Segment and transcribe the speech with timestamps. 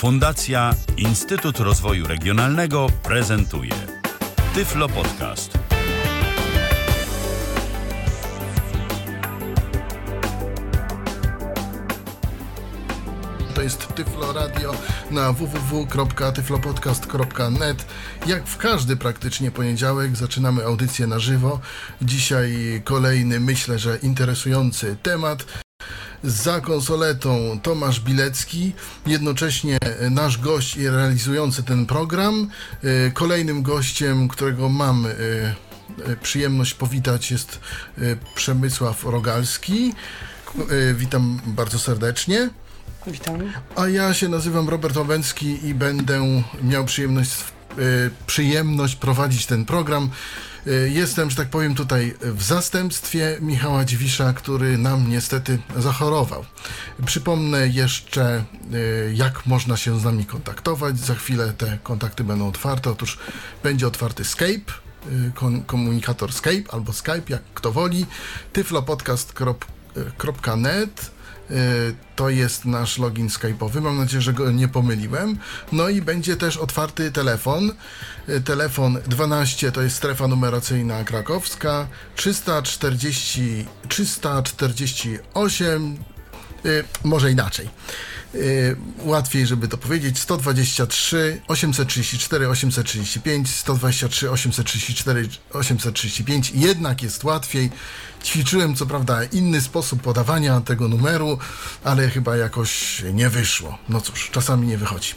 [0.00, 3.74] Fundacja Instytut Rozwoju Regionalnego prezentuje
[4.54, 5.58] Tyflo Podcast.
[13.54, 14.72] To jest Tyflo Radio
[15.10, 17.86] na www.tyflopodcast.net.
[18.26, 21.60] Jak w każdy praktycznie poniedziałek zaczynamy audycję na żywo.
[22.02, 25.69] Dzisiaj kolejny, myślę, że interesujący temat.
[26.24, 28.72] Za konsoletą Tomasz Bilecki,
[29.06, 29.78] jednocześnie
[30.10, 32.48] nasz gość i realizujący ten program.
[32.84, 37.60] E, Kolejnym gościem, którego mam e, e, przyjemność powitać jest
[38.34, 39.94] Przemysław Rogalski.
[40.94, 42.50] Witam bardzo serdecznie.
[43.06, 43.52] Witam.
[43.76, 47.30] A ja się nazywam Robert Łabęcki i będę miał przyjemność,
[48.26, 50.10] przyjemność prowadzić ten program.
[50.66, 56.44] E, Jestem, że tak powiem, tutaj w zastępstwie Michała Dziwisza, który nam niestety zachorował.
[57.06, 58.44] Przypomnę jeszcze, e,
[59.12, 60.98] jak można się z nami kontaktować.
[60.98, 62.90] Za chwilę te kontakty będą otwarte.
[62.90, 63.18] Otóż
[63.62, 64.74] będzie otwarty Skype, e,
[65.66, 68.06] komunikator Skype albo Skype, jak kto woli,
[68.52, 71.10] tyflopodcast.net.
[71.50, 73.80] Y, To jest nasz login Skype'owy.
[73.80, 75.38] Mam nadzieję, że go nie pomyliłem.
[75.72, 77.72] No i będzie też otwarty telefon.
[78.28, 81.86] Y, Telefon 12 to jest strefa numeracyjna krakowska.
[82.16, 85.96] 340, 348, y,
[87.04, 87.68] może inaczej.
[88.34, 90.18] Y, Łatwiej, żeby to powiedzieć.
[90.18, 96.52] 123 834 835 123 834 835.
[96.54, 97.70] Jednak jest łatwiej.
[98.24, 101.38] Ćwiczyłem co prawda inny sposób podawania tego numeru,
[101.84, 103.78] ale chyba jakoś nie wyszło.
[103.88, 105.14] No cóż, czasami nie wychodzi.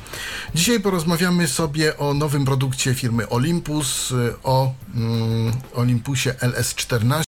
[0.56, 7.33] Dzisiaj porozmawiamy sobie o nowym produkcie firmy Olympus, y, o mm, Olympusie LS14.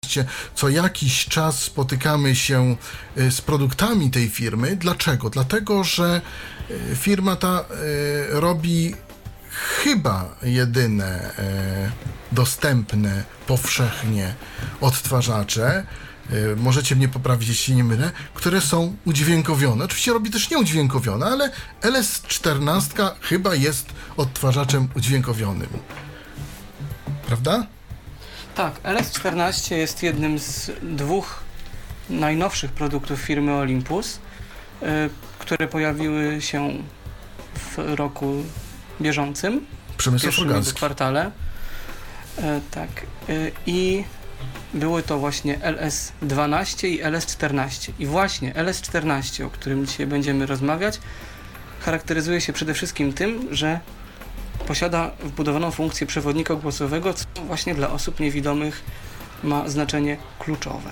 [0.55, 2.77] Co jakiś czas spotykamy się
[3.19, 4.77] y, z produktami tej firmy.
[4.77, 5.31] Dlaczego?
[5.31, 6.21] Dlatego, że
[6.71, 7.65] y, firma ta y,
[8.41, 8.95] robi
[9.83, 11.31] chyba jedyne
[12.33, 14.35] dostępne powszechnie
[14.81, 15.87] odtwarzacze,
[16.57, 19.85] możecie mnie poprawić, jeśli nie mylę, które są udźwiękowione.
[19.85, 21.51] Oczywiście robi też nieudźwiękowione, ale
[21.83, 25.69] LS14 chyba jest odtwarzaczem udźwiękowionym.
[27.27, 27.67] Prawda?
[28.59, 31.43] Tak, LS14 jest jednym z dwóch
[32.11, 34.87] najnowszych produktów firmy Olympus, y,
[35.39, 36.71] które pojawiły się
[37.55, 38.45] w roku
[39.01, 39.67] bieżącym,
[39.99, 40.75] w pierwszym Rogalski.
[40.75, 41.31] kwartale.
[42.39, 42.89] E, Tak.
[43.29, 44.05] y, I
[44.75, 47.93] były to właśnie LS12 i LS14.
[47.99, 51.01] I właśnie LS14, o którym dzisiaj będziemy rozmawiać,
[51.81, 53.81] charakteryzuje się przede wszystkim tym, że
[54.67, 58.85] posiada wbudowaną funkcję przewodnika głosowego, co właśnie dla osób niewidomych
[59.45, 60.91] ma znaczenie kluczowe.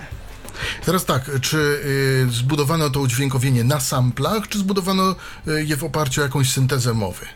[0.85, 5.15] Teraz tak, czy y, zbudowano to udźwiękowienie na samplach, czy zbudowano
[5.49, 7.27] y, je w oparciu o jakąś syntezę mowy?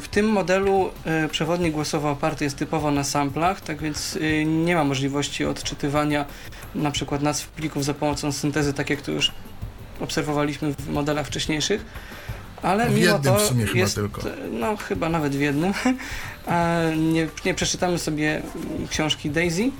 [0.00, 4.74] W tym modelu e, przewodnik głosowy oparty jest typowo na samplach, tak więc e, nie
[4.74, 6.24] ma możliwości odczytywania
[6.74, 9.32] na przykład nazw plików za pomocą syntezy, tak jak to już
[10.00, 11.84] obserwowaliśmy w modelach wcześniejszych.
[12.62, 14.22] Ale W mimo jednym to w sumie chyba jest, tylko.
[14.52, 15.72] no chyba nawet w jednym.
[17.12, 18.42] Nie, nie przeczytamy sobie
[18.90, 19.70] książki Daisy,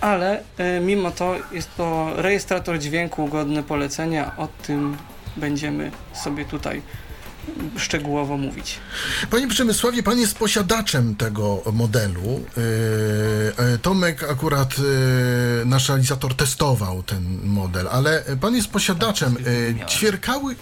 [0.00, 4.36] ale e, mimo to jest to rejestrator dźwięku godny polecenia.
[4.36, 4.96] O tym
[5.36, 5.90] będziemy
[6.24, 6.82] sobie tutaj
[7.76, 8.78] szczegółowo mówić.
[9.30, 12.22] Panie Przemysławie, pan jest posiadaczem tego modelu.
[12.22, 14.74] Yy, e, Tomek akurat
[15.64, 19.36] nasz realizator testował ten model, ale pan jest posiadaczem.
[19.78, 20.56] Yy, Ćwierkały,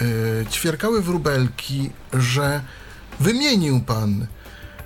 [0.00, 2.60] yy, ćwierkały wróbelki, że
[3.20, 4.26] wymienił pan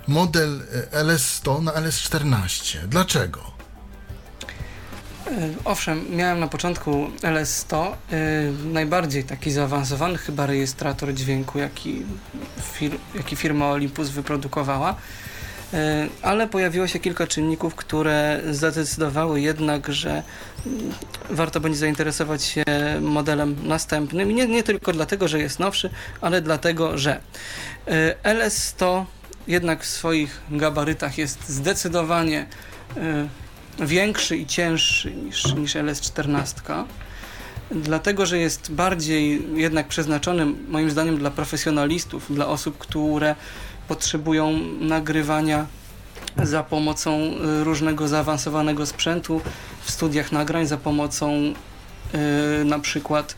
[0.07, 0.61] model
[0.93, 2.77] e, LS100 na LS14.
[2.87, 3.39] Dlaczego?
[5.27, 5.31] E,
[5.65, 12.05] Owszem, miałem na początku LS100, e, najbardziej taki zaawansowany chyba rejestrator dźwięku, jaki,
[12.79, 14.95] fir- jaki firma Olympus wyprodukowała,
[16.21, 20.23] ale pojawiło się kilka czynników, które zadecydowały jednak, że
[20.65, 20.91] mm,
[21.29, 22.63] warto będzie zainteresować się
[23.01, 24.35] modelem następnym.
[24.35, 25.89] Nie, nie tylko dlatego, że jest nowszy,
[26.21, 27.19] ale dlatego, że
[27.87, 29.05] e, LS100
[29.47, 32.45] jednak w swoich gabarytach jest zdecydowanie
[32.97, 33.27] e,
[33.85, 36.83] większy i cięższy niż, niż LS14.
[37.71, 43.35] Dlatego, że jest bardziej jednak przeznaczony, moim zdaniem, dla profesjonalistów, dla osób, które
[43.87, 45.65] potrzebują nagrywania
[46.43, 49.41] za pomocą y, różnego zaawansowanego sprzętu
[49.81, 51.53] w studiach nagrań, za pomocą
[52.61, 53.35] y, na przykład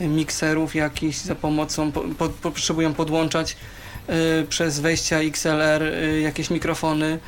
[0.00, 3.56] mikserów jakichś, za pomocą, po, po, potrzebują podłączać
[4.40, 5.82] y, przez wejścia XLR
[6.22, 7.18] jakieś mikrofony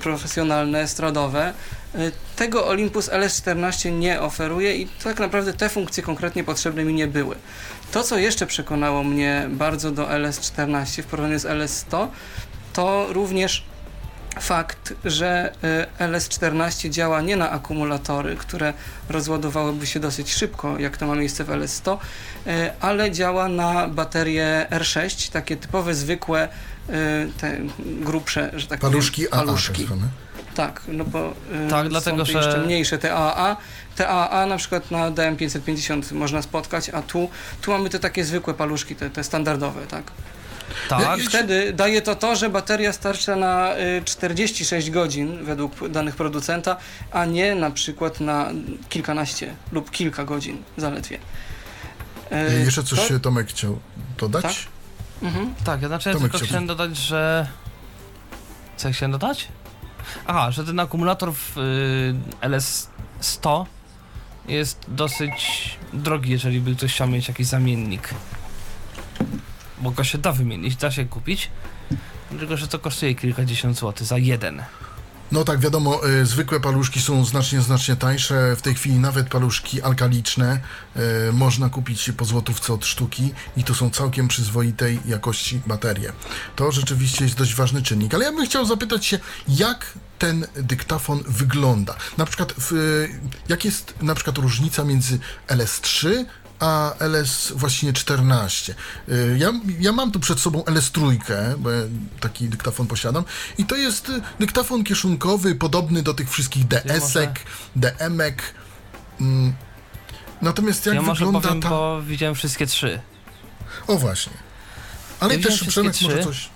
[0.00, 1.52] profesjonalne, estradowe.
[1.94, 7.06] Y, Tego Olympus LS14 nie oferuje i tak naprawdę te funkcje konkretnie potrzebne mi nie
[7.06, 7.36] były.
[7.94, 12.06] To, co jeszcze przekonało mnie bardzo do LS14 w porównaniu z LS100,
[12.72, 13.64] to również
[14.40, 15.52] fakt, że
[16.00, 18.72] y, LS14 działa nie na akumulatory, które
[19.08, 22.50] rozładowałyby się dosyć szybko, jak to ma miejsce w LS100, y,
[22.80, 26.48] ale działa na baterie R6, takie typowe, zwykłe,
[26.88, 26.92] y,
[27.40, 29.46] te grubsze, że tak Paluszki powiem, AA.
[29.46, 29.78] paluszki.
[29.84, 30.08] tak zwane.
[30.54, 31.34] Tak, no bo
[31.70, 33.56] Tak, są dlatego, te że- jeszcze mniejsze te AAA.
[33.96, 37.30] Te AAA na przykład na DM550 można spotkać, a tu,
[37.62, 40.04] tu mamy te takie zwykłe paluszki, te, te standardowe, tak?
[40.88, 46.16] Tak, I wtedy daje to to, że bateria starcza na y, 46 godzin według danych
[46.16, 46.76] producenta,
[47.12, 48.50] a nie na przykład na
[48.88, 51.18] kilkanaście lub kilka godzin zaledwie.
[52.32, 53.78] Y, Jeszcze coś to- Tomek chciał
[54.18, 54.42] dodać?
[54.42, 54.54] Tak?
[55.22, 55.54] Mhm.
[55.64, 57.46] tak, ja znaczy ja Tomek tylko chciał- chciałem dodać, że...
[58.76, 59.48] Co ja chciałem dodać?
[60.26, 63.64] Aha, że ten akumulator w y, LS100
[64.48, 68.14] jest dosyć drogi, jeżeli by ktoś chciał mieć jakiś zamiennik.
[69.78, 71.50] Bo go się da wymienić, da się kupić.
[72.38, 74.62] Tylko, że to kosztuje kilkadziesiąt złotych za jeden.
[75.34, 78.56] No tak, wiadomo, y, zwykłe paluszki są znacznie, znacznie tańsze.
[78.56, 80.60] W tej chwili nawet paluszki alkaliczne
[81.28, 86.12] y, można kupić po złotówce od sztuki i to są całkiem przyzwoitej jakości baterie.
[86.56, 88.14] To rzeczywiście jest dość ważny czynnik.
[88.14, 89.86] Ale ja bym chciał zapytać się, jak
[90.18, 91.96] ten dyktafon wygląda?
[92.18, 93.08] Na przykład, y,
[93.48, 96.24] jak jest na przykład różnica między LS3
[96.60, 98.74] a LS właśnie 14.
[99.08, 101.18] Y, Ja, ja mam tu przed sobą LS3,
[101.58, 101.82] bo ja
[102.20, 103.24] taki dyktafon posiadam
[103.58, 107.40] i to jest y, dyktafon kieszonkowy, podobny do tych wszystkich DS-ek,
[107.76, 108.54] DM-ek.
[109.20, 109.54] Mm.
[110.42, 111.68] Natomiast jak ja może wygląda powiem, ta...
[111.68, 113.00] bo widziałem wszystkie trzy.
[113.86, 114.32] O właśnie.
[115.20, 116.24] Ale Ja też Przemek wszystkie może trzy.
[116.24, 116.48] coś...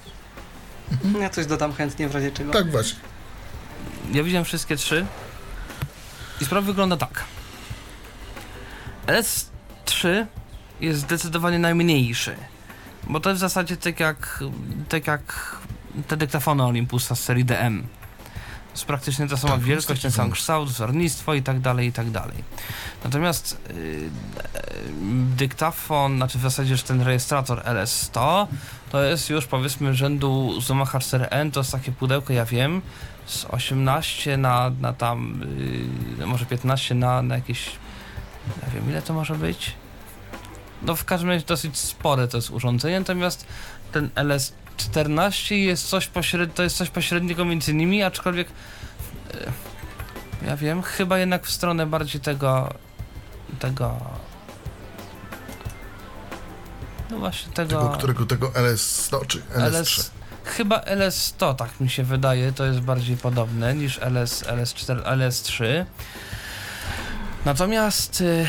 [1.21, 2.53] Ja coś dodam chętnie w razie czego.
[2.53, 2.99] Tak właśnie.
[4.13, 5.07] Ja widziałem wszystkie trzy.
[6.41, 7.25] I sprawa wygląda tak.
[9.89, 10.27] LS3
[10.81, 12.37] jest zdecydowanie najmniejszy.
[13.07, 14.45] Bo to jest w zasadzie tak jak,
[14.89, 15.57] tak jak
[16.09, 17.83] te dyktafony Olympusa z serii DM.
[17.83, 21.93] To jest praktycznie ta sama Tak, wielkość, ten sam kształt, wzornictwo i tak dalej, i
[21.93, 22.45] tak dalej.
[23.05, 24.11] Natomiast yy,
[25.37, 28.47] dyktafon, znaczy w zasadzie już ten rejestrator LS100
[28.91, 32.83] to jest już powiedzmy rzędu Zuma H4n, to jest takie pudełko, ja wiem,
[33.27, 35.41] z 18 na, na tam,
[36.19, 37.71] yy, może 15 na, na jakieś,
[38.67, 39.75] nie wiem ile to może być.
[40.83, 43.47] No w każdym razie dosyć spore to jest urządzenie, natomiast
[43.93, 48.49] ten LS14 jest coś pośred, to jest coś pośredniego między nimi, aczkolwiek
[49.35, 49.53] yy,
[50.47, 52.75] ja wiem, chyba jednak w stronę bardziej tego,
[53.59, 53.97] tego,
[57.11, 59.63] no właśnie tego, Tego, którego tego LS100 czy LS3.
[59.63, 60.11] LS,
[60.45, 65.85] chyba LS100, tak mi się wydaje, to jest bardziej podobne niż LS, LS4, LS3.
[67.45, 68.47] Natomiast y,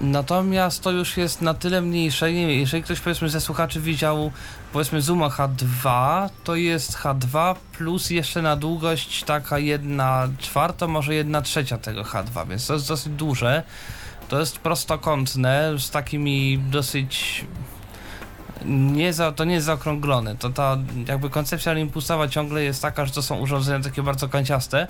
[0.00, 4.32] natomiast to już jest na tyle mniejsze, nie wiem, jeżeli ktoś powiedzmy ze słuchaczy widział
[4.72, 11.42] powiedzmy Zuma H2, to jest H2 plus jeszcze na długość taka jedna czwarta, może jedna
[11.42, 13.62] trzecia tego H2, więc to jest dosyć duże.
[14.28, 17.44] To jest prostokątne, z takimi dosyć
[18.64, 20.36] nie za, to nie jest zaokrąglone.
[20.36, 20.78] To ta
[21.08, 24.86] jakby koncepcja Olympusowa ciągle jest taka, że to są urządzenia takie bardzo kanciaste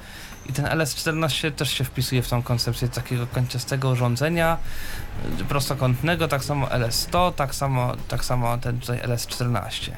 [0.46, 4.58] i ten LS14 też się wpisuje w tą koncepcję takiego kanciastego urządzenia
[5.40, 9.90] y, prostokątnego, tak samo LS100, tak samo, tak samo ten tutaj LS14.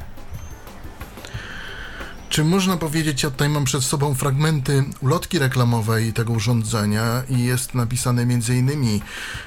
[2.31, 7.75] Czy można powiedzieć, ja tutaj mam przed sobą fragmenty ulotki reklamowej tego urządzenia i jest
[7.75, 9.01] napisane m.in.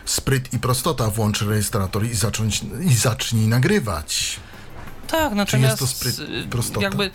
[0.06, 4.40] spryt i prostota, włącz rejestrator i, zacząć, i zacznij nagrywać.
[5.08, 6.82] Tak, natomiast jest to spryt, y, prostota?
[6.82, 7.12] jakby,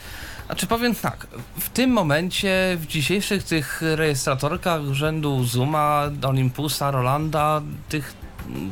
[0.47, 1.27] znaczy powiem tak,
[1.61, 8.15] w tym momencie, w dzisiejszych tych rejestratorkach rzędu Zuma, Olympusa, Rolanda, tych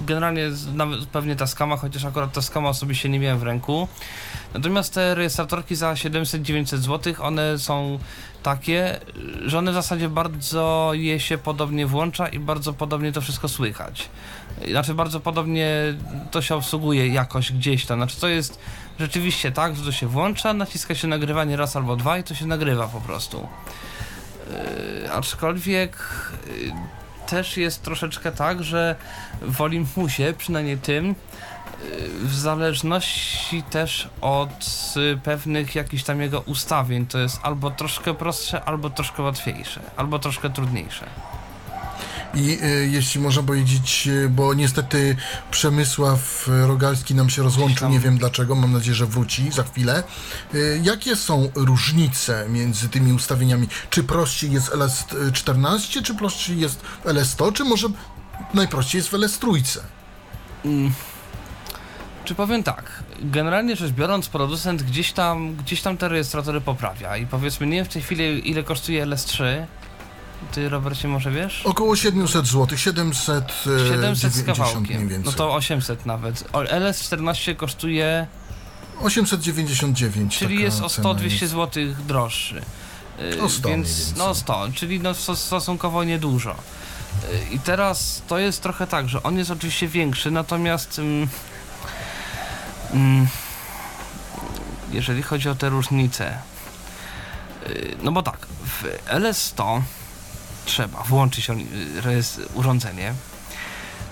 [0.07, 3.89] generalnie nawet pewnie Tascama, chociaż akurat Tascama osobiście nie miałem w ręku.
[4.57, 7.99] Natomiast te rejestratorki za 700-900 zł, one są
[8.43, 9.01] takie,
[9.47, 14.09] że one w zasadzie bardzo je się podobnie włącza i bardzo podobnie to wszystko słychać.
[14.71, 15.95] Znaczy bardzo podobnie
[16.31, 17.99] to się obsługuje jakoś gdzieś tam.
[17.99, 18.59] Znaczy to jest
[19.01, 22.47] rzeczywiście tak, że to się włącza, naciska się nagrywanie raz albo dwa i to się
[22.47, 23.49] nagrywa po prostu.
[25.03, 25.99] Yy, aczkolwiek
[26.63, 26.73] yy,
[27.27, 28.97] też jest troszeczkę tak, że
[29.43, 31.15] w Olympusie, przynajmniej tym,
[32.23, 34.67] w zależności też od
[34.97, 40.19] yy, pewnych jakichś tam jego ustawień, to jest albo troszkę prostsze, albo troszkę łatwiejsze, albo
[40.19, 41.07] troszkę trudniejsze.
[42.35, 45.17] I y, jeśli można powiedzieć, y, bo niestety
[45.51, 50.03] Przemysław Rogalski nam się rozłączył, nie wiem dlaczego, mam nadzieję, że wróci za chwilę.
[50.55, 53.69] Y, jakie są różnice między tymi ustawieniami?
[53.91, 57.89] Czy prościej jest LS14, czy prościej jest w LS100, czy może
[58.55, 59.81] najprościej jest w LS3?
[60.65, 60.93] Mm.
[62.27, 67.27] Czy powiem tak, generalnie rzecz biorąc, producent gdzieś tam, gdzieś tam te rejestratory poprawia i
[67.27, 69.45] powiedzmy, nie wiem w tej chwili ile kosztuje LS3.
[70.53, 71.63] Ty, Robercie, może wiesz?
[71.67, 73.53] Około 700 zł, 700,
[73.89, 75.23] 700 z 90 kawałkiem.
[75.25, 76.45] No to 800 nawet.
[76.53, 78.27] O, LS14 kosztuje,
[79.01, 80.39] 899.
[80.39, 81.53] czyli jest o cena 100-200 jest.
[81.53, 82.63] zł droższy.
[83.19, 84.15] Yy, O 100 Więc mniej więcej.
[84.19, 86.55] no 100, czyli no stos- stosunkowo niedużo.
[87.33, 91.29] Yy, I teraz to jest trochę tak, że on jest oczywiście większy, natomiast mm,
[94.93, 96.39] jeżeli chodzi o te różnice,
[97.69, 99.81] yy, no bo tak, w LS100
[100.65, 101.49] trzeba włączyć
[102.55, 103.15] urządzenie.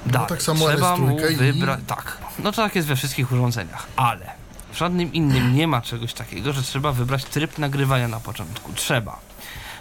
[0.07, 1.81] No Dalej, tak samo trzeba mu LS3 i- wybrać.
[1.87, 4.31] Tak, no to tak jest we wszystkich urządzeniach, ale
[4.73, 8.73] w żadnym innym nie ma czegoś takiego, że trzeba wybrać tryb nagrywania na początku.
[8.73, 9.19] Trzeba.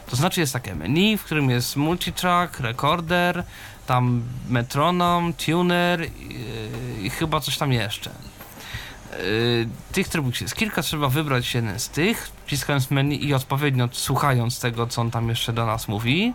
[0.09, 3.43] To znaczy jest takie menu, w którym jest multitrack, recorder,
[3.87, 6.09] tam metronom, tuner yy,
[7.01, 8.11] i chyba coś tam jeszcze.
[9.19, 14.59] Yy, tych trybów jest kilka, trzeba wybrać jeden z tych, wciskając menu i odpowiednio słuchając
[14.59, 16.33] tego, co on tam jeszcze do nas mówi.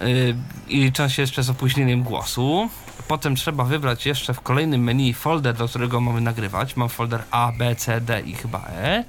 [0.00, 0.36] Yy,
[0.68, 2.70] I licząc się jeszcze z opóźnieniem głosu.
[3.08, 6.76] Potem trzeba wybrać jeszcze w kolejnym menu folder, do którego mamy nagrywać.
[6.76, 9.04] Mam folder A, B, C, D i chyba E.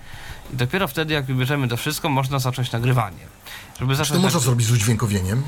[0.54, 3.18] I dopiero wtedy, jak wybierzemy to wszystko, można zacząć nagrywanie.
[3.80, 5.44] Żeby Czy zacząć to można nagry- zrobić z udźwiękowieniem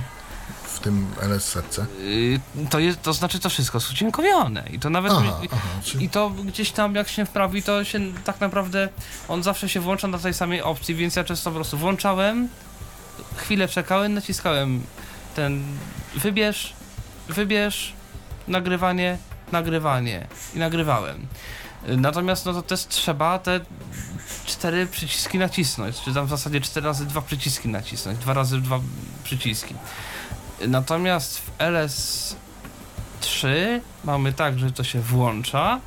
[0.78, 1.86] w tym LS-setce?
[2.00, 4.64] Yy, to, jest, to znaczy to wszystko jest udźwiękowione.
[4.72, 5.12] I to nawet.
[5.12, 6.06] Aha, aha, czyli...
[6.06, 8.90] I to gdzieś tam jak się wprawi, to się tak naprawdę
[9.28, 12.50] on zawsze się włącza na tej samej opcji, więc ja często po prostu włączałem,
[13.36, 14.82] chwilę czekałem, naciskałem
[15.36, 15.64] ten
[16.16, 16.74] wybierz,
[17.30, 17.94] wybierz,
[18.48, 19.18] nagrywanie,
[19.52, 21.28] nagrywanie i nagrywałem.
[21.90, 23.60] Y, Natomiast no to też trzeba te
[24.46, 28.80] cztery przyciski nacisnąć, czy tam w zasadzie cztery razy dwa przyciski nacisnąć, dwa razy dwa
[29.24, 29.76] przyciski.
[30.68, 33.48] Natomiast w LS3
[34.04, 35.80] mamy tak, że to się włącza.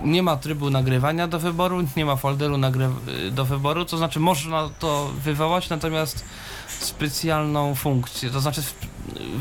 [0.00, 2.56] Nie ma trybu nagrywania do wyboru, nie ma folderu
[3.30, 6.24] do wyboru, to znaczy można to wywołać, natomiast
[6.68, 8.62] specjalną funkcję, to znaczy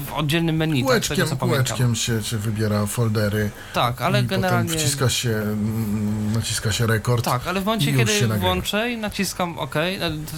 [0.06, 1.50] w, oddzielnym menu, tak, Kółeczkiem, pamiętam.
[1.50, 4.70] kółeczkiem się, się wybiera foldery Tak, ale generalnie...
[4.70, 7.26] potem wciska się, mm, naciska się rekord.
[7.26, 9.76] Tak, ale w momencie, kiedy włączę i naciskam OK,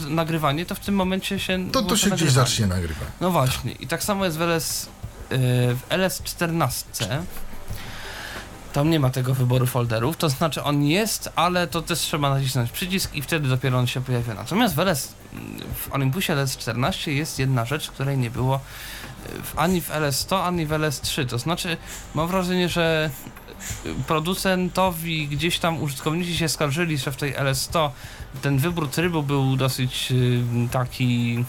[0.07, 3.07] nagrywanie, to w tym momencie się To, to się gdzieś zacznie nagrywać.
[3.21, 4.89] No właśnie, i tak samo jest w, LS,
[5.31, 5.37] yy,
[5.75, 7.05] w LS14.
[8.73, 12.71] Tam nie ma tego wyboru folderów, to znaczy on jest, ale to też trzeba nacisnąć
[12.71, 14.33] przycisk i wtedy dopiero on się pojawia.
[14.33, 15.13] Natomiast w, LS,
[15.75, 18.59] w Olympusie LS14 jest jedna rzecz, której nie było
[19.55, 21.25] ani w LS100, ani w LS3.
[21.25, 21.77] To znaczy
[22.15, 23.09] mam wrażenie, że
[24.07, 27.89] producentowi gdzieś tam użytkownicy się skarżyli, że w tej LS100
[28.41, 31.43] ten wybór trybu był dosyć yy, taki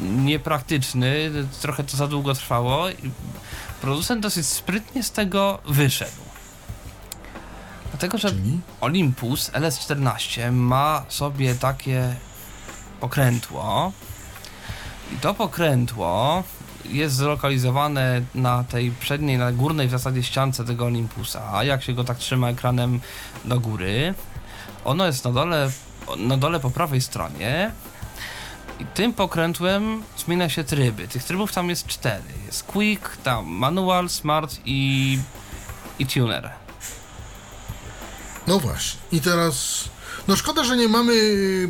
[0.00, 2.86] niepraktyczny, trochę to za długo trwało
[3.80, 6.28] producent dosyć sprytnie z tego wyszedł.
[7.90, 12.14] Dlatego, że Czyli Olympus LS14 ma sobie takie
[13.00, 13.92] pokrętło
[15.12, 16.42] i to pokrętło
[16.84, 21.92] jest zlokalizowane na tej przedniej, na górnej w zasadzie ściance tego Olympusa, a jak się
[21.92, 23.00] go tak trzyma ekranem
[23.44, 24.14] do góry,
[24.84, 25.70] ono jest na dole,
[26.16, 27.70] na dole po prawej stronie
[28.80, 31.08] i tym pokrętłem zmienia się tryby.
[31.08, 32.22] Tych trybów tam jest cztery.
[32.46, 35.18] Jest Quick, tam Manual, Smart i,
[35.98, 36.50] i Tuner.
[38.46, 39.00] No właśnie.
[39.12, 39.84] I teraz.
[40.28, 41.14] No szkoda, że nie mamy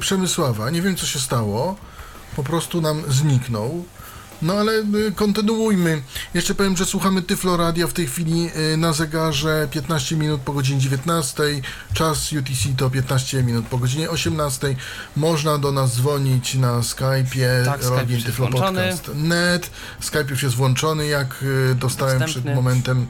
[0.00, 0.71] Przemysława.
[0.71, 1.76] Nie wiem, co się stało.
[2.38, 3.85] Po prostu nam zniknął.
[4.42, 6.02] No ale y, kontynuujmy.
[6.35, 10.52] Jeszcze powiem, że słuchamy Tyflo Radia w tej chwili y, na zegarze 15 minut po
[10.52, 11.42] godzinie 19.
[11.95, 14.76] Czas UTC to 15 minut po godzinie 18.
[15.16, 18.80] Można do nas dzwonić na Skype'ie Tak, Skype Login już jest Tyflo włączony.
[18.83, 19.71] Podcast net.
[20.00, 22.42] Skype już jest włączony, jak y, dostałem Dostępny.
[22.42, 23.07] przed momentem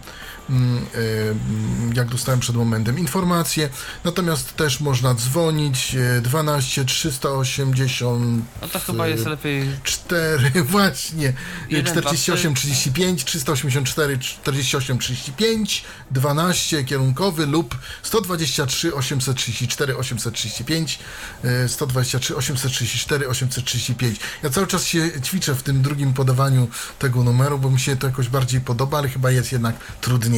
[1.94, 3.68] jak dostałem przed momentem informację.
[4.04, 11.32] Natomiast też można dzwonić y, 12 380 No to chyba jest lepiej 4, właśnie.
[11.70, 12.68] Jeden, 48, dwa, trzy.
[12.68, 20.98] 35, 384, 48, 35, 12 kierunkowy lub 123, 834, 835,
[21.44, 24.20] e, 123, 834, 835.
[24.42, 28.06] Ja cały czas się ćwiczę w tym drugim podawaniu tego numeru, bo mi się to
[28.06, 30.38] jakoś bardziej podoba, ale chyba jest jednak trudniejsze.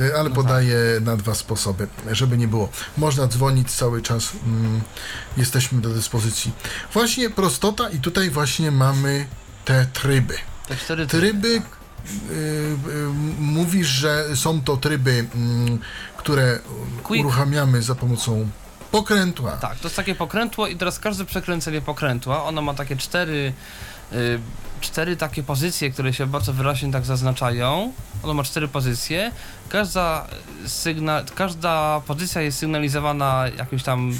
[0.00, 2.68] E, Ale No podaję na dwa sposoby, żeby nie było.
[2.96, 4.80] Można dzwonić cały czas, mm,
[5.36, 6.52] jesteśmy do dyspozycji.
[6.92, 9.26] Właśnie prostota i tutaj właśnie mamy
[9.64, 10.34] te tryby.
[10.68, 11.78] Te cztery Tryby, tak.
[12.30, 15.78] y, y, mówisz, że są to tryby, mm,
[16.16, 16.58] które
[17.02, 17.20] Quick.
[17.24, 18.48] uruchamiamy za pomocą
[18.90, 19.52] pokrętła.
[19.52, 23.52] Tak, to jest takie pokrętło i teraz każde przekręcenie pokrętła, ono ma takie cztery,
[24.12, 24.40] y,
[24.84, 27.92] cztery takie pozycje, które się bardzo wyraźnie tak zaznaczają.
[28.22, 29.32] Ono ma cztery pozycje.
[29.68, 30.26] Każda,
[30.66, 34.12] sygna, każda pozycja jest sygnalizowana jakimś tam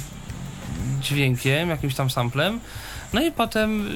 [1.01, 2.59] dźwiękiem, jakimś tam samplem.
[3.13, 3.89] No i potem,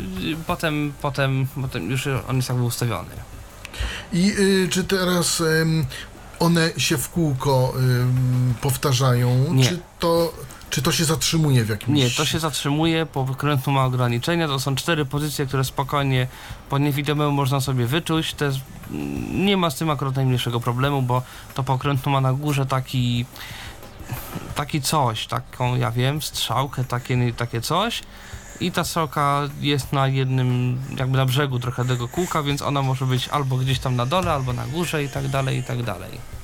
[0.47, 3.15] potem, potem, potem już on jest jakby ustawiony.
[4.13, 5.43] I y, czy teraz
[6.39, 7.73] one się w kółko
[8.61, 9.53] powtarzają?
[9.53, 9.63] Nie.
[9.63, 10.33] Czy to,
[10.69, 11.97] czy to się zatrzymuje w jakimś...
[11.97, 16.27] Nie, to się zatrzymuje, po wykrętu ma ograniczenia, to są cztery pozycje, które spokojnie
[16.69, 18.57] po niewidomemu można sobie wyczuć, to jest,
[19.33, 21.21] nie ma z tym akurat najmniejszego problemu, bo
[21.53, 23.25] to pokrętło ma na górze taki
[24.55, 28.03] taki coś, taką, ja wiem, strzałkę, takie, takie coś.
[28.59, 33.05] I ta strzałka jest na jednym, jakby na brzegu trochę tego kółka, więc ona może
[33.05, 36.38] być albo gdzieś tam na dole, albo na górze i tak dalej, i tak dalej.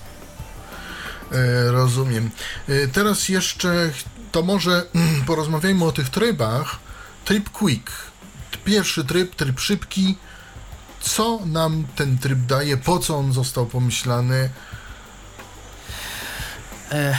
[1.31, 2.29] E, rozumiem.
[2.69, 3.91] E, teraz jeszcze
[4.31, 4.85] to może
[5.27, 6.79] porozmawiajmy o tych trybach.
[7.25, 7.91] Tryb quick.
[8.65, 10.17] Pierwszy tryb, tryb szybki.
[11.01, 12.77] Co nam ten tryb daje?
[12.77, 14.49] Po co on został pomyślany?
[16.91, 17.17] E,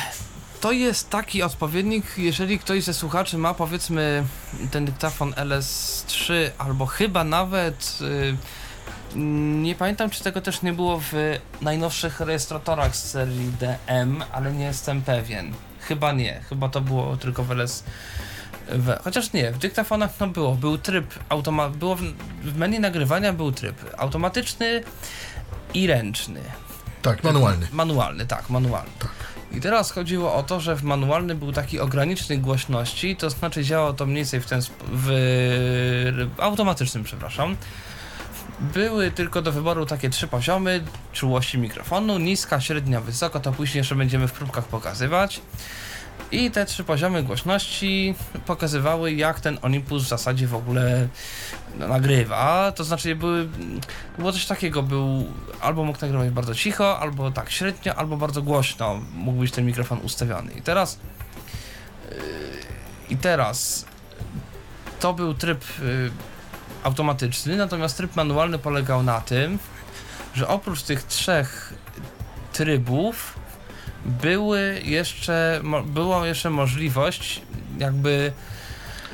[0.60, 4.24] To jest taki odpowiednik, jeżeli ktoś ze słuchaczy ma powiedzmy
[4.70, 8.36] ten dyktafon LS3 albo chyba nawet y,
[9.62, 11.12] nie pamiętam czy tego też nie było w
[11.60, 15.52] najnowszych rejestratorach z serii DM, ale nie jestem pewien.
[15.80, 17.84] Chyba nie, chyba to było tylko w LS
[18.68, 22.02] w, chociaż nie, w dyktafonach no było, był tryb automa było w,
[22.42, 24.82] w menu nagrywania był tryb automatyczny
[25.74, 26.40] i ręczny.
[27.02, 27.68] Tak, manualny.
[27.72, 28.90] Manualny, tak, manualny.
[28.98, 29.10] Tak.
[29.52, 33.92] I teraz chodziło o to, że w manualnym był taki ogranicznik głośności, to znaczy działało
[33.92, 37.56] to mniej więcej w ten sp- w automatycznym, przepraszam.
[38.60, 43.94] Były tylko do wyboru takie trzy poziomy czułości mikrofonu, niska, średnia, wysoka, to później jeszcze
[43.94, 45.40] będziemy w próbkach pokazywać.
[46.32, 48.14] I te trzy poziomy głośności
[48.46, 51.08] pokazywały, jak ten Olympus w zasadzie w ogóle
[51.78, 52.72] no, nagrywa.
[52.72, 53.48] To znaczy, były,
[54.18, 55.26] było coś takiego, był
[55.60, 59.98] albo mógł nagrywać bardzo cicho, albo tak średnio, albo bardzo głośno mógł być ten mikrofon
[60.02, 60.52] ustawiony.
[60.52, 60.98] I teraz,
[62.10, 62.16] yy,
[63.10, 63.86] i teraz
[65.00, 66.10] to był tryb yy,
[66.86, 69.58] automatyczny, natomiast tryb manualny polegał na tym,
[70.34, 71.74] że oprócz tych trzech
[72.52, 73.34] trybów
[74.04, 77.42] były jeszcze, mo, była jeszcze możliwość
[77.78, 78.32] jakby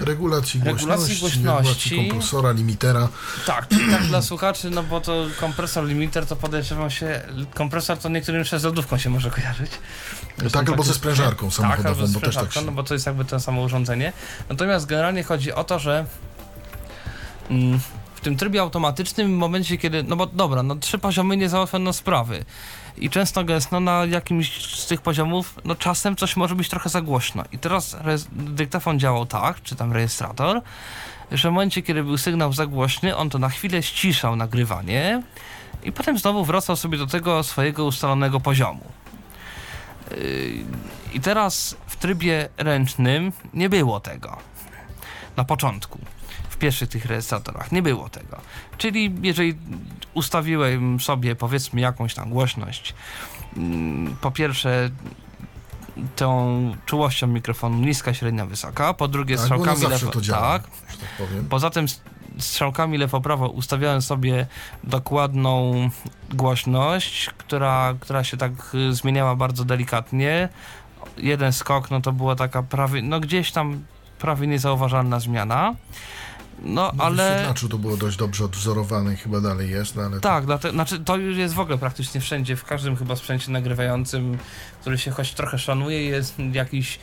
[0.01, 2.09] Regulacji głośności, Regulacji głośności.
[2.09, 3.09] kompresora, limitera.
[3.47, 7.21] tak, tak dla słuchaczy, no bo to kompresor limiter to podejrzewam się,
[7.55, 9.71] kompresor to niektórym jeszcze z lodówką się może kojarzyć.
[10.39, 12.63] Zresztą Tak, albo ze sprężarką tak, samochodową, albo z bo też tak się...
[12.63, 14.13] no bo to jest jakby to samo urządzenie.
[14.49, 16.07] Natomiast generalnie chodzi o to, że
[18.15, 21.93] w tym trybie automatycznym, w momencie kiedy, no bo dobra, no trzy poziomy nie załatwiono
[21.93, 22.45] sprawy
[22.97, 27.01] i często gęsto na jakimś z tych poziomów, no czasem coś może być trochę za
[27.01, 27.45] głośno.
[27.53, 27.97] I teraz
[28.33, 30.63] dyktafon działał tak, czy tam rejestrator,
[31.33, 35.23] że w momencie, kiedy był sygnał za głośny, on to na chwilę ściszał nagrywanie
[35.83, 38.85] i potem znowu wracał sobie do tego swojego ustalonego poziomu.
[40.11, 40.17] Yy,
[41.15, 44.37] I teraz w trybie ręcznym nie było tego.
[45.37, 45.99] Na początku.
[46.63, 48.37] W pierwszych tych rejestratorach nie było tego.
[48.79, 49.55] Czyli jeżeli
[50.15, 52.95] ustawiłem sobie powiedzmy jakąś tam głośność,
[53.57, 54.91] mm, po pierwsze
[56.17, 60.59] tą czułością mikrofonu niska, średnia, wysoka, po drugie Tak, strzałkami lewo, to działa.
[60.59, 60.63] tak,
[61.19, 61.29] tak.
[61.51, 61.87] Poza tym
[62.39, 64.47] strzałkami lewo-prawo ustawiałem sobie
[64.85, 65.73] dokładną
[66.35, 70.49] głośność, która, która się tak y, zmieniała bardzo delikatnie.
[71.17, 73.85] Jeden skok, no to była taka prawie, no gdzieś tam
[74.19, 75.75] prawie niezauważalna zmiana.
[76.65, 77.31] No, No, ale...
[77.31, 80.21] wyświetlaczu to było dość dobrze odwzorowane i chyba dalej jest, no ale...
[80.21, 84.39] Tak, dlate, znaczy to już jest w ogóle praktycznie wszędzie, w każdym chyba sprzęcie nagrywającym,
[84.81, 86.99] który się choć trochę szanuje, jest jakiś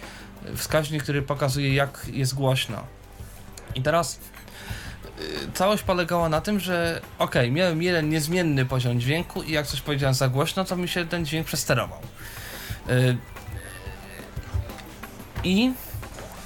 [0.55, 2.83] wskaźnik, który pokazuje jak jest głośno.
[3.75, 4.19] I teraz
[5.19, 9.81] y, całość polegała na tym, że okej, miałem jeden niezmienny poziom dźwięku i jak coś
[9.81, 11.99] powiedziałem za głośno, to mi się ten dźwięk przesterował.
[12.89, 13.17] Y,
[15.43, 15.71] I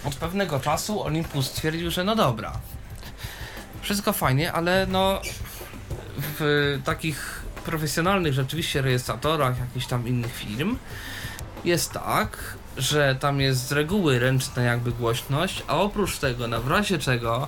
[0.05, 2.53] od pewnego czasu Olympus stwierdził, że no dobra,
[3.83, 5.21] wszystko fajnie, ale no
[6.17, 10.77] w takich profesjonalnych rzeczywiście rejestratorach jakichś tam innych firm
[11.65, 16.67] jest tak, że tam jest z reguły ręczna jakby głośność, a oprócz tego, na w
[16.67, 17.47] razie czego,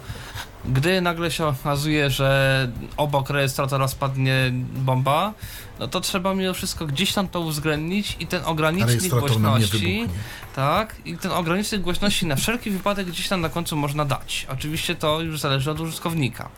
[0.73, 5.33] gdy nagle się okazuje, że obok rejestratora spadnie bomba,
[5.79, 10.07] no to trzeba mimo wszystko gdzieś tam to uwzględnić i ten ogranicznik głośności,
[10.55, 14.47] tak, i ten ogranicznik głośności na wszelki wypadek gdzieś tam na końcu można dać.
[14.49, 16.49] Oczywiście to już zależy od użytkownika.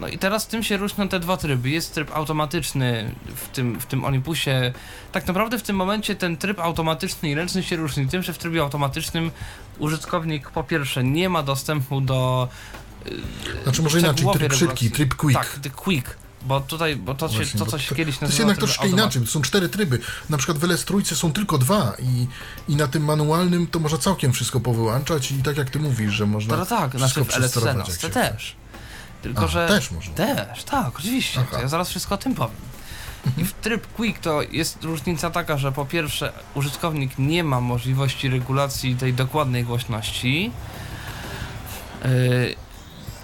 [0.00, 1.70] No i teraz tym się różnią te dwa tryby.
[1.70, 4.72] Jest tryb automatyczny w tym, w tym Olympusie.
[5.12, 8.38] Tak naprawdę w tym momencie ten tryb automatyczny i ręczny się różni tym, że w
[8.38, 9.30] trybie automatycznym
[9.78, 12.48] użytkownik po pierwsze nie ma dostępu do
[13.62, 15.40] Znaczy może inaczej, tryb szybki, tryb quick.
[15.62, 16.16] Tak, quick.
[16.42, 18.50] Bo tutaj, bo to, się, Właśnie, to bo co się to- kiedyś To jest nazywało
[18.50, 19.98] jednak troszkę automat- inaczej, to są cztery tryby.
[20.30, 22.26] Na przykład w LS trójce są tylko dwa i,
[22.72, 26.26] i na tym manualnym to można całkiem wszystko powyłączać i tak jak ty mówisz, że
[26.26, 28.56] można No, tak, wszystko znaczy w LS14 się też.
[29.22, 29.68] Tylko, A, że...
[29.68, 30.14] też można.
[30.14, 31.44] Też, tak, oczywiście.
[31.50, 32.56] To ja zaraz wszystko o tym powiem.
[33.38, 38.28] I w tryb Quick to jest różnica taka, że po pierwsze użytkownik nie ma możliwości
[38.28, 40.50] regulacji tej dokładnej głośności
[42.04, 42.10] yy,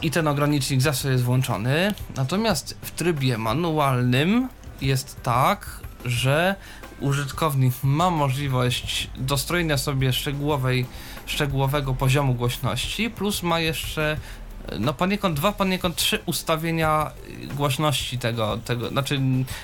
[0.06, 1.94] i ten ogranicznik zawsze jest włączony.
[2.16, 4.48] Natomiast w trybie manualnym
[4.80, 6.54] jest tak, że
[7.00, 10.86] użytkownik ma możliwość dostrojenia sobie szczegółowej,
[11.26, 14.16] szczegółowego poziomu głośności, plus ma jeszcze
[14.78, 17.10] no poniekąd dwa, poniekąd trzy ustawienia
[17.42, 19.20] y, głośności tego, tego znaczy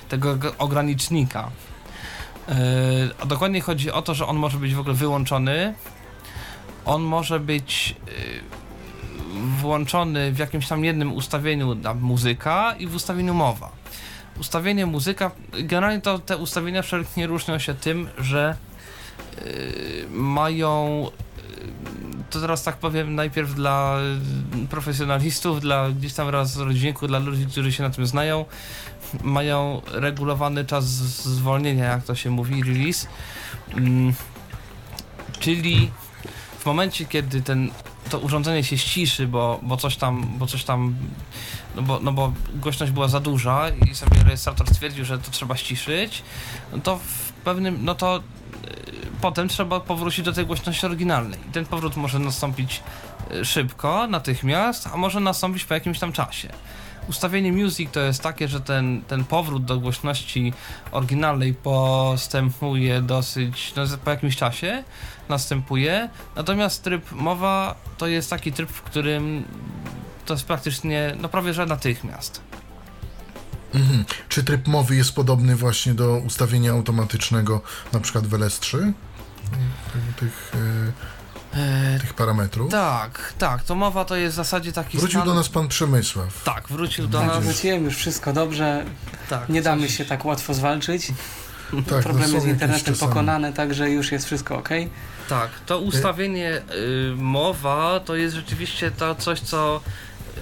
[0.08, 1.50] tego ogranicznika.
[2.48, 2.54] Yy,
[3.20, 5.74] a dokładnie chodzi o to, że on może być w ogóle wyłączony.
[6.84, 8.61] On może być yy,
[9.60, 13.72] włączony w jakimś tam jednym ustawieniu muzyka i w ustawieniu mowa.
[14.40, 18.56] Ustawienie muzyka, generalnie to te ustawienia wszelkie różnią się tym, że
[19.36, 21.06] yy, mają
[22.32, 23.98] to teraz tak powiem najpierw dla
[24.64, 28.44] y, profesjonalistów, dla gdzieś tam raz rodzinku, dla ludzi, którzy się na tym znają,
[29.22, 33.06] mają regulowany czas zwolnienia, jak to się mówi, release.
[33.76, 34.14] Mm,
[35.40, 35.90] czyli
[36.58, 37.70] w momencie, kiedy ten,
[38.10, 40.94] to urządzenie się ściszy, bo, bo coś tam, bo coś tam,
[41.76, 45.56] no bo, no bo głośność była za duża i sobie rejestrator stwierdził, że to trzeba
[45.56, 46.22] ściszyć,
[46.72, 48.20] no to w pewnym, no to y,
[49.20, 51.40] potem trzeba powrócić do tej głośności oryginalnej.
[51.48, 52.82] I ten powrót może nastąpić
[53.30, 56.48] y, szybko, natychmiast, a może nastąpić po jakimś tam czasie.
[57.08, 60.52] Ustawienie music to jest takie, że ten, ten powrót do głośności
[60.92, 64.84] oryginalnej postępuje dosyć, no, po jakimś czasie
[65.28, 69.44] następuje, natomiast tryb mowa to jest taki tryb, w którym
[70.26, 72.40] to jest praktycznie, no prawie że natychmiast.
[73.74, 74.04] Mhm.
[74.28, 77.60] Czy tryb mowy jest podobny właśnie do ustawienia automatycznego,
[77.92, 78.92] na przykład w LS3?
[80.16, 80.52] Tych,
[81.54, 82.70] e, tych parametrów?
[82.70, 86.44] Tak, tak, to mowa to jest w zasadzie taki Wrócił stan- do nas pan Przemysław.
[86.44, 87.44] Tak, wrócił do Tak, nas.
[87.44, 88.84] wróciłem już wszystko dobrze.
[89.28, 91.06] Tak, Nie damy coś- się tak łatwo zwalczyć.
[91.88, 94.68] Tak, Problemy no są z internetem pokonane, także już jest wszystko ok.
[95.28, 96.62] Tak, to ustawienie
[97.10, 99.80] y, mowa to jest rzeczywiście to coś, co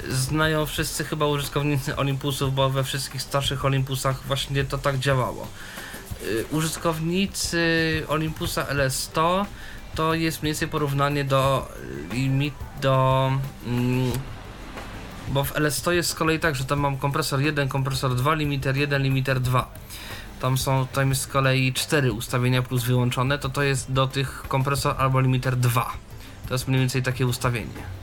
[0.09, 5.47] znają wszyscy chyba użytkownicy Olympusów, bo we wszystkich starszych Olympusach właśnie to tak działało.
[6.23, 9.45] Y, użytkownicy Olympusa LS100
[9.95, 11.69] to jest mniej więcej porównanie do
[12.13, 13.33] limit do
[13.67, 14.13] mm,
[15.29, 18.77] bo w LS100 jest z kolei tak, że tam mam kompresor 1, kompresor 2, limiter
[18.77, 19.71] 1, limiter 2.
[20.41, 24.43] Tam są, tam jest z kolei 4 ustawienia plus wyłączone, to to jest do tych
[24.49, 25.93] kompresor albo limiter 2.
[26.49, 28.01] To jest mniej więcej takie ustawienie.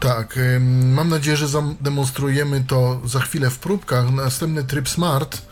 [0.00, 0.38] Tak,
[0.94, 4.10] mam nadzieję, że zademonstrujemy to za chwilę w próbkach.
[4.10, 5.42] Następny tryb Smart.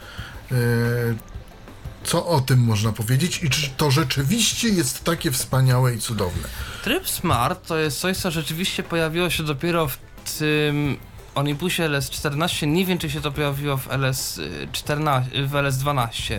[2.04, 6.48] Co o tym można powiedzieć i czy to rzeczywiście jest takie wspaniałe i cudowne?
[6.84, 9.98] Tryb Smart to jest coś, co rzeczywiście pojawiło się dopiero w
[10.38, 10.96] tym
[11.34, 12.66] Onimpusie LS14.
[12.66, 16.38] Nie wiem, czy się to pojawiło w LS14, w LS12.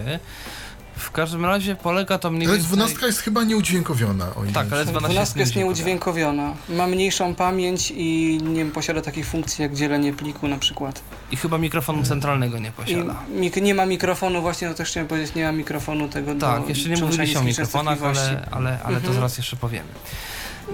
[0.97, 2.73] W każdym razie polega to mniej Ale więcej...
[2.77, 4.25] 12 jest chyba nieudźwiękowiona.
[4.35, 6.53] O Tak, ale 12 12 jest nieudźwiękowiona.
[6.69, 11.01] Ma mniejszą pamięć i nie posiada takich funkcji jak dzielenie pliku na przykład.
[11.31, 13.15] I chyba mikrofonu centralnego nie I posiada.
[13.39, 16.69] mik- nie ma mikrofonu, właśnie no też chciałem powiedzieć, nie ma mikrofonu tego do Tak,
[16.69, 19.13] jeszcze nie mówiliśmy o mikrofonach, ale, ale, ale to Mhm.
[19.13, 19.87] zaraz jeszcze powiemy.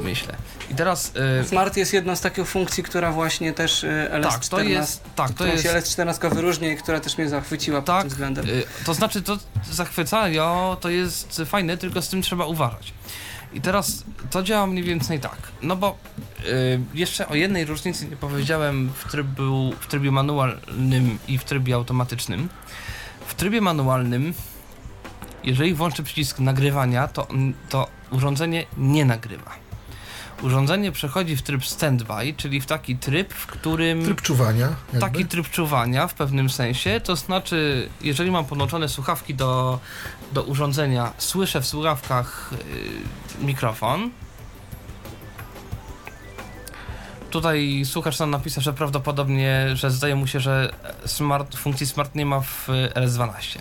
[0.04, 0.36] Myślę.
[0.72, 1.14] I teraz...
[1.42, 5.04] y, Smart jest jedną z takich funkcji, która właśnie też y, LS14, tak, to jest...
[5.16, 5.64] Tak, to jest...
[5.64, 8.50] się LS14 wyróżnia i która też mnie zachwyciła pod Tak, tym względem.
[8.50, 9.38] y, to znaczy to
[9.72, 12.94] zachwycają, to jest fajne, tylko z tym trzeba uważać.
[13.54, 15.38] I teraz to działa mniej więcej tak.
[15.62, 15.98] No bo
[16.94, 22.50] jeszcze o jednej różnicy nie powiedziałem w, trybu, w trybie manualnym i w trybie automatycznym.
[23.28, 24.34] W trybie manualnym,
[25.44, 27.28] jeżeli włączę przycisk nagrywania, to,
[27.70, 29.52] to urządzenie nie nagrywa.
[30.42, 34.06] Urządzenie przechodzi w tryb standby, czyli w taki tryb, w którym.
[34.06, 34.70] Tryb czuwania.
[34.94, 35.00] Jakby.
[35.00, 39.80] Taki tryb czuwania w pewnym sensie, to znaczy, jeżeli mam podłączone słuchawki do,
[40.34, 42.52] do urządzenia, słyszę w słuchawkach
[43.40, 44.12] yy, mikrofon.
[47.30, 50.74] Tutaj słuchacz nam napisał, że prawdopodobnie, że zdaje mu się, że
[51.06, 53.60] smart, funkcji smart nie ma w y, LS12.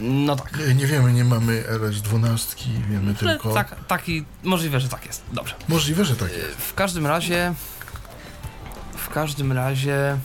[0.00, 0.58] No tak.
[0.68, 2.56] Nie, nie wiemy, nie mamy LS12,
[2.90, 3.54] wiemy tylko.
[3.54, 3.84] tak.
[3.86, 5.22] Taki, możliwe, że tak jest.
[5.32, 5.54] Dobrze.
[5.68, 6.54] Możliwe, że tak jest.
[6.58, 7.54] W każdym razie
[8.96, 10.18] w każdym razie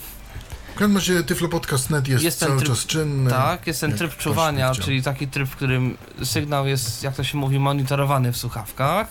[0.75, 3.29] W każdym razie Tyflopodcast.net jest, Jest cały tryb- czas czynny.
[3.29, 7.37] tak, jest ten tryb czuwania, czyli taki tryb, w którym sygnał jest, jak to się
[7.37, 9.07] mówi, monitorowany w słuchawkach.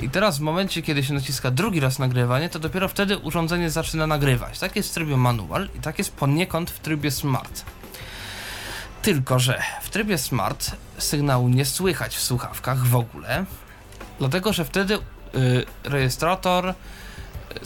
[0.00, 4.06] I teraz w momencie, kiedy się naciska drugi raz nagrywanie, to dopiero wtedy urządzenie zaczyna
[4.06, 4.58] nagrywać.
[4.58, 7.62] Tak jest w trybie manual i tak jest poniekąd w trybie smart.
[9.06, 13.44] Tylko, że w trybie smart sygnału nie słychać w słuchawkach w ogóle,
[14.18, 15.00] dlatego że wtedy y,
[15.84, 16.74] rejestrator y,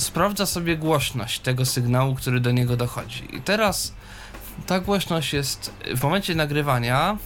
[0.00, 3.36] sprawdza sobie głośność tego sygnału, który do niego dochodzi.
[3.36, 3.94] I teraz
[4.66, 7.16] ta głośność jest w momencie nagrywania.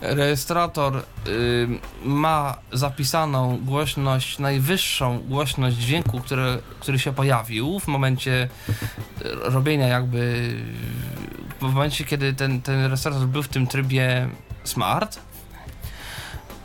[0.00, 1.68] Rejestrator y,
[2.04, 10.52] ma zapisaną głośność, najwyższą głośność dźwięku, który, który się pojawił w momencie y, robienia jakby
[11.60, 14.28] w momencie, kiedy ten, ten rejestrator był w tym trybie
[14.64, 15.18] smart.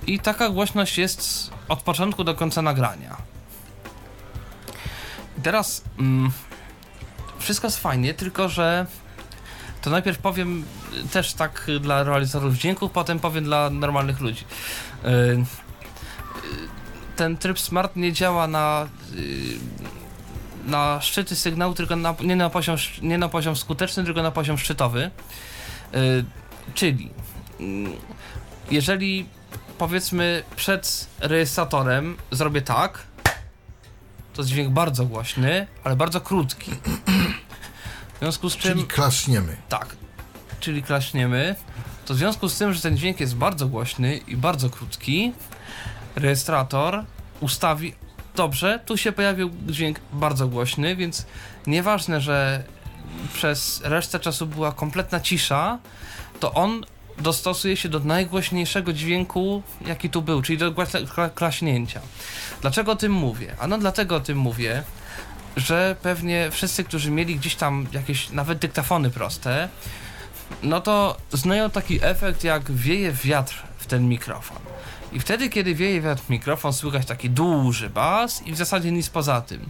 [0.07, 3.17] I taka głośność jest od początku do końca nagrania.
[5.43, 6.31] Teraz mm,
[7.39, 8.85] wszystko jest fajnie, tylko że
[9.81, 10.63] to najpierw powiem
[11.05, 14.45] y, też tak dla realizatorów dźwięków, potem powiem dla normalnych ludzi.
[15.05, 15.45] Y, y,
[17.15, 18.87] Ten tryb smart nie działa na,
[20.65, 24.57] na szczyty sygnału, tylko na, nie, na poziom, nie na poziom skuteczny, tylko na poziom
[24.57, 25.11] szczytowy.
[26.73, 27.09] Czyli
[28.71, 29.25] jeżeli
[29.77, 33.03] powiedzmy przed rejestratorem zrobię tak,
[34.33, 36.71] to jest dźwięk bardzo głośny, ale bardzo krótki.
[38.21, 39.57] Związku z czym Czyli klaszniemy.
[39.69, 39.95] tak,
[40.59, 41.55] czyli klaśniemy,
[42.05, 45.33] to w związku z tym, że ten dźwięk jest bardzo głośny i bardzo krótki,
[46.15, 47.03] rejestrator
[47.39, 47.95] ustawi.
[48.35, 51.25] Dobrze, tu się pojawił dźwięk bardzo głośny, więc
[51.67, 52.63] nieważne, że
[53.33, 55.79] przez resztę czasu była kompletna cisza,
[56.39, 56.85] to on
[57.17, 60.73] dostosuje się do najgłośniejszego dźwięku, jaki tu był, czyli do
[61.35, 62.01] klaśnięcia.
[62.61, 63.55] Dlaczego o tym mówię?
[63.59, 64.83] Ano dlatego o tym mówię,
[65.57, 69.69] że pewnie wszyscy, którzy mieli gdzieś tam jakieś nawet dyktafony proste,
[70.63, 74.57] no to znają taki efekt jak wieje wiatr w ten mikrofon.
[75.13, 79.09] I wtedy, kiedy wieje wiatr w mikrofon, słychać taki duży bas i w zasadzie nic
[79.09, 79.69] poza tym.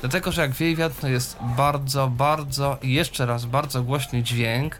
[0.00, 4.78] Dlatego, że jak wieje wiatr, to jest bardzo, bardzo i jeszcze raz bardzo głośny dźwięk.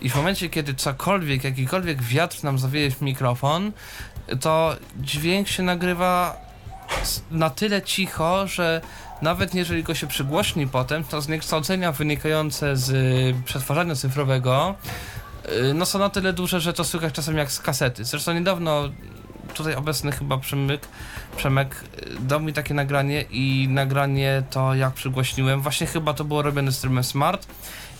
[0.00, 3.72] I w momencie, kiedy cokolwiek, jakikolwiek wiatr nam zawieje w mikrofon,
[4.40, 6.36] to dźwięk się nagrywa
[7.30, 8.80] na tyle cicho, że
[9.22, 14.74] nawet jeżeli go się przygłośni potem, to zniekształcenia wynikające z y, przetwarzania cyfrowego
[15.70, 18.04] y, no są na tyle duże, że to słychać czasem jak z kasety.
[18.04, 18.88] Zresztą niedawno
[19.54, 20.88] tutaj obecny chyba Przemyk,
[21.36, 26.42] Przemek y, dał mi takie nagranie i nagranie to jak przygłośniłem, właśnie chyba to było
[26.42, 27.46] robione z trybem smart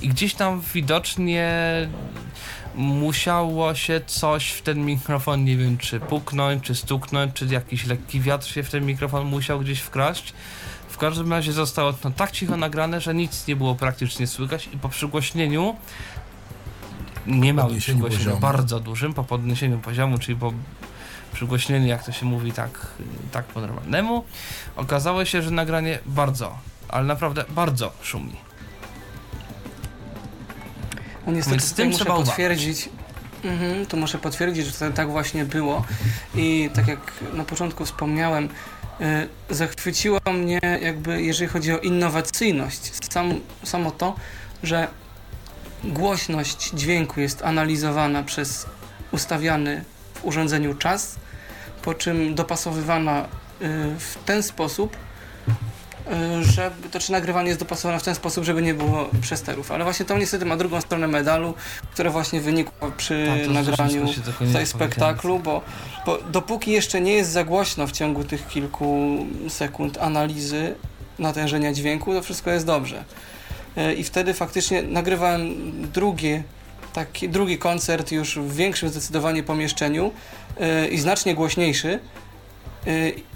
[0.00, 1.52] i gdzieś tam widocznie
[2.74, 8.20] musiało się coś w ten mikrofon, nie wiem czy puknąć, czy stuknąć, czy jakiś lekki
[8.20, 10.32] wiatr się w ten mikrofon musiał gdzieś wkraść.
[11.02, 14.78] W każdym razie zostało to tak cicho nagrane, że nic nie było praktycznie słychać i
[14.78, 15.76] po przygłośnieniu
[17.26, 20.52] nie małym przygłośnieniu, bardzo dużym, po podniesieniu poziomu, czyli po
[21.32, 22.86] przygłośnieniu, jak to się mówi tak,
[23.32, 24.24] tak po normalnemu,
[24.76, 28.36] okazało się, że nagranie bardzo, ale naprawdę bardzo szumi.
[31.26, 32.88] No niestety Więc z tym muszę trzeba potwierdzić.
[33.44, 35.84] Mhm, tu muszę potwierdzić, że to tak właśnie było.
[36.34, 38.48] I tak jak na początku wspomniałem,
[39.50, 44.14] zachwyciło mnie jakby, jeżeli chodzi o innowacyjność, sam, samo to,
[44.62, 44.88] że
[45.84, 48.66] głośność dźwięku jest analizowana przez
[49.12, 49.84] ustawiany
[50.14, 51.16] w urządzeniu czas,
[51.82, 53.26] po czym dopasowywana y,
[53.98, 54.96] w ten sposób,
[56.40, 59.70] y, żeby, to czy nagrywanie jest dopasowane w ten sposób, żeby nie było przesterów.
[59.72, 61.54] Ale właśnie to niestety ma drugą stronę medalu,
[61.92, 64.06] które właśnie wynikło przy Tak, nagraniu
[64.38, 65.62] tutaj spektaklu, bo,
[66.06, 69.16] bo dopóki jeszcze nie jest za głośno w ciągu tych kilku
[69.48, 70.74] sekund analizy
[71.18, 73.04] natężenia dźwięku, to wszystko jest dobrze.
[73.76, 75.54] E, I wtedy faktycznie nagrywałem
[75.92, 76.42] drugie,
[76.92, 80.12] taki, drugi koncert już w większym zdecydowanie pomieszczeniu
[80.60, 81.98] e, i znacznie głośniejszy.
[82.86, 82.90] E,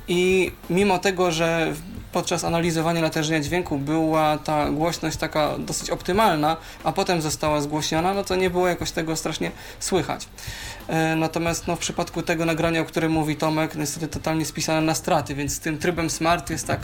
[0.09, 1.73] I mimo tego, że
[2.17, 8.25] podczas analizowania natężenia dźwięku była ta głośność taka dosyć optymalna, a potem została zgłośniona, no
[8.25, 9.51] to nie było jakoś tego strasznie
[9.81, 10.29] słychać.
[10.89, 14.95] E, Natomiast no, w przypadku tego nagrania, o którym mówi Tomek, niestety totalnie spisane na
[14.95, 16.81] straty, więc z tym trybem smart jest tak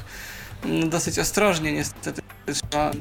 [0.64, 2.22] mm, dosyć ostrożnie niestety
[2.54, 2.96] trzeba y,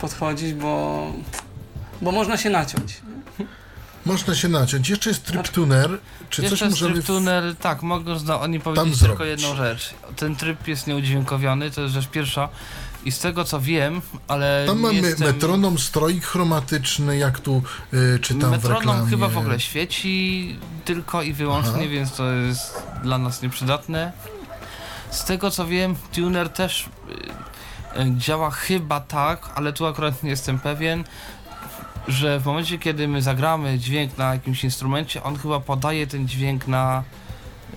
[0.00, 1.06] podchodzić, bo,
[2.02, 3.00] bo można się naciąć.
[4.06, 4.88] Można się naciąć.
[4.88, 5.98] Jeszcze jest tryb tuner.
[6.30, 6.92] Czy Jeszcze coś możemy...
[6.92, 9.94] tryb w- tuner, tak, mogą zna- oni powiedzieć tylko jedną rzecz.
[10.16, 12.48] Ten tryb jest nieudźwiękowiony, to jest rzecz pierwsza.
[13.04, 15.26] I z tego co wiem, ale Tam mamy jestem...
[15.26, 17.62] metronom, stroik chromatyczny, jak tu
[17.94, 19.10] y, czytam w Metronom reklamie.
[19.10, 21.88] chyba w ogóle świeci tylko i wyłącznie, Aha.
[21.90, 24.12] więc to jest dla nas nieprzydatne.
[25.10, 26.88] Z tego co wiem, tuner też
[27.96, 31.04] y, y, działa chyba tak, ale tu akurat nie jestem pewien,
[32.08, 36.68] że w momencie kiedy my zagramy dźwięk na jakimś instrumencie, on chyba podaje ten dźwięk
[36.68, 37.02] na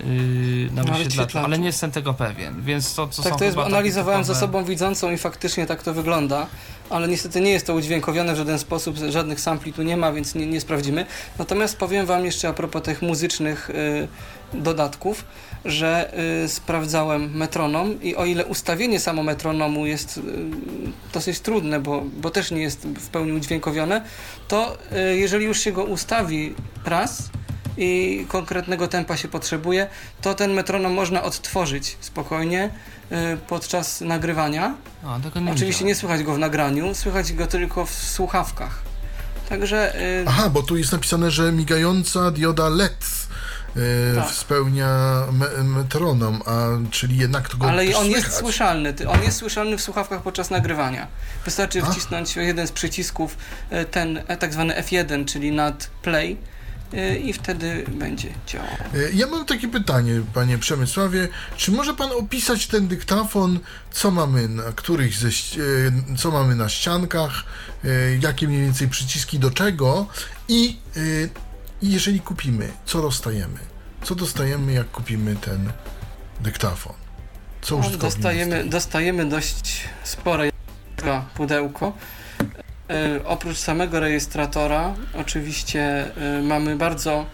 [0.04, 4.22] yy, na wyświetlaczu, ale nie jestem tego pewien, więc to, to tak, to jest, analizowałem
[4.24, 6.48] typowe- osobą widzącą i faktycznie tak to wygląda,
[6.90, 10.36] ale niestety nie jest to udźwiękowione w żaden sposób, żadnych sampli tu nie ma, więc
[10.36, 11.06] nie, nie sprawdzimy.
[11.40, 14.08] Natomiast powiem Wam jeszcze a propos tych muzycznych y,
[14.54, 15.26] dodatków,
[15.66, 16.12] że
[16.44, 20.22] y, sprawdzałem metronom i o ile ustawienie samo metronomu jest y,
[21.14, 24.02] dosyć trudne, bo, bo też nie jest w pełni udźwiękowione,
[24.48, 24.78] to
[25.12, 27.30] y, jeżeli już się go ustawi raz
[27.80, 29.88] i konkretnego tempa się potrzebuje,
[30.22, 32.70] to ten metronom można odtworzyć spokojnie
[33.12, 33.16] y,
[33.48, 34.76] podczas nagrywania.
[35.06, 38.82] A, tego nie Oczywiście nie słychać go w nagraniu, słychać go tylko w słuchawkach.
[39.50, 43.06] Także y, Aha, bo tu jest napisane, że migająca dioda LED
[43.76, 44.30] e, Tak.
[44.30, 48.94] spełnia me, metronom, a czyli jednak to go ale on jest słyszalny.
[48.94, 51.08] Ty- On jest słyszalny w słuchawkach podczas nagrywania.
[51.46, 51.86] Wystarczy A.
[51.92, 53.38] wcisnąć jeden z przycisków,
[53.72, 56.59] y, ten e, tak zwany F1, czyli nad play y,
[57.24, 58.68] i wtedy będzie działał.
[58.96, 61.28] E, Ja mam takie pytanie, panie Przemysławie.
[61.58, 63.60] Czy może pan opisać ten dyktafon,
[63.92, 65.32] co mamy na których ze, e,
[66.18, 67.44] co mamy na ściankach,
[68.20, 70.08] jakie mniej więcej przyciski do czego
[70.48, 70.78] i
[71.82, 73.60] i jeżeli kupimy, co dostajemy?
[74.04, 75.72] Co dostajemy, jak kupimy ten
[76.42, 76.94] dyktafon?
[77.62, 78.70] Co No, dostajemy, dostaje?
[78.70, 80.50] dostajemy dość spore
[81.36, 81.94] pudełko.
[82.90, 87.26] E, oprócz samego rejestratora, oczywiście e, mamy bardzo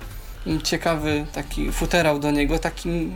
[0.64, 3.12] ciekawy taki futerał do niego, taki,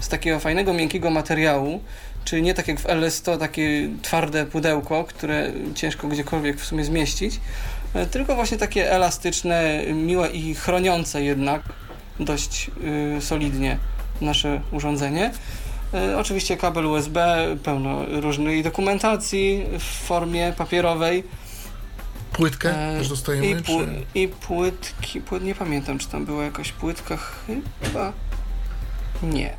[0.00, 1.80] z takiego fajnego, miękkiego materiału,
[2.24, 7.40] czyli nie tak jak w LS100, takie twarde pudełko, które ciężko gdziekolwiek w sumie zmieścić,
[7.94, 11.62] e, tylko właśnie takie elastyczne, miłe i chroniące jednak
[12.20, 12.70] dość
[13.20, 13.78] solidnie
[14.20, 15.30] nasze urządzenie.
[16.16, 21.24] Oczywiście kabel USB, pełno różnej dokumentacji w formie papierowej.
[22.36, 23.46] Płytkę E, też dostajemy?
[23.46, 24.18] I, pły, czy...
[24.20, 27.18] I płytki, płyt, nie pamiętam czy tam była jakaś płytka,
[27.82, 28.12] chyba
[29.22, 29.54] nie.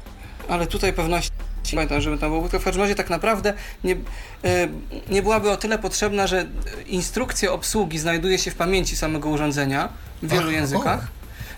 [0.49, 1.31] Ale tutaj pewności
[1.75, 2.59] pamiętam, żeby tam była płytka.
[2.59, 3.97] W każdym razie tak naprawdę nie, e,
[5.09, 6.45] nie byłaby o tyle potrzebna, że
[6.85, 9.89] instrukcja obsługi znajduje się w pamięci samego urządzenia
[10.23, 11.07] w wielu Ach, językach.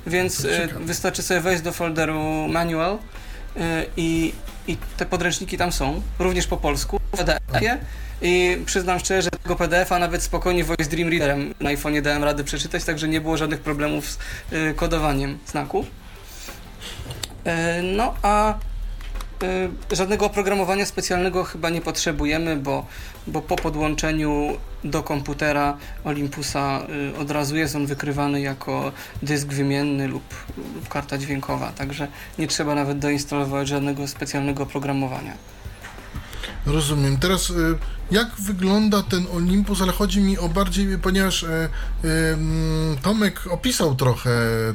[0.08, 2.98] Więc To e, wystarczy sobie wejść do folderu manual
[3.98, 4.34] i,
[4.68, 7.78] i te podręczniki tam są, również po polsku, w PDF-ie.
[8.22, 12.44] I przyznam szczerze, że tego PDF-a nawet spokojnie Voice Dream Readerem na iPhone'ie dałem radę
[12.44, 14.18] przeczytać, także nie było żadnych problemów z
[14.54, 15.86] y, kodowaniem znaków.
[17.46, 22.86] E, no a y, żadnego oprogramowania specjalnego chyba nie potrzebujemy, bo,
[23.28, 26.82] bo po podłączeniu do komputera Olympusa
[27.14, 28.92] y, od razu jest on wykrywany jako
[29.24, 30.24] dysk wymienny lub,
[30.58, 32.08] lub karta dźwiękowa, także
[32.40, 35.34] nie trzeba nawet doinstalować żadnego specjalnego oprogramowania.
[36.66, 37.18] Rozumiem.
[37.18, 37.54] Teraz y,
[38.12, 43.96] jak wygląda ten Olympus, ale chodzi mi o bardziej, ponieważ y, y, mm, Tomek opisał
[43.96, 44.32] trochę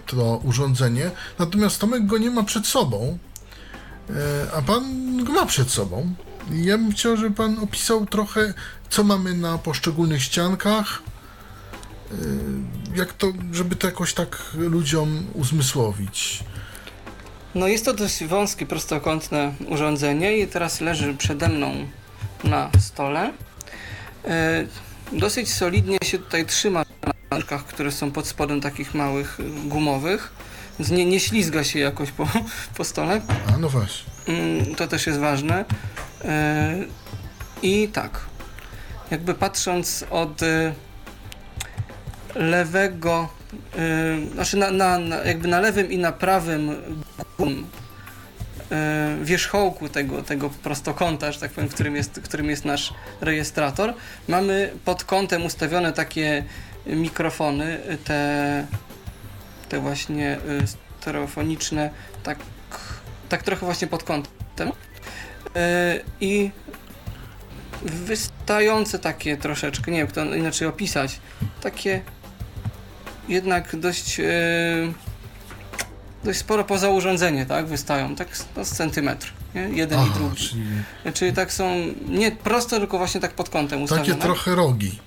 [0.06, 3.18] to urządzenie, natomiast Tomek go nie ma przed sobą,
[4.56, 4.84] a pan
[5.24, 6.14] go ma przed sobą.
[6.50, 8.54] Ja bym chciał, żeby pan opisał trochę,
[8.90, 11.02] co mamy na poszczególnych ściankach,
[12.94, 16.44] jak to, żeby to jakoś tak ludziom uzmysłowić.
[17.54, 21.74] No jest to dość wąskie, prostokątne urządzenie i teraz leży przede mną
[22.44, 23.32] na stole.
[24.24, 24.64] E,
[25.12, 26.84] dosyć solidnie się tutaj trzyma
[27.30, 30.32] na nóżkach, które są pod spodem takich małych, y, gumowych.
[30.78, 32.28] Więc Nie, nie ślizga się jakoś po,
[32.76, 33.20] po stole.
[33.54, 34.12] A no właśnie.
[34.28, 35.64] Mm, To też jest ważne.
[36.24, 36.74] E,
[37.62, 38.20] I tak,
[39.10, 40.40] jakby patrząc od
[42.34, 43.28] lewego,
[44.34, 46.76] znaczy na, na, na, jakby na lewym i na prawym
[49.22, 53.94] wierzchołku tego, tego prostokąta, że tak powiem, którym jest, którym jest nasz rejestrator,
[54.28, 56.44] mamy pod kątem ustawione takie
[56.86, 58.66] mikrofony, y, te,
[59.68, 60.66] te właśnie y,
[61.00, 61.90] stereofoniczne,
[62.22, 62.38] tak,
[63.28, 64.68] tak trochę właśnie pod kątem.
[64.68, 64.72] Y,
[66.20, 66.50] I
[67.82, 71.20] wystające takie troszeczkę, nie wiem, jak to inaczej opisać,
[71.60, 72.00] takie
[73.28, 74.24] jednak dość e,
[76.24, 79.60] dość sporo poza urządzenie, tak, wystają, tak z- no, z centymetr, nie?
[79.62, 80.36] jeden i Aha, drugi.
[80.36, 80.64] czyli
[81.14, 81.74] Czyli tak są
[82.08, 84.08] nie prosto, tylko właśnie tak pod kątem ustawione.
[84.08, 84.98] takie trochę rogi.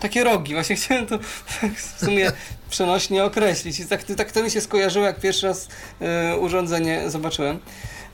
[0.00, 1.18] Takie rogi, właśnie chciałem to
[1.60, 2.32] tak w sumie
[2.70, 3.80] przenośnie określić.
[3.80, 5.68] I tak, tak to mi się skojarzyło, jak pierwszy raz
[6.00, 7.58] e, urządzenie zobaczyłem.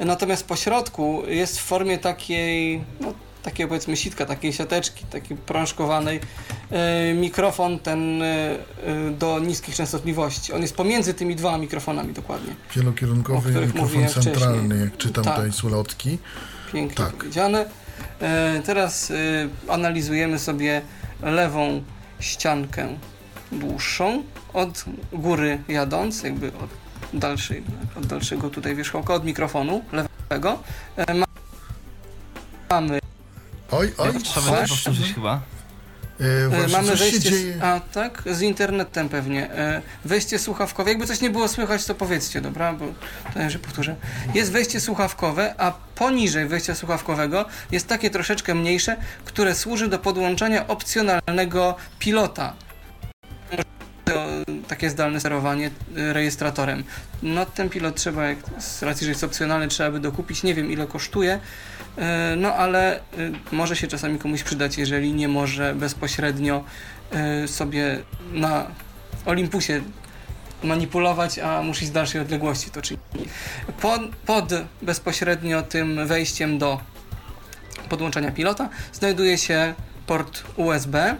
[0.00, 6.20] Natomiast po środku jest w formie takiej, no, takiego powiedzmy sitka, takiej siateczki, takiej prążkowanej,
[6.70, 8.56] e, mikrofon ten e,
[9.18, 10.52] do niskich częstotliwości.
[10.52, 12.54] On jest pomiędzy tymi dwoma mikrofonami dokładnie.
[12.76, 14.80] Wielokierunkowy mikrofon centralny, wcześniej.
[14.80, 15.34] jak czytam Tak.
[15.34, 16.18] tutaj z ulotki.
[16.72, 17.14] Pięknie Tak.
[17.14, 17.66] powiedziane.
[18.20, 19.12] E, teraz
[19.68, 20.82] analizujemy sobie
[21.22, 21.82] lewą
[22.20, 22.88] ściankę
[23.52, 24.22] dłuższą,
[24.52, 26.70] od góry jadąc, jakby od,
[27.20, 27.62] dalszej,
[27.98, 30.58] od dalszego tutaj wierzchołka, od mikrofonu lewego.
[31.14, 31.26] Ma,
[32.70, 32.99] mamy
[33.70, 34.58] Oj, oj, Trzeba coś?
[34.58, 35.40] będzie powtórzyć chyba.
[36.20, 37.30] E, właśnie, Mamy się wejście.
[37.30, 39.50] Z, a tak, z internetem pewnie.
[39.50, 40.90] E, Wejście słuchawkowe.
[40.90, 42.72] Jakby coś nie było słychać, to powiedzcie, dobra?
[42.72, 42.84] Bo
[43.34, 43.96] to że powtórzę.
[44.34, 50.68] Jest wejście słuchawkowe, a poniżej wejścia słuchawkowego jest takie troszeczkę mniejsze, które służy do podłączania
[50.68, 52.52] opcjonalnego pilota.
[54.04, 54.26] To
[54.68, 56.84] takie zdalne sterowanie rejestratorem.
[57.22, 60.42] No ten pilot trzeba, jak, z racji, że jest opcjonalny, trzeba by dokupić.
[60.42, 61.40] Nie wiem ile kosztuje.
[61.98, 63.00] E, No ale e,
[63.52, 66.64] może się czasami komuś przydać, jeżeli nie może bezpośrednio
[67.12, 67.98] e, sobie
[68.32, 68.66] na
[69.26, 69.82] Olympusie
[70.62, 73.02] manipulować, a musi z dalszej odległości to czynić.
[73.80, 76.80] Pod, pod bezpośrednio tym wejściem do
[77.88, 79.74] podłączania pilota znajduje się
[80.06, 81.16] port USB.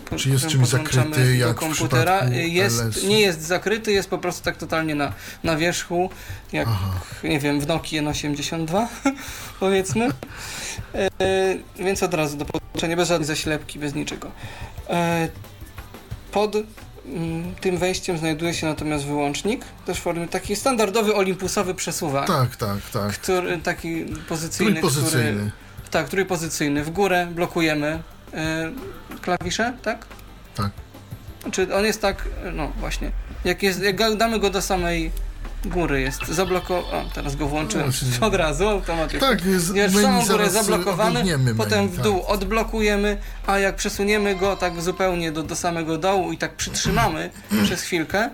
[0.00, 2.16] Po Czy jest czymś zakryty, jak w komputera.
[2.18, 5.12] przypadku Jest, nie jest zakryty, jest po prostu tak totalnie na,
[5.44, 6.10] na wierzchu,
[6.52, 6.90] jak Aha.
[7.24, 8.86] nie wiem, w Nokia N82
[9.60, 10.08] powiedzmy.
[10.94, 11.08] E,
[11.78, 14.30] więc od razu do podłączenia, bez żadnej zaślepki, bez niczego.
[14.90, 15.28] E,
[16.32, 16.56] pod
[17.06, 22.56] mm, tym wejściem znajduje się natomiast wyłącznik, też w formie taki standardowy olimpusowy przesuwak, Tak,
[22.56, 23.12] tak, tak.
[23.12, 25.32] który taki pozycyjny, Trójpozycyjny.
[25.32, 26.84] który, tak, trójpozycyjny.
[26.84, 28.02] W górę blokujemy
[29.22, 30.06] klawisze, tak?
[30.54, 30.70] Tak.
[31.50, 33.10] Czy on jest tak, no właśnie,
[33.44, 35.10] jak, jest, jak damy go do samej
[35.64, 39.20] góry jest zablokowany, teraz go włączyłem No, od razu automatycznie.
[39.20, 41.24] Tak, jest Jest w menu samą górę zablokowany,
[41.56, 42.04] potem menu, w tak.
[42.04, 47.30] dół odblokujemy, a jak przesuniemy go tak zupełnie do, do samego dołu i tak przytrzymamy
[47.64, 48.30] przez chwilkę,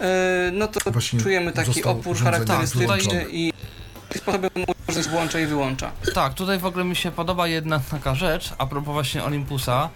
[0.00, 3.24] e, no to Właśnie czujemy taki opór charakterystyczny włączone.
[4.14, 4.50] I sposobem
[4.88, 5.92] użyć włącza i wyłącza.
[6.14, 9.90] Tak, tutaj w ogóle mi się podoba jedna taka rzecz, a propos właśnie Olympusa.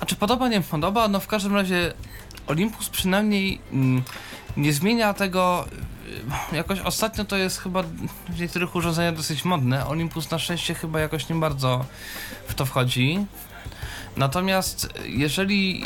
[0.00, 1.08] A czy podoba, nie podoba?
[1.08, 1.92] No w każdym razie
[2.46, 4.02] Olympus przynajmniej mm,
[4.56, 5.64] nie zmienia tego.
[6.52, 7.82] y, Jakoś ostatnio to jest chyba
[8.28, 9.86] w niektórych urządzeniach dosyć modne.
[9.86, 11.84] Olympus na szczęście chyba jakoś nie bardzo
[12.48, 13.26] w to wchodzi.
[14.16, 15.84] Natomiast jeżeli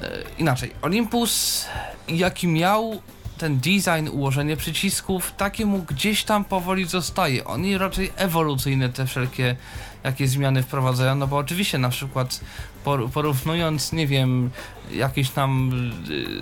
[0.00, 1.64] y, y, inaczej, Olympus
[2.08, 3.02] jaki miał
[3.40, 7.44] ten design, ułożenie przycisków, takie mu gdzieś tam powoli zostaje.
[7.44, 9.56] Oni raczej ewolucyjne te wszelkie
[10.04, 12.40] jakie zmiany wprowadzają, no bo oczywiście na przykład
[12.84, 14.50] porównując, nie wiem,
[14.92, 15.72] jakiś tam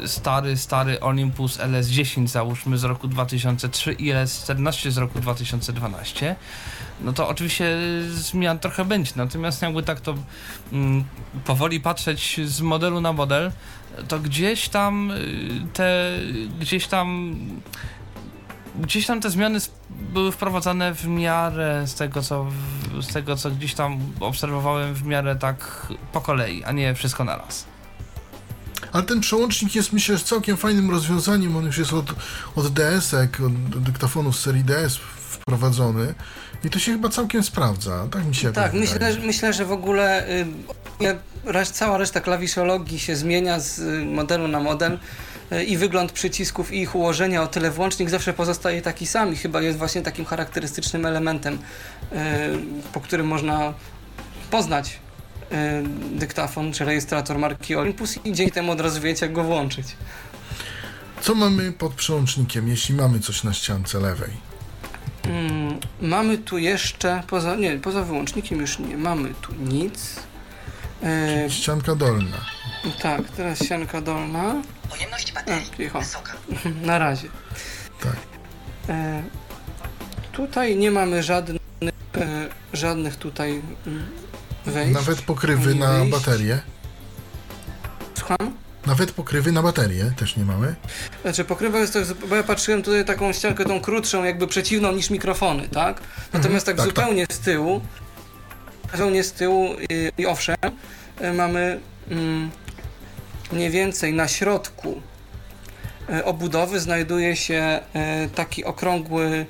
[0.05, 6.37] y, stary, stary Olympus LS10 załóżmy z roku 2003 i LS14 z roku 2012,
[7.01, 7.79] no to oczywiście
[8.09, 10.15] zmian trochę będzie, natomiast jakby tak to
[10.73, 11.05] mm,
[11.45, 13.53] powoli patrzeć z modelu na model,
[14.09, 16.19] to gdzieś tam y, te,
[16.61, 17.37] gdzieś tam
[18.79, 19.61] gdzieś tam te zmiany
[20.13, 22.47] były wprowadzane w miarę z tego co
[23.01, 27.65] z tego co gdzieś tam obserwowałem w miarę tak po kolei, a nie wszystko naraz.
[28.93, 31.57] Ale ten przełącznik jest myślę że całkiem fajnym rozwiązaniem.
[31.57, 32.15] On już jest od,
[32.57, 36.15] od DS-ek, od dyktafonu z serii DS wprowadzony.
[36.65, 38.07] I to się chyba całkiem sprawdza.
[38.11, 39.15] Tak mi się Tak, jakoś myślę, wydaje.
[39.15, 40.47] że- myślę, że w ogóle y,
[41.45, 44.99] resz- cała reszta klawiszologii się zmienia z y, modelu na model
[45.53, 49.37] y, i wygląd przycisków i ich ułożenia, o tyle włącznik zawsze pozostaje taki sam i
[49.37, 51.59] chyba jest właśnie takim charakterystycznym elementem, y,
[52.93, 53.75] po którym można
[54.51, 54.99] poznać
[56.13, 59.87] dyktafon czy rejestrator marki Olympus i dzięki temu od razu wiecie, jak go włączyć.
[61.21, 64.31] Co mamy pod przełącznikiem, jeśli mamy coś na ściance lewej?
[65.25, 70.17] Mm, mamy tu jeszcze, poza, nie, poza wyłącznikiem już nie mamy tu nic.
[71.03, 72.37] Y, Ścianka dolna.
[73.03, 74.55] tak, teraz sianka dolna.
[74.91, 75.99] Pojemność A, baterii cicho.
[76.01, 76.33] wysoka.
[76.83, 77.29] Na razie.
[78.03, 78.17] Tak.
[78.89, 79.23] E,
[80.33, 81.61] tutaj nie mamy żadnych,
[82.17, 84.07] e, żadnych tutaj mm,
[84.67, 84.95] wejść.
[84.95, 86.11] Nawet pokrywy na wyjść.
[86.13, 86.61] baterię.
[88.19, 88.53] Słucham?
[88.87, 90.75] Nawet pokrywy na baterię też nie mamy.
[91.23, 95.11] Znaczy pokrywa jest to, bo ja patrzyłem tutaj taką ściankę tą krótszą, jakby przeciwną niż
[95.11, 96.01] mikrofony, tak?
[96.33, 97.81] Natomiast tak, tak, zupełnie z tyłu,
[98.93, 100.57] zupełnie z tyłu i, i owszem,
[101.21, 101.81] e, mamy
[102.11, 102.51] mm,
[103.53, 105.03] mniej więcej na środku
[106.13, 109.47] e, obudowy znajduje się e, taki okrągły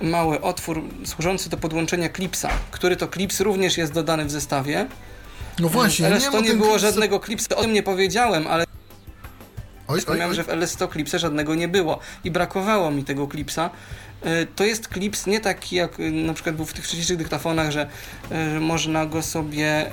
[0.00, 4.86] mały otwór służący do podłączenia klipsa, który to klips również jest dodany w zestawie.
[5.58, 7.82] No właśnie, Ale nie to ma nie ten było klip- żadnego klipsa, o tym nie
[7.82, 8.64] powiedziałem, ale
[9.88, 10.36] oj, Wspomniałem, oj.
[10.36, 13.70] że w LS100 klipsa żadnego nie było i brakowało mi tego klipsa.
[14.26, 17.70] Y, To jest klips nie taki jak y, na przykład był w tych wcześniejszych dyktafonach,
[17.70, 17.88] że
[18.56, 19.90] y, można go sobie,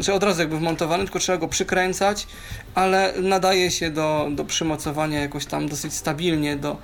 [0.00, 2.26] że od razu jakby wmontowany, tylko trzeba go przykręcać,
[2.74, 6.76] ale nadaje się do, do przymocowania jakoś tam dosyć stabilnie do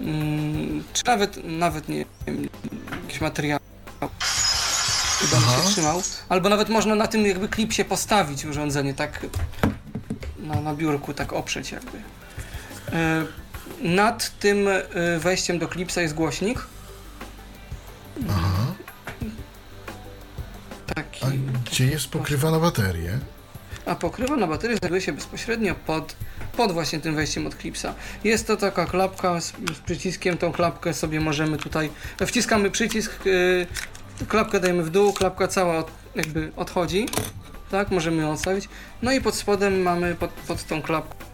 [0.00, 2.48] mm, czy nawet, nawet nie wiem,
[3.02, 3.58] jakiś materiał
[5.18, 5.62] chyba Aha.
[5.62, 9.26] się trzymał, albo nawet można na tym jakby klipsie postawić urządzenie tak
[10.38, 11.98] na, na biurku, tak oprzeć jakby.
[13.82, 16.66] Nad tym e, wejściem do klipsa jest głośnik.
[18.30, 18.74] Aha.
[20.94, 21.26] Taki.
[21.26, 21.28] A
[21.70, 23.18] gdzie jest pokrywa na baterię?
[23.86, 26.16] A pokrywa na baterii znajduje się bezpośrednio pod,
[26.56, 27.94] pod właśnie tym wejściem od klipsa.
[28.24, 31.90] Jest to taka klapka z, z przyciskiem, tą klapkę sobie możemy tutaj,
[32.26, 33.66] wciskamy przycisk, yy,
[34.28, 37.06] klapkę dajemy w dół, klapka cała od, jakby odchodzi,
[37.70, 38.68] tak, możemy ją odstawić.
[39.02, 41.24] No i pod spodem mamy pod, pod tą klapką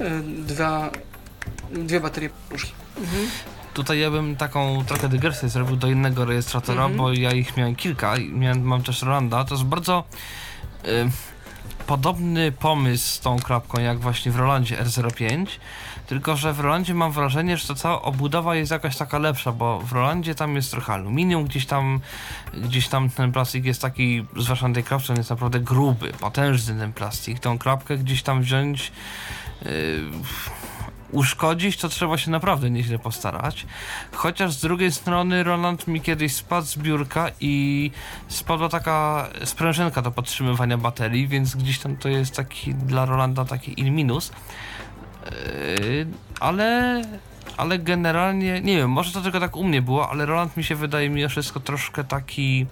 [0.00, 0.90] yy, dwa,
[1.74, 2.72] dwie baterie puszki.
[2.98, 3.28] Mhm.
[3.74, 6.96] Tutaj ja bym taką trochę dygresję zrobił do innego rejestratora, Mhm.
[6.96, 9.44] bo ja ich miałem kilka i miałem, mam też Rolanda.
[9.44, 10.04] To jest bardzo
[10.84, 11.10] y,
[11.86, 15.46] podobny pomysł z tą klapką, jak właśnie w Rolandzie R05.
[16.06, 19.78] Tylko, że w Rolandzie mam wrażenie, że ta cała obudowa jest jakaś taka lepsza, bo
[19.80, 22.00] w Rolandzie tam jest trochę aluminium, gdzieś tam,
[22.54, 26.74] gdzieś tam ten plastik jest taki, zwłaszcza na tej klapce, on jest naprawdę gruby, potężny
[26.80, 27.38] ten plastik.
[27.38, 28.92] Tą klapkę gdzieś tam wziąć,
[29.62, 29.70] yy,
[31.14, 33.66] uszkodzić, to trzeba się naprawdę nieźle postarać.
[34.12, 37.90] Chociaż z drugiej strony Roland mi kiedyś spadł z biurka i
[38.28, 43.80] spadła taka sprężynka do podtrzymywania baterii, więc gdzieś tam to jest taki dla Rolanda taki
[43.80, 44.32] in minus.
[45.24, 46.06] Yy,
[46.40, 47.02] ale
[47.56, 50.74] ale generalnie, nie wiem, może to tylko tak u mnie było, ale Roland mi się
[50.74, 52.66] wydaje mimo wszystko troszkę taki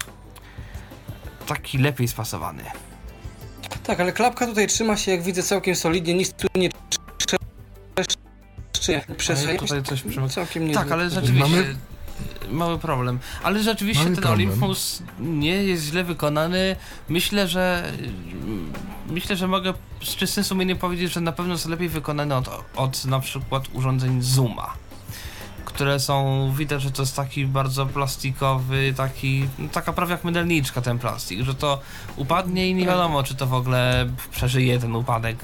[1.47, 2.63] taki lepiej spasowany.
[3.83, 6.69] Tak, ale klapka tutaj trzyma się, jak widzę, całkiem solidnie, nic tu nie
[9.17, 11.49] przez Ale tutaj coś całkiem nie Tak, ale rzeczywiście.
[11.49, 11.77] Mamy-
[12.51, 13.19] Mały problem.
[13.43, 14.49] Ale rzeczywiście Mamy ten problem.
[14.49, 16.77] Olympus nie jest źle wykonany.
[17.09, 17.93] Myślę, że.
[19.09, 23.05] Myślę, że mogę z czystym sumieniem powiedzieć, że na pewno jest lepiej wykonany od, od
[23.05, 24.75] na przykład urządzeń Zooma.
[25.65, 30.81] Które są, widać, że to jest taki bardzo plastikowy, taki, no taka prawie jak mydelniczka
[30.83, 31.81] ten plastik, że to
[32.17, 35.37] upadnie i nie wiadomo, czy to w ogóle przeżyje ten upadek.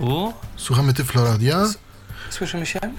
[0.00, 0.32] U?
[0.56, 1.66] Słuchamy Tyfloradia?
[2.30, 2.80] Słyszymy się?
[2.80, 2.90] Tak,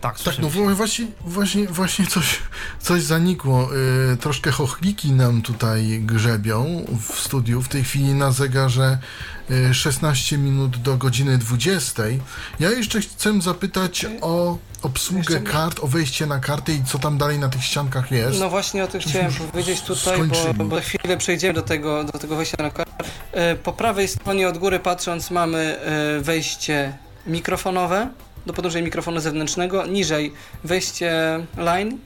[0.00, 0.74] Tak, słyszymy no się.
[0.74, 2.38] właśnie, właśnie, właśnie coś,
[2.80, 3.68] coś zanikło.
[4.12, 7.62] Y, troszkę chochliki nam tutaj grzebią w studiu.
[7.62, 8.98] W tej chwili na zegarze
[9.50, 12.02] y, 16 minut do godziny 20.
[12.60, 17.18] Ja jeszcze chcę zapytać o obsługę Jeszcze- kart, o wejście na karty i co tam
[17.18, 18.40] dalej na tych ściankach jest.
[18.40, 20.54] No właśnie o tym chciałem powiedzieć tutaj, skończyli.
[20.54, 23.04] bo, bo za chwilę przejdziemy do tego, do tego wejścia na kartę.
[23.32, 28.08] E, Po prawej stronie od góry patrząc mamy e, wejście mikrofonowe
[28.46, 30.32] do podłożenia mikrofonu zewnętrznego, niżej
[30.64, 31.12] wejście
[31.56, 31.98] line,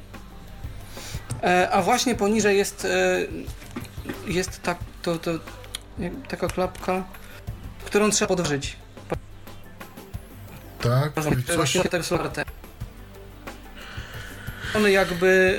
[1.43, 3.19] E, a właśnie poniżej jest, e,
[4.27, 5.31] jest tak, to, to,
[6.29, 7.05] taka klapka,
[7.85, 8.77] którą trzeba podwyżyć.
[10.81, 11.13] tak,
[11.57, 12.45] coś, tak są te.
[14.75, 15.59] One jakby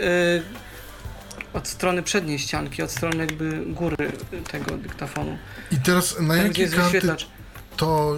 [1.53, 3.97] y, od strony przedniej ścianki, od strony jakby góry
[4.51, 5.37] tego dyktafonu.
[5.71, 7.27] I teraz na Tam, jakie jest karty wyświetlacz.
[7.79, 8.17] To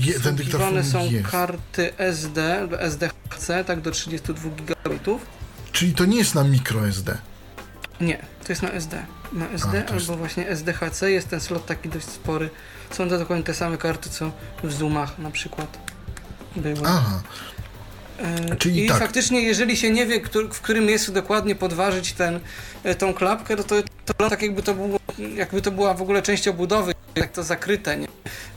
[0.00, 1.28] y, je, ten dyktafon są jest?
[1.30, 5.18] karty SD, SDHC, tak do 32 GB.
[5.72, 7.18] Czyli to nie jest na microSD.
[8.00, 9.02] Nie, to jest na SD.
[9.32, 12.50] Na SD A, jest- albo właśnie SDHC jest ten slot taki dość spory.
[12.90, 14.32] Są to dokładnie te same karty, co
[14.64, 15.78] w Zoomach na przykład
[16.56, 16.80] były.
[16.86, 17.22] Aha,
[18.58, 18.98] Czyli I tak.
[18.98, 20.20] faktycznie, jeżeli się nie wie,
[20.52, 22.40] w którym miejscu dokładnie podważyć ten,
[22.84, 23.74] e, tą klapkę, to, to,
[24.06, 25.00] to tak jakby to, było,
[25.36, 27.96] jakby to była w ogóle część obudowy, jak to zakryte.
[27.96, 28.08] Nie,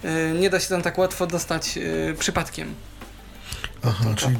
[0.04, 2.76] E, nie da się tam tak łatwo dostać e, przypadkiem.
[3.84, 4.36] aha, czyli,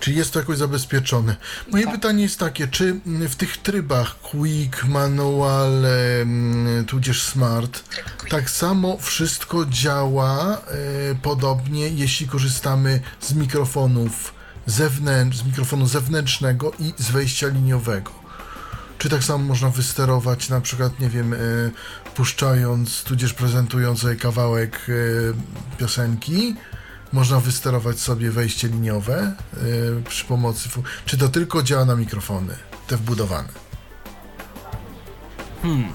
[0.00, 1.36] czyli jest to jakoś zabezpieczone.
[1.70, 1.94] Moje Tak.
[1.94, 5.84] pytanie jest takie, czy mm, w tych trybach Quick, Manual,
[6.20, 7.84] em, tudzież Smart,
[8.28, 14.34] tak samo wszystko działa e, podobnie, jeśli korzystamy z mikrofonów
[14.66, 18.10] zewnętrz, z mikrofonu zewnętrznego i z wejścia liniowego?
[18.98, 21.36] Czy tak samo można wysterować, na przykład, nie wiem, e,
[22.14, 26.54] puszczając, tudzież prezentując kawałek e, piosenki,
[27.12, 29.56] można wysterować sobie wejście liniowe e,
[30.08, 30.68] przy pomocy.
[31.06, 32.54] Czy to tylko działa na mikrofony,
[32.86, 33.48] te wbudowane?
[35.62, 35.92] Hmm.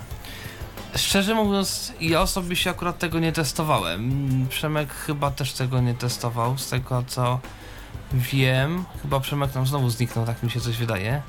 [0.96, 4.12] Szczerze mówiąc, ja osobiście akurat tego nie testowałem.
[4.50, 7.40] Przemek chyba też tego nie testował, z tego co
[8.20, 8.86] wiem.
[9.02, 11.22] Chyba Przemek nam znowu zniknął, tak mi się coś wydaje.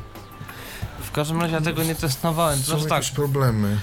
[1.00, 2.58] W każdym razie ja tego nie testowałem.
[2.58, 3.78] To Są znaczy tak, jakieś problemy.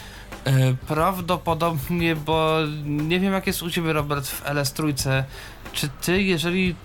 [0.46, 0.52] e,
[0.88, 5.26] prawdopodobnie, bo nie wiem jak jest u Ciebie Robert w LS trójce.
[5.74, 6.76] Czy Ty, jeżeli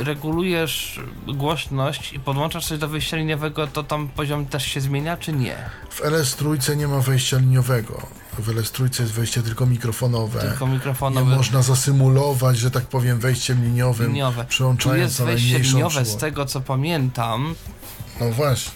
[0.00, 5.16] e, regulujesz głośność i podłączasz coś do wyjścia liniowego, to tam poziom też się zmienia,
[5.16, 5.56] czy nie?
[5.90, 8.06] W LS trójce nie ma wejścia liniowego.
[8.38, 10.40] W LS trójce jest wejście tylko mikrofonowe.
[10.40, 11.36] Tylko Nie mikrofonowy.
[11.36, 14.42] można zasymulować, że tak powiem, wejściem liniowym, liniowe.
[14.44, 17.54] Tu przełączając jest na wejście liniowe z tego co pamiętam.
[18.20, 18.72] No właśnie.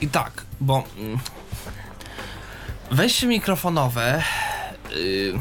[0.00, 1.18] I tak, bo mm,
[2.90, 4.22] wejście mikrofonowe
[4.90, 5.40] yy,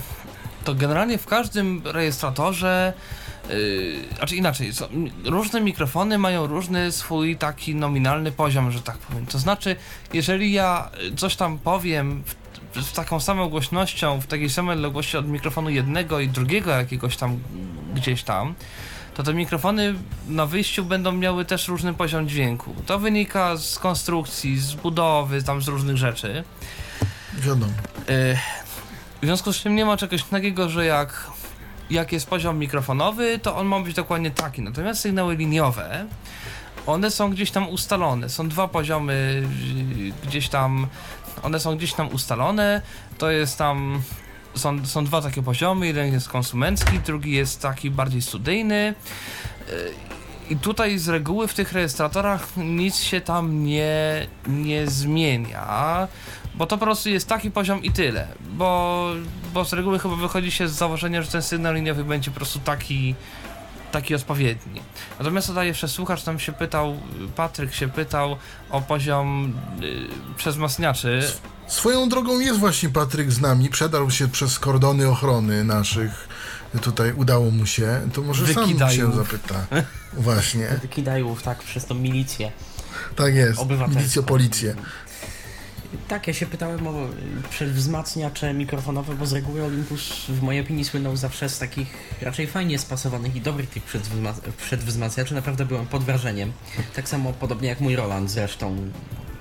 [0.66, 2.94] to generalnie w każdym rejestratorze,
[3.50, 3.56] yy,
[4.18, 4.72] znaczy inaczej,
[5.26, 9.26] różne mikrofony mają różny swój taki nominalny poziom, że tak powiem.
[9.26, 9.76] To znaczy,
[10.14, 12.24] jeżeli ja coś tam powiem
[12.74, 17.18] w, z taką samą głośnością, w takiej samej odległości od mikrofonu jednego i drugiego jakiegoś
[17.18, 17.40] tam
[17.96, 18.56] gdzieś tam,
[19.14, 19.94] to te mikrofony
[20.28, 22.76] na wyjściu będą miały też różny poziom dźwięku.
[22.86, 26.44] To wynika z konstrukcji, z budowy, tam z różnych rzeczy.
[27.34, 27.74] Wiadomo.
[28.08, 28.38] Yy,
[29.26, 31.32] W związku z czym nie ma czegoś takiego, że jak,
[31.90, 34.62] jak jest poziom mikrofonowy, to on ma być dokładnie taki.
[34.62, 36.06] Natomiast sygnały liniowe,
[36.86, 38.30] one są gdzieś tam ustalone.
[38.30, 39.44] Są dwa poziomy
[39.98, 40.88] yy, gdzieś tam,
[41.44, 42.82] one są gdzieś tam ustalone.
[43.18, 44.02] To jest tam,
[44.56, 45.88] są, są dwa takie poziomy.
[45.88, 48.94] Jeden jest konsumencki, drugi jest taki bardziej studyjny.
[49.68, 49.94] Yy,
[50.50, 56.08] I tutaj z reguły w tych rejestratorach nic się tam nie, nie zmienia.
[56.58, 58.28] Bo to po prostu jest taki poziom i tyle.
[58.50, 59.10] Bo,
[59.54, 62.60] bo z reguły chyba wychodzi się z założenia, że ten sygnał liniowy będzie po prostu
[62.60, 63.16] taki,
[63.92, 64.82] taki odpowiedni.
[65.20, 66.98] Natomiast tutaj jeszcze słuchacz tam się pytał,
[67.36, 68.38] Patryk się pytał
[68.70, 69.54] o poziom
[69.84, 71.32] y, przezmacniaczy.
[71.68, 76.28] Swoją drogą jest właśnie Patryk z nami, przedarł się przez kordony ochrony naszych.
[76.82, 79.14] Tutaj udało mu się, to może sam Wykidajów.
[79.14, 79.56] się zapyta.
[80.14, 82.52] Właśnie, Kidajów, tak, przez tą milicję.
[83.16, 83.60] tak jest.
[83.60, 84.00] Obywatelską.
[84.00, 84.76] Milicjo, policję.
[86.08, 86.94] Tak, ja się pytałem o
[87.50, 91.88] przedwzmacniacze mikrofonowe, bo z reguły Olympus w mojej opinii słynął zawsze z takich
[92.22, 95.34] raczej fajnie spasowanych i dobrych tych przedwzma- przedwzmacniaczy.
[95.36, 96.52] Naprawdę byłem pod wrażeniem.
[96.96, 98.76] Tak samo podobnie jak mój Roland zresztą,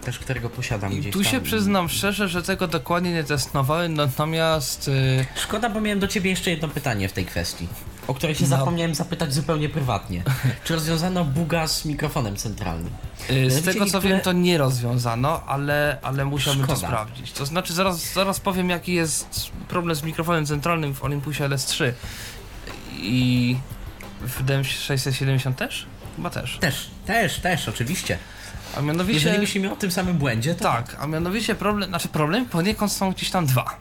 [0.05, 1.33] też którego posiadam I gdzieś tu tam.
[1.33, 6.31] się przyznam szczerze, że tego dokładnie nie testowałem, natomiast y, Szkoda, bo miałem do ciebie
[6.31, 7.69] jeszcze jedno pytanie w tej kwestii,
[8.07, 8.49] o które się No.
[8.49, 10.23] zapomniałem zapytać zupełnie prywatnie.
[10.65, 12.91] Czy rozwiązano buga z mikrofonem centralnym?
[13.31, 16.89] y, z tego co wiem to nie rozwiązano, ale, ale musiałbym to Szkoda.
[16.89, 17.33] sprawdzić.
[17.33, 21.93] To znaczy zaraz, zaraz powiem jaki jest problem z mikrofonem centralnym w Olympusie LS3
[22.97, 23.57] i
[24.21, 25.87] w DM670 też?
[26.17, 26.59] Chyba też.
[26.59, 28.19] Też, też, też, oczywiście.
[28.77, 29.19] A mianowicie...
[29.19, 33.13] Jeżeli myślimy o tym samym błędzie, to Tak, a mianowicie problem, znaczy problem poniekąd są
[33.13, 33.77] gdzieś tam dwa.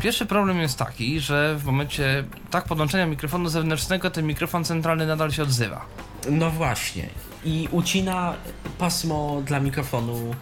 [0.00, 5.32] Pierwszy problem jest taki, że w momencie tak podłączenia mikrofonu zewnętrznego ten mikrofon centralny nadal
[5.32, 5.86] się odzywa.
[6.30, 7.08] No właśnie.
[7.44, 8.34] I ucina
[8.78, 10.34] pasmo dla mikrofonu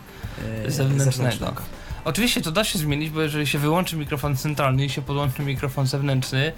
[0.67, 1.53] e, Zewnętrznego.
[2.05, 5.87] Oczywiście to da się zmienić, bo jeżeli się wyłączy mikrofon centralny i się podłączy mikrofon
[5.87, 6.53] zewnętrzny,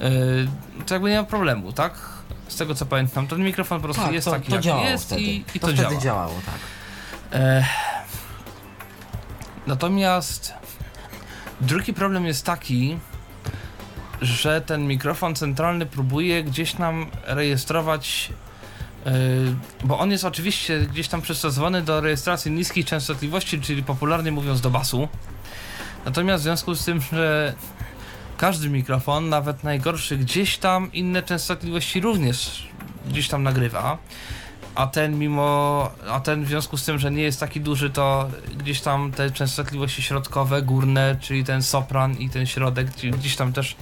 [0.00, 0.06] yy,
[0.86, 1.94] to jakby nie ma problemu, tak?
[2.48, 5.04] Z tego co pamiętam, ten mikrofon po prostu Tak, jest to, taki to jak jest
[5.06, 5.22] wtedy.
[5.22, 6.00] i, i to, to, wtedy działa.
[6.00, 6.54] działało, tak.
[7.40, 7.64] E,
[9.66, 10.52] natomiast
[11.64, 12.98] drugi problem jest taki,
[14.22, 18.32] że ten mikrofon centralny próbuje gdzieś nam rejestrować,
[19.06, 19.12] e,
[19.84, 24.70] bo on jest oczywiście gdzieś tam przystosowany do rejestracji niskich częstotliwości, czyli popularnie mówiąc do
[24.70, 25.08] basu.
[26.04, 27.54] Natomiast w związku z tym, że
[28.36, 32.68] każdy mikrofon, nawet najgorszy, gdzieś tam inne częstotliwości również
[33.08, 33.98] gdzieś tam nagrywa
[34.74, 38.28] a ten mimo, a ten w związku z tym, że nie jest taki duży, to
[38.56, 43.52] gdzieś tam te częstotliwości środkowe, górne, czyli ten sopran i ten środek gdzie- gdzieś tam
[43.52, 43.76] też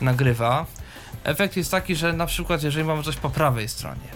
[0.00, 0.66] nagrywa.
[1.24, 4.08] Efekt jest taki, że na przykład jeżeli mamy coś po prawej stronie,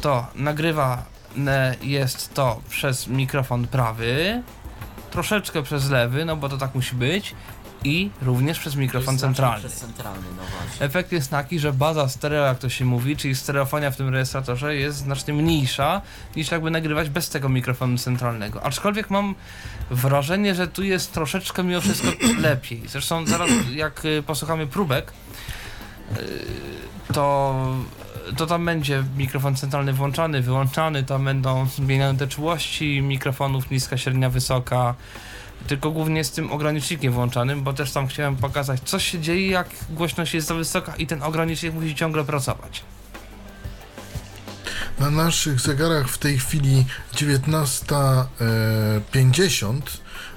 [0.00, 4.42] to nagrywane jest to przez mikrofon prawy,
[5.10, 7.34] troszeczkę przez lewy, no bo to tak musi być
[7.84, 9.58] i również przez mikrofon centralny.
[9.68, 10.42] Przez centralny, no.
[10.86, 14.76] Efekt jest taki, że baza stereo, jak to się mówi, czyli stereofonia w tym rejestratorze
[14.76, 16.02] jest znacznie mniejsza
[16.36, 18.62] niż jakby nagrywać bez tego mikrofonu centralnego.
[18.64, 19.34] Aczkolwiek mam
[19.90, 22.08] wrażenie, że tu jest troszeczkę mimo wszystko
[22.48, 22.82] lepiej.
[22.88, 25.12] Zresztą zaraz jak y, posłuchamy próbek,
[26.16, 27.54] y, to,
[28.36, 34.30] to tam będzie mikrofon centralny włączany, wyłączany, tam będą zmieniane te czułości mikrofonów, niska, średnia,
[34.30, 34.94] wysoka.
[35.66, 39.68] Tylko głównie z tym ogranicznikiem włączanym, bo też tam chciałem pokazać, co się dzieje, jak
[39.90, 42.82] głośność jest za wysoka i ten ogranicznik musi ciągle pracować.
[44.98, 46.84] Na naszych zegarach w tej chwili
[47.14, 49.80] 19.50.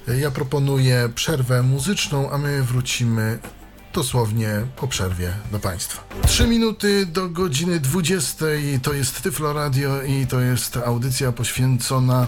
[0.08, 3.40] Ja proponuję przerwę muzyczną, a my wrócimy
[3.94, 6.04] dosłownie po przerwie do Państwa.
[6.28, 8.46] Trzy minuty do godziny 20.
[8.84, 12.28] To jest Tyflo Radio i to jest audycja poświęcona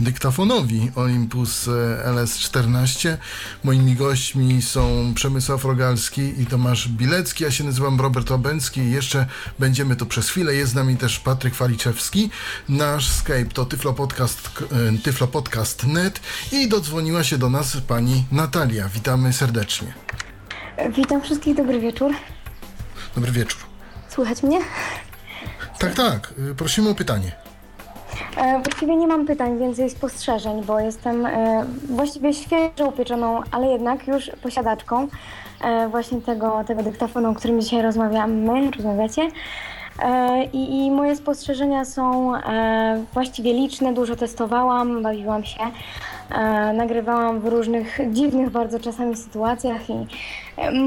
[0.00, 1.70] dyktafonowi Olympus e,
[2.12, 3.16] LS14.
[3.64, 7.44] Moimi gośćmi są Przemysław Rogalski i Tomasz Bilecki.
[7.44, 9.26] Ja się nazywam Robert Obęcki i jeszcze
[9.58, 10.54] będziemy tu przez chwilę.
[10.54, 12.30] Jest z nami też Patryk Waliczewski.
[12.68, 14.50] Nasz Skype to tyflopodcast,
[14.94, 16.20] e, tyflopodcast.net
[16.52, 18.88] i dodzwoniła się do nas pani Natalia.
[18.88, 19.94] Witamy serdecznie.
[20.96, 22.12] Witam wszystkich, dobry wieczór.
[23.14, 23.60] Dobry wieczór.
[24.08, 24.60] Słychać mnie?
[25.78, 26.34] Tak, tak.
[26.50, 27.47] y, Prosimy o pytanie.
[28.36, 34.06] E, właściwie nie mam pytań, więcej spostrzeżeń, bo jestem e, właściwie świeżo upieczoną, ale jednak
[34.06, 35.08] już posiadaczką
[35.64, 39.28] e, właśnie tego, tego dyktafonu, o którym dzisiaj rozmawiamy, rozmawiacie.
[40.52, 42.32] I, I moje spostrzeżenia są
[43.14, 45.60] właściwie liczne, dużo testowałam, bawiłam się,
[46.74, 50.06] nagrywałam w różnych dziwnych bardzo czasami sytuacjach i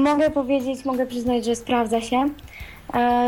[0.02, 2.28] mogę powiedzieć, mogę przyznać, że sprawdza się.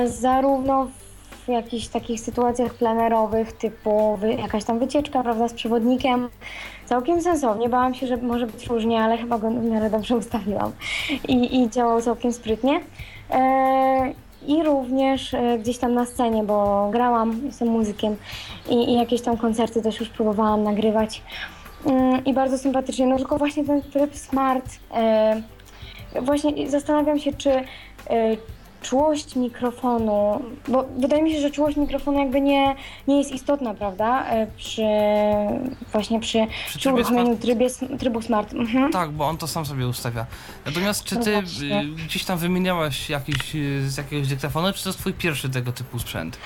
[0.07, 1.04] Zarówno w
[1.49, 6.29] jakichś takich sytuacjach plenerowych, typu jakaś tam wycieczka, prawda, z przewodnikiem.
[6.87, 7.69] Całkiem sensownie.
[7.69, 10.73] Bałam się, że może być różnie, ale chyba go w miarę dobrze ustawiłam.
[11.29, 12.81] I, i działał całkiem sprytnie.
[13.31, 14.13] E,
[14.47, 18.17] I również e, gdzieś tam na scenie, bo grałam, jestem muzykiem
[18.71, 21.23] i, i jakieś tam koncerty też już próbowałam nagrywać.
[21.87, 23.07] Mm, I bardzo sympatycznie.
[23.07, 24.65] No tylko właśnie ten tryb smart.
[24.95, 25.43] E,
[26.23, 27.51] właśnie zastanawiam się, czy
[28.89, 32.75] czułość mikrofonu, bo wydaje mi się, że czułość mikrofonu jakby nie,
[33.09, 34.25] nie jest istotna, prawda?
[34.27, 34.83] E, Przy
[35.93, 37.43] właśnie przy, przy, trybie uruchomieniu smart.
[37.43, 37.69] trybie,
[37.99, 38.53] trybu smart.
[38.55, 38.93] Mhm.
[38.93, 40.27] Tak, bo on to sam sobie ustawia.
[40.67, 41.81] Natomiast czy ty właśnie.
[41.81, 45.73] y, gdzieś tam wymieniałaś jakiś y, z jakiegoś dyktafonu, czy to jest twój pierwszy tego
[45.73, 46.39] typu sprzęt?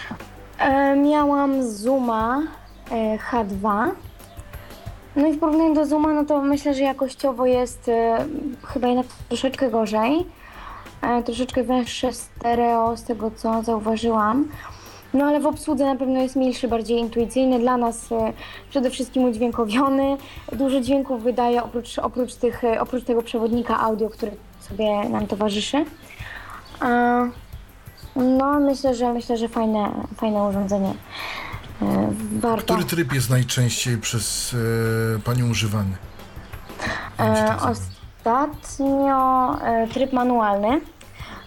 [0.59, 2.43] E, miałam Zooma
[2.91, 3.91] e, H2.
[5.17, 8.25] No i w porównaniu do Zooma, no to myślę, że jakościowo jest e,
[8.67, 10.27] chyba jednak troszeczkę gorzej.
[11.03, 14.49] E, troszeczkę węższe stereo z tego, co zauważyłam.
[15.15, 17.59] No ale w obsłudze na pewno jest milszy, bardziej intuicyjny.
[17.59, 18.33] Dla nas e,
[18.71, 20.17] przede wszystkim udźwiękowiony.
[20.53, 25.85] Dużo dźwięków wydaje oprócz, oprócz, tych, e, oprócz tego przewodnika audio, który sobie nam towarzyszy.
[28.17, 30.95] No, myślę, że myślę, że fajne, fajne urządzenie.
[32.41, 32.75] Warto.
[32.75, 34.57] Który tryb jest najczęściej przez
[35.25, 35.97] Panią używany?
[37.19, 37.98] E, zwane.
[38.29, 40.81] Ostatnio e, tryb manualny,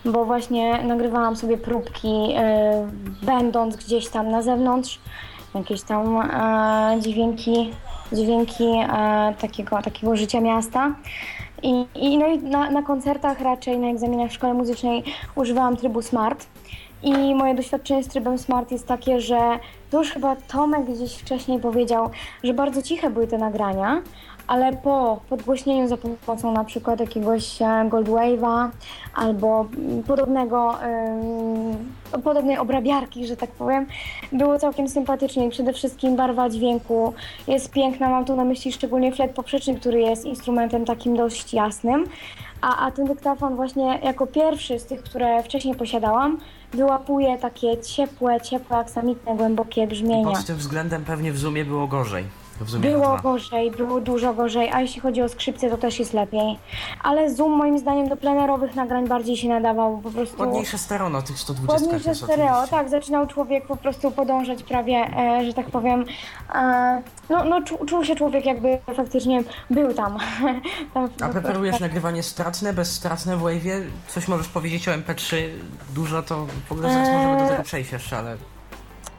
[0.05, 2.87] bo właśnie nagrywałam sobie próbki, e,
[3.23, 4.99] będąc gdzieś tam na zewnątrz,
[5.55, 7.71] jakieś tam e, dźwięki,
[8.13, 8.65] dźwięki
[9.39, 10.95] takiego, takiego życia miasta.
[11.63, 15.03] I, i, no i na, na koncertach raczej, na egzaminach w szkole muzycznej
[15.35, 16.47] używałam trybu smart.
[17.03, 19.39] I moje doświadczenie z trybem smart jest takie, że
[19.89, 22.09] to już chyba Tomek gdzieś wcześniej powiedział,
[22.43, 24.01] że bardzo ciche były te nagrania,
[24.47, 28.69] ale po podgłośnieniu za pomocą na przykład jakiegoś e, Gold Wave'a
[29.15, 30.75] albo mm, podobnego,
[32.23, 33.85] podobnej obrabiarki, że tak powiem,
[34.31, 37.13] było całkiem sympatycznie i przede wszystkim barwa dźwięku
[37.47, 42.05] jest piękna, mam tu na myśli szczególnie flet poprzeczny, który jest instrumentem takim dość jasnym,
[42.61, 46.37] a, a ten dyktafon właśnie jako pierwszy z tych, które wcześniej posiadałam,
[46.73, 50.31] wyłapuje takie ciepłe, ciepłe, aksamitne, głębokie brzmienia.
[50.31, 52.40] pod tym względem pewnie w Zoomie było gorzej.
[52.59, 53.21] W Było H2.
[53.21, 56.59] gorzej, było dużo gorzej, a jeśli chodzi o skrzypce, to też jest lepiej.
[57.03, 60.41] Ale Zoom moim zdaniem do plenerowych nagrań bardziej się nadawał, po prostu...
[60.41, 62.75] Ładniejsze stereo na tych 120 Ładniejsze jest stereo, oczywiście.
[62.75, 66.05] tak, zaczynał człowiek po prostu podążać prawie, e, że tak powiem,
[66.55, 70.17] e, no, no czu, czuł się człowiek jakby faktycznie był tam.
[70.93, 73.81] tam A preferujesz nagrywanie stratne, bezstratne w Wave'ie?
[74.07, 75.35] Coś możesz powiedzieć o MP3?
[75.95, 78.37] Dużo to w ogóle zaraz możemy do tego przejść jeszcze, ale...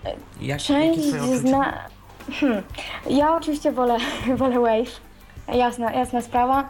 [0.05, 1.39] Jak, jakie Część twoje odczucia?
[1.39, 1.73] zna...
[2.41, 2.63] Hmm.
[3.11, 3.97] Ja oczywiście wolę,
[4.37, 5.01] wolę Wave,
[5.59, 6.69] jasna, jasna sprawa.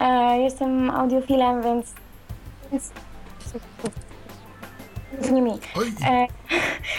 [0.00, 1.94] E, jestem audiofilem, więc...
[2.72, 2.92] więc...
[5.20, 5.50] Z nimi.
[5.76, 6.26] Oj, E,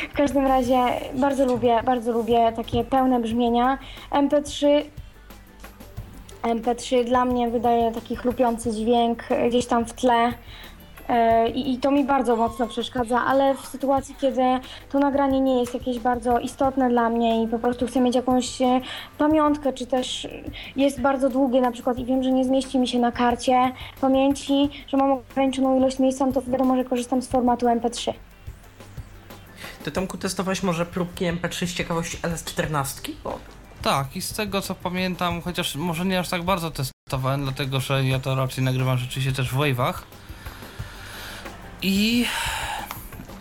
[0.10, 0.78] w każdym razie
[1.14, 3.78] bardzo lubię, bardzo lubię takie pełne brzmienia.
[4.12, 4.84] MP3
[6.44, 10.34] MP3 dla mnie wydaje taki chlupiący dźwięk gdzieś tam w tle.
[11.10, 14.42] E, I, I to mi bardzo mocno przeszkadza, ale w sytuacji, kiedy
[14.92, 18.62] to nagranie nie jest jakieś bardzo istotne dla mnie i po prostu chcę mieć jakąś
[18.62, 18.82] e,
[19.18, 20.28] pamiątkę, czy też
[20.76, 24.70] jest bardzo długie na przykład i wiem, że nie zmieści mi się na karcie pamięci,
[24.88, 28.14] że mam ograniczoną ilość miejsca, no to wiadomo, że korzystam z formatu MP3.
[29.84, 33.12] Ty Tomku testowałeś może próbki MP3 z ciekawości LS14?
[33.24, 33.40] Bo
[33.82, 38.06] Tak, i z tego co pamiętam, chociaż może nie aż tak bardzo testowałem, dlatego że
[38.06, 39.94] ja to raczej nagrywam rzeczywiście też w wave'ach.
[41.82, 42.26] I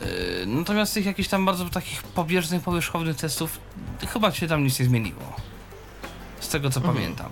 [0.01, 3.59] yy, natomiast tych jakichś tam bardzo takich pobieżnych, powierzchownych testów
[4.13, 5.37] chyba się tam nic nie zmieniło.
[6.41, 7.29] Z tego co pamiętam.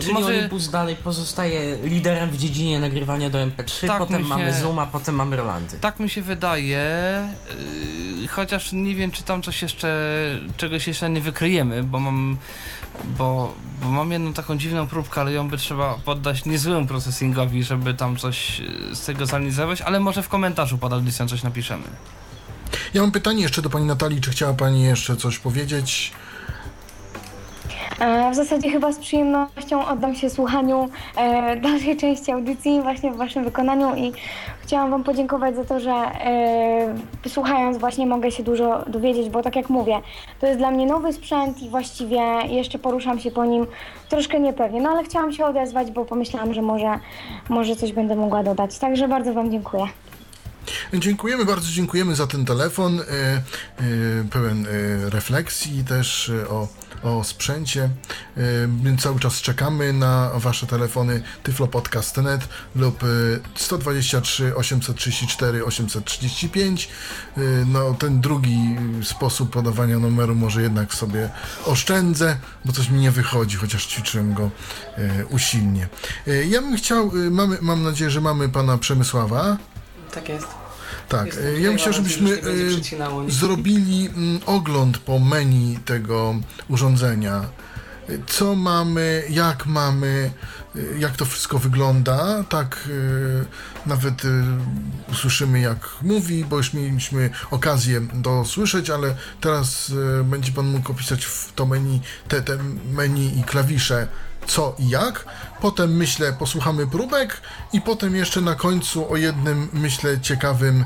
[0.00, 4.52] Czyli Może- Olympus dalej pozostaje liderem w dziedzinie nagrywania do MP3, Tak, potem się- mamy
[4.52, 5.78] Zooma, potem mamy Rolandy.
[5.80, 6.88] Tak mi się wydaje,
[8.20, 9.98] yy, chociaż nie wiem, czy tam coś jeszcze,
[10.56, 12.36] czegoś jeszcze nie wykryjemy, bo mam,
[13.04, 17.94] bo, bo mam jedną taką dziwną próbkę, ale ją by trzeba poddać niezłemu processingowi, żeby
[17.94, 21.84] tam coś yy, z tego zanalizować, ale może w komentarzu pod audycją coś napiszemy.
[22.94, 26.12] Ja mam pytanie jeszcze do pani Natalii, czy chciała pani jeszcze coś powiedzieć?
[28.00, 33.16] E, W zasadzie chyba z przyjemnością oddam się słuchaniu e, dalszej części audycji właśnie w
[33.16, 34.12] waszym wykonaniu i
[34.60, 36.94] chciałam wam podziękować za to, że e,
[37.28, 40.00] słuchając właśnie mogę się dużo dowiedzieć, bo tak jak mówię,
[40.40, 43.66] to jest dla mnie nowy sprzęt i właściwie jeszcze poruszam się po nim
[44.08, 46.98] troszkę niepewnie, no ale chciałam się odezwać, bo pomyślałam, że może,
[47.48, 48.78] może coś będę mogła dodać.
[48.78, 49.86] Także bardzo wam dziękuję.
[50.94, 53.42] Dziękujemy, bardzo dziękujemy za ten telefon, e, e,
[54.30, 56.68] pełen e, refleksji też o,
[57.02, 57.90] o sprzęcie.
[59.00, 63.06] Cały czas czekamy na wasze telefony tyflopodcast.net lub e,
[63.54, 66.88] 123 834 835.
[67.36, 71.30] E, no ten drugi sposób podawania numeru może jednak sobie
[71.64, 74.50] oszczędzę, bo coś mi nie wychodzi, chociaż ćwiczyłem go
[75.30, 75.88] usilnie.
[76.48, 79.56] Ja bym chciał, mamy, mam nadzieję, że mamy pana Przemysława.
[80.18, 80.46] Tak jest.
[81.08, 82.40] Tak, Jestem e, ja nadzieję, żebyśmy e,
[83.28, 86.34] zrobili mm, ogląd po menu tego
[86.68, 87.44] urządzenia.
[88.08, 90.30] E, Co mamy, jak mamy,
[90.98, 92.44] jak to wszystko wygląda.
[92.48, 92.88] Tak,
[93.86, 94.22] nawet
[95.12, 99.92] usłyszymy, jak mówi, bo już mieliśmy okazję to słyszeć, ale teraz
[100.24, 102.58] będzie Pan mógł opisać w to menu, te, te
[102.92, 104.08] menu i klawisze
[104.48, 105.24] co i jak.
[105.60, 107.40] Potem myślę, posłuchamy próbek
[107.72, 110.84] i potem jeszcze na końcu o jednym, myślę, ciekawym,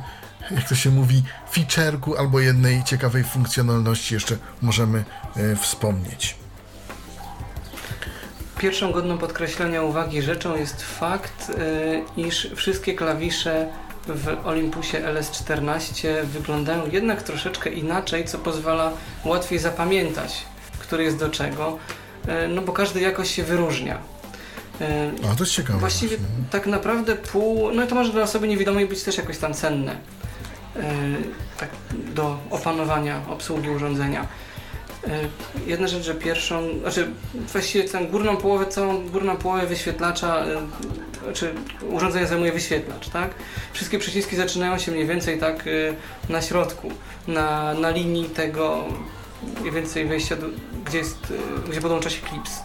[0.51, 5.05] jak to się mówi, featureku albo jednej ciekawej funkcjonalności jeszcze możemy
[5.37, 6.37] e, wspomnieć.
[8.59, 13.69] Pierwszą godną podkreślenia uwagi rzeczą jest fakt, y, iż wszystkie klawisze
[14.07, 18.93] w Olympusie LS14 wyglądają jednak troszeczkę inaczej, co pozwala
[19.25, 20.43] łatwiej zapamiętać,
[20.79, 21.79] który jest do czego,
[22.49, 23.99] no bo każdy jakoś się wyróżnia.
[24.81, 24.85] Y,
[25.33, 25.79] A, to jest ciekawe.
[25.79, 26.45] Właściwie właśnie.
[26.51, 29.97] tak naprawdę pół, no to może dla osoby niewidomej być też jakoś tam cenne.
[30.77, 30.83] Yy,
[31.59, 34.27] tak do opanowania obsługi urządzenia.
[35.67, 37.11] Jedna rzecz, że pierwszą, znaczy
[37.53, 40.59] właściwie tę górną połowę, całą górną połowę wyświetlacza, yy,
[41.25, 41.55] znaczy
[41.91, 43.31] urządzenia zajmuje wyświetlacz, tak?
[43.73, 45.65] Wszystkie przyciski zaczynają się mniej więcej tak
[46.29, 46.91] na środku,
[47.29, 48.85] na, na linii tego
[49.61, 50.47] mniej więcej wejścia, do,
[50.87, 52.61] gdzie jest, yy, gdzie podłącza się klips,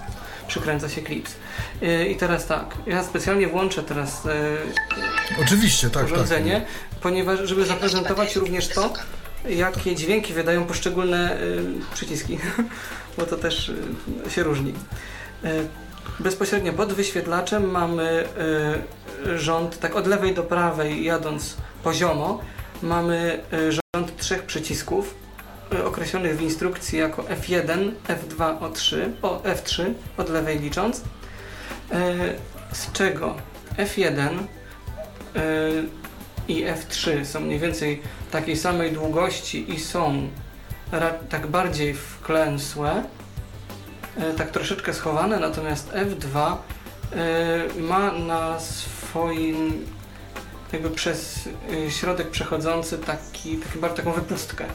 [0.47, 1.35] przykręca się klips.
[1.81, 6.65] Yy, I teraz tak, ja specjalnie włączę teraz yy, Oczywiście, tak, urządzenie,
[7.01, 8.93] ponieważ żeby zaprezentować również to,
[9.49, 11.37] jakie dźwięki wydają poszczególne
[11.93, 12.39] przyciski,
[13.17, 13.71] bo to też
[14.29, 14.73] się różni.
[16.19, 18.27] Bezpośrednio pod wyświetlaczem mamy
[19.35, 22.41] rząd, tak od lewej do prawej jadąc poziomo,
[22.81, 25.26] mamy rząd trzech przycisków
[25.85, 31.03] określonych w instrukcji jako F1, F2, O3, o F3 od lewej licząc, y,
[32.71, 33.35] z czego
[33.77, 34.37] F1 y,
[36.47, 38.01] i F3 są mniej więcej
[38.31, 40.29] takiej samej długości i są
[41.29, 43.03] tak bardziej wklęsłe,
[44.37, 46.55] tak troszeczkę schowane, natomiast F2
[47.15, 49.85] e, ma na swoim
[50.73, 51.49] jakby przez
[51.89, 54.65] środek przechodzący taki, taki, taką wypustkę.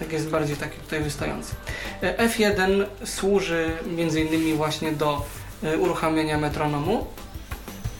[0.00, 1.54] Tak jest bardziej taki tutaj wystający.
[2.02, 5.26] E, F1 służy między innymi właśnie do
[5.62, 7.06] e, uruchamiania metronomu.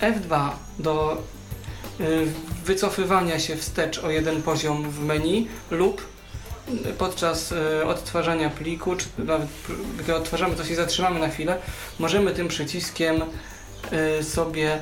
[0.00, 1.22] F2 do
[2.00, 2.26] y,
[2.64, 6.06] wycofywania się wstecz o jeden poziom w menu lub
[6.98, 7.54] podczas
[7.86, 9.48] odtwarzania pliku, czy nawet
[9.98, 11.58] gdy odtwarzamy coś i zatrzymamy na chwilę,
[11.98, 13.22] możemy tym przyciskiem
[14.22, 14.78] sobie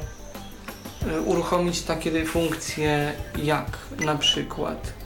[1.25, 3.13] uruchomić takie funkcje
[3.43, 4.98] jak na przykład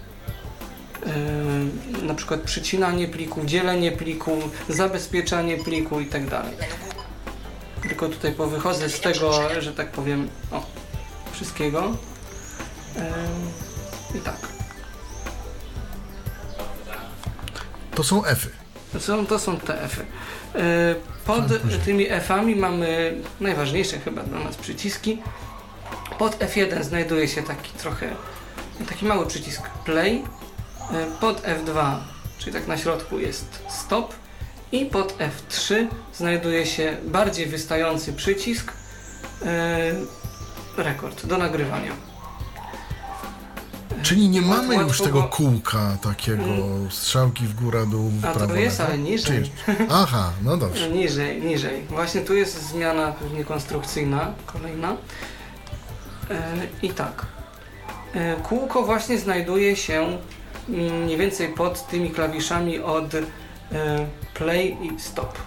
[2.03, 4.39] na przykład przycinanie pliku, dzielenie pliku,
[4.69, 6.57] zabezpieczanie pliku i tak dalej.
[7.83, 10.63] Tylko tutaj powychodzę z tego, że tak powiem, o,
[11.33, 11.85] wszystkiego.
[11.85, 13.03] Ym,
[14.15, 14.37] I tak.
[17.95, 18.51] To są F-y.
[18.93, 20.07] To są, to są te F-y.
[20.55, 20.63] Yy,
[21.27, 21.45] Pod
[21.85, 25.23] tymi F-ami mamy najważniejsze chyba dla nas przyciski.
[26.19, 28.09] Pod F1 znajduje się taki trochę,
[28.89, 30.23] taki mały przycisk play.
[30.91, 31.97] Yy, Pod F2,
[32.39, 34.15] czyli tak na środku jest stop.
[34.73, 38.73] I pod F3 znajduje się bardziej wystający przycisk
[40.77, 41.93] yy, rekord do nagrywania.
[44.03, 46.45] Czyli nie mamy już tego go- kółka takiego,
[46.91, 48.91] strzałki w górę, dół, w A to prawo, jest, lewo?
[48.93, 49.43] ale niżej.
[49.67, 49.91] Czy jest?
[49.91, 50.91] Aha, no dobrze.
[51.01, 51.83] Niżej, niżej.
[51.91, 54.97] Właśnie tu jest zmiana pewnie konstrukcyjna, kolejna.
[56.31, 56.53] E,
[56.83, 57.27] I tak.
[58.15, 60.19] E, kółko właśnie znajduje się mm,
[60.69, 63.23] mniej więcej pod tymi klawiszami od e,
[64.35, 65.39] play i stop.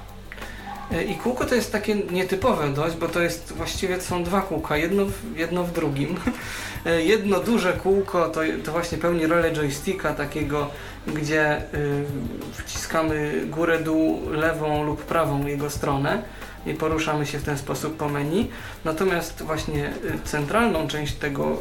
[0.91, 4.77] E, I kółko to jest takie nietypowe dość, bo to jest właściwie są dwa kółka,
[4.77, 6.15] jedno w, jedno w drugim.
[6.85, 10.67] E, Jedno duże kółko to, to właśnie pełni rolę joysticka takiego,
[11.07, 12.05] gdzie y,
[12.53, 16.23] wciskamy górę, dół, lewą lub prawą jego stronę
[16.65, 18.47] i poruszamy się w ten sposób po menu.
[18.85, 21.57] Natomiast właśnie y, centralną część tego,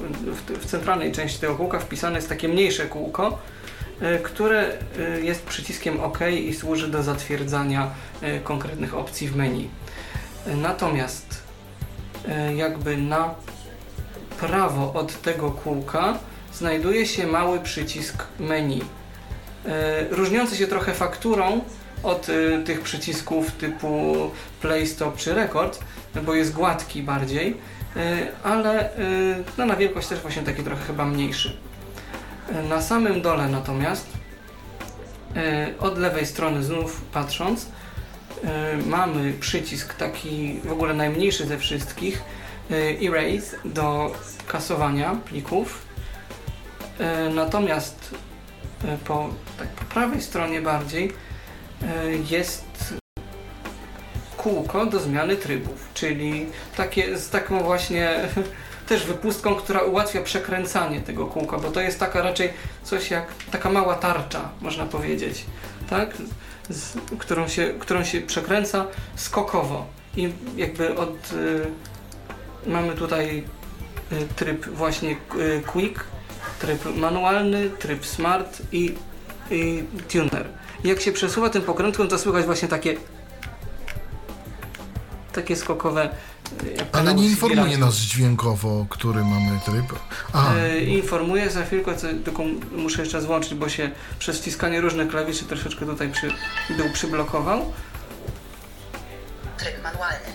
[0.60, 3.38] w, centralnej części tego kółka wpisane jest takie mniejsze kółko,
[4.02, 4.66] y, które
[5.18, 7.90] y, jest przyciskiem OK i służy do zatwierdzania
[8.44, 9.68] konkretnych opcji w menu.
[10.46, 11.44] Natomiast
[12.56, 13.34] jakby na
[14.40, 16.18] prawo od tego kółka
[16.52, 18.84] znajduje się mały przycisk menu.
[20.10, 21.60] Różniący się trochę fakturą
[22.04, 24.14] od e, tych przycisków typu
[24.60, 25.80] play, stop czy record,
[26.22, 27.56] bo jest gładki bardziej,
[27.96, 28.98] e, ale e,
[29.58, 31.56] no, na wielkość też właśnie taki trochę chyba mniejszy.
[32.52, 34.06] E, Na samym dole natomiast
[35.36, 37.66] e, od lewej strony znów patrząc
[38.44, 42.22] e, mamy przycisk taki w ogóle najmniejszy ze wszystkich
[43.02, 44.12] erase do
[44.46, 45.84] kasowania plików
[47.34, 48.14] Natomiast
[49.04, 49.28] po,
[49.58, 51.12] tak, po prawej stronie bardziej
[52.30, 52.94] jest
[54.44, 58.28] kółko do zmiany trybów, czyli takie, z taką właśnie
[58.88, 63.70] też wypustką, która ułatwia przekręcanie tego kółka, bo to jest taka raczej coś jak taka
[63.70, 65.44] mała tarcza, można powiedzieć,
[65.90, 66.16] tak?
[66.70, 71.66] Z, którą, się, którą się przekręca skokowo i jakby od y,
[72.66, 73.44] mamy tutaj
[74.12, 76.04] y, tryb właśnie y, quick,
[76.60, 78.94] tryb manualny, tryb smart i,
[79.50, 80.46] i tuner.
[80.84, 82.96] Jak się przesuwa tym pokrętłem, to słychać właśnie takie
[85.32, 86.08] takie skokowe
[86.76, 89.98] jak Ale nie informuje nas dźwiękowo, który mamy tryb.
[90.32, 94.80] Aha, E, Informuję za chwilkę, co, tylko muszę jeszcze raz włączyć, bo się przez wciskanie
[94.80, 96.28] różnych klawiszy troszeczkę tutaj przy,
[96.76, 97.72] dół przyblokował.
[99.58, 100.26] Tryb manualny.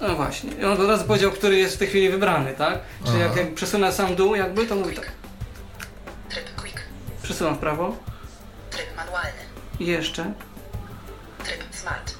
[0.00, 0.50] No właśnie.
[0.52, 2.78] I on od razu powiedział, który jest w tej chwili wybrany, tak?
[3.06, 5.12] Czyli jak, jak przesunę sam dół jakby, to mówi tak.
[6.28, 6.78] Tryb quick.
[7.22, 7.96] Przesuwam w prawo
[8.70, 9.47] Tryb manualny.
[9.80, 10.32] I jeszcze
[11.44, 12.14] Tryb smart.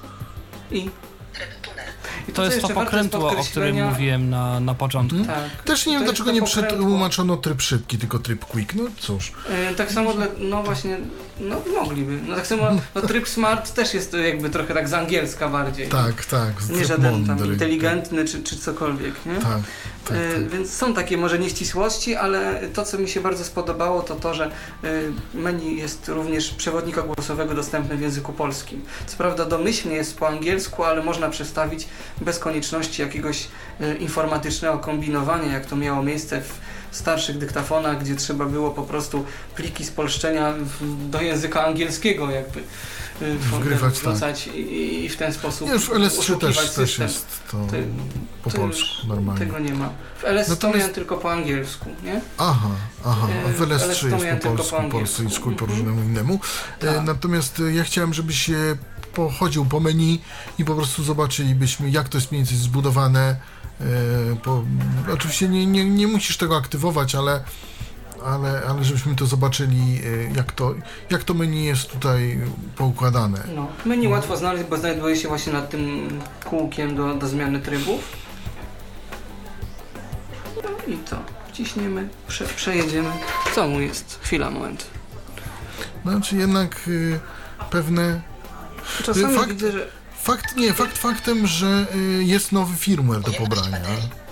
[0.70, 0.90] i...
[1.32, 1.84] Tryb tuner.
[2.28, 5.24] i To co jest to pokrętło, o którym mówiłem na, na początku.
[5.24, 5.62] Tak.
[5.64, 6.68] też nie wiem, to dlaczego to nie pokrętło.
[6.76, 8.74] przetłumaczono tryb szybki, tylko tryb quick.
[8.74, 9.32] No cóż.
[9.50, 10.98] E, Tak samo dla, no właśnie,
[11.40, 12.18] no mogliby.
[12.28, 15.88] No tak samo, no tryb smart też jest to jakby trochę tak z angielska bardziej.
[15.88, 16.68] Tak, tak.
[16.70, 17.52] Nie żaden tam mądry.
[17.52, 19.34] inteligentny czy, czy cokolwiek, nie?
[19.34, 19.58] Tak,
[20.04, 20.48] tak, E, tak.
[20.48, 24.44] Więc są takie może nieścisłości, ale to co mi się bardzo spodobało to to, że
[24.44, 24.50] e,
[25.34, 28.84] menu jest również przewodnika głosowego dostępny w języku polskim.
[29.06, 31.88] Co prawda domyślnie jest po angielsku, ale można przestawić
[32.20, 33.48] bez konieczności jakiegoś
[33.80, 36.52] e, informatycznego kombinowania, jak to miało miejsce w
[36.96, 39.24] starszych dyktafonach, gdzie trzeba było po prostu
[39.54, 40.54] pliki spolszczenia
[41.10, 42.62] do języka angielskiego jakby
[43.22, 44.02] e, Wgrywać, tak.
[44.12, 47.86] wrzucać i, i w ten sposób Nie, w LS3 oszukiwać też, też jest to Ty-
[48.42, 49.46] po polsku normalnie.
[49.46, 49.90] Tego nie ma.
[50.18, 52.20] W LS Natomiast- to miałem tylko po angielsku, nie?
[52.38, 52.68] Aha,
[53.04, 55.50] aha, a w ale LS3 to miałem jest po polsku, po po polsku angielsku.
[55.50, 55.70] i po Mhm.
[55.80, 56.40] różnemu innemu.
[56.80, 57.04] E, Tak.
[57.04, 58.54] Natomiast ja chciałem, żebyś e,
[59.14, 60.20] pochodził po menu
[60.58, 63.36] i po prostu zobaczylibyśmy, jak to jest mniej więcej zbudowane.
[64.42, 64.64] Po,
[65.12, 67.44] oczywiście nie, nie, nie musisz tego aktywować, ale,
[68.24, 70.74] ale, ale żebyśmy to zobaczyli, e, jak to,
[71.10, 72.40] jak to menu jest tutaj
[72.76, 73.44] poukładane.
[73.54, 73.66] No.
[73.84, 76.08] Menu łatwo znaleźć, bo znajduje się właśnie nad tym
[76.44, 78.16] kółkiem do, do zmiany trybów.
[80.64, 81.16] No i to.
[81.52, 83.10] Ciśniemy, prze, przejedziemy.
[83.54, 84.18] Co mu jest?
[84.22, 84.86] Chwila, moment.
[86.02, 86.80] Znaczy jednak
[87.14, 88.20] e, pewne...
[89.04, 89.88] Czasami Fakt- widzę, że...
[90.22, 93.78] Fakt, nie, fakt faktem, że e, jest nowy firmware do pobrania.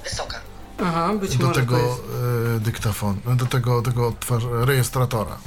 [0.04, 0.45] Wysoka.
[0.82, 2.00] Aha, być do może tego jest...
[2.56, 4.12] e, dyktafonu, do tego, tego
[4.64, 5.38] rejestratora.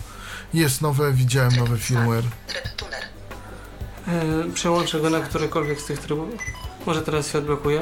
[0.54, 2.24] Jest nowe, widziałem nowy firmware.
[2.48, 3.04] Tryb tuner.
[4.08, 6.30] E, przełączę go na którykolwiek z tych trybów.
[6.86, 7.80] Może teraz się odblokuje.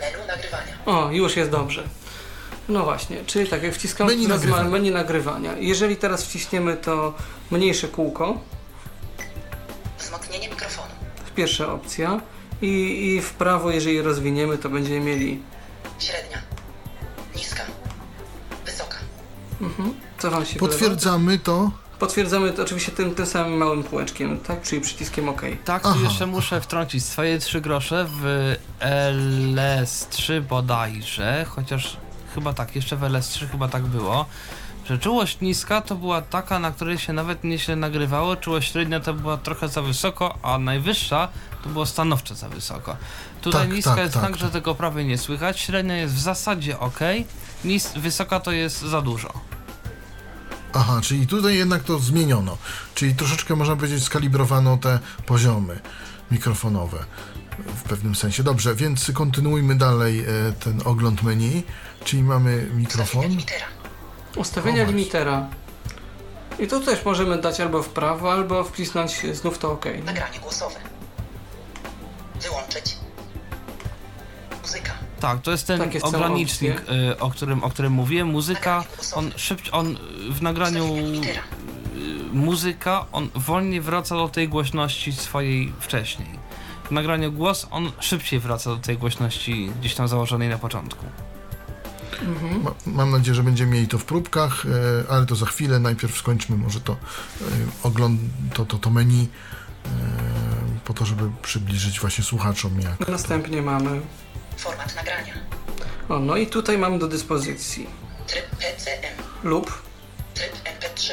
[0.00, 0.72] Menu nagrywania.
[0.86, 1.84] O, już jest dobrze.
[2.68, 4.68] No właśnie, czyli tak jak wciskam Menu nagrywania.
[4.70, 5.56] menu nagrywania.
[5.58, 7.14] Jeżeli teraz wciśniemy to
[7.50, 8.40] mniejsze kółko,
[9.98, 10.88] Wzmocnienie mikrofonu.
[11.36, 12.20] pierwsza opcja
[12.62, 12.68] i,
[13.06, 15.42] i w prawo, jeżeli rozwiniemy, to będziemy mieli
[16.00, 16.38] Średnia.
[17.36, 17.62] Niska.
[18.66, 18.96] Wysoka.
[20.18, 20.78] co wam się podoba?
[20.78, 21.70] Potwierdzamy to.
[21.98, 24.62] Potwierdzamy to oczywiście tym, tym samym małym kółeczkiem, tak?
[24.62, 25.42] Czyli przyciskiem OK.
[25.64, 26.00] Tak, tu Aha.
[26.04, 31.96] jeszcze muszę wtrącić swoje trzy grosze w LS3 bodajże, chociaż
[32.34, 34.26] chyba tak, jeszcze w LS3 chyba tak było,
[34.90, 39.14] że czułość niska to była taka, na której się nawet nieźle nagrywało, czułość średnia to
[39.14, 41.28] była trochę za wysoko, a najwyższa
[41.62, 42.96] to było stanowczo za wysoko.
[43.40, 46.20] Tutaj Tak, niska tak, jest tak, tak, że tego prawie nie słychać, średnia jest w
[46.20, 46.98] zasadzie ok,
[47.64, 49.32] nis, wysoka to jest za dużo.
[50.74, 52.58] Aha, czyli tutaj jednak to zmieniono.
[52.94, 55.80] Czyli troszeczkę można powiedzieć skalibrowano te poziomy
[56.30, 57.04] mikrofonowe
[57.76, 58.42] w pewnym sensie.
[58.42, 61.62] Dobrze, więc kontynuujmy dalej e, ten ogląd menu.
[62.04, 63.24] Czyli mamy mikrofon.
[64.36, 64.98] Ustawienia właśnie.
[64.98, 65.46] limitera.
[66.58, 69.84] I tu też możemy dać albo w prawo, albo wcisnąć znów to OK.
[70.04, 70.76] Nagranie głosowe.
[72.42, 72.96] Wyłączyć.
[74.62, 74.92] Muzyka.
[75.20, 78.28] Tak, to jest ten Takie są ogranicznik, y, o którym, o którym mówiłem.
[78.28, 79.98] Muzyka, on szybciej, on
[80.30, 81.20] w nagraniu y,
[82.32, 86.28] muzyka, on wolniej wraca do tej głośności swojej wcześniej.
[86.84, 91.04] W nagraniu głos, on szybciej wraca do tej głośności gdzieś tam założonej na początku.
[92.64, 95.78] Ma, mam nadzieję, że będziemy mieli to w próbkach, e, ale to za chwilę.
[95.80, 96.96] Najpierw skończmy może to e,
[97.82, 98.20] ogląd,
[98.54, 99.28] to, to, to menu,
[99.84, 99.88] e,
[100.84, 103.08] po to, żeby przybliżyć właśnie słuchaczom jak.
[103.08, 104.00] Następnie mamy.
[104.56, 105.34] Format nagrania.
[106.08, 107.86] O, no i tutaj mamy do dyspozycji
[108.26, 109.22] Tryb PCM.
[109.44, 109.82] lub
[110.34, 111.10] Tryb MP3.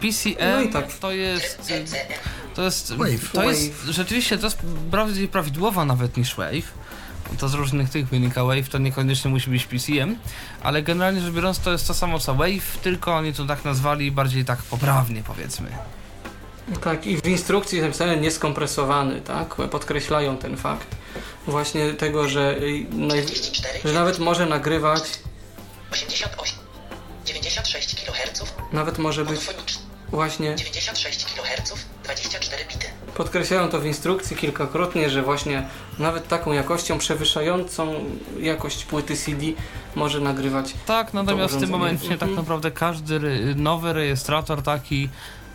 [0.00, 0.92] PCM No i tak.
[0.92, 1.60] to jest.
[1.70, 2.12] y, PCM.
[2.54, 2.92] To jest.
[2.96, 3.32] Wave.
[3.32, 6.72] To jest rzeczywiście to jest bardziej prawidłowa nawet niż Wave.
[7.38, 10.16] To z różnych tych wynika Wave, to niekoniecznie musi być PCM,
[10.62, 14.12] ale generalnie rzecz biorąc to jest to samo co Wave, tylko oni to tak nazwali
[14.12, 15.68] bardziej tak poprawnie powiedzmy.
[16.84, 19.54] tak i w instrukcji jest napisane nieskompresowany, tak?
[19.54, 20.88] Podkreślają ten fakt.
[21.46, 23.78] Właśnie tego, że, y, naj, 44.
[23.84, 25.02] że nawet może nagrywać,
[25.92, 26.58] 88.
[27.26, 28.42] 96 kHz.
[28.72, 29.40] nawet może być
[30.10, 31.72] właśnie 96 kHz.
[32.14, 32.86] 24 bity.
[33.16, 35.62] Podkreślają to w instrukcji kilkakrotnie, że właśnie
[35.98, 37.94] nawet taką jakością przewyższającą
[38.40, 39.46] jakość płyty CD
[39.94, 40.74] może nagrywać.
[40.86, 42.34] Tak, natomiast w tym momencie tak Mhm.
[42.36, 43.20] naprawdę każdy
[43.56, 45.08] nowy rejestrator taki,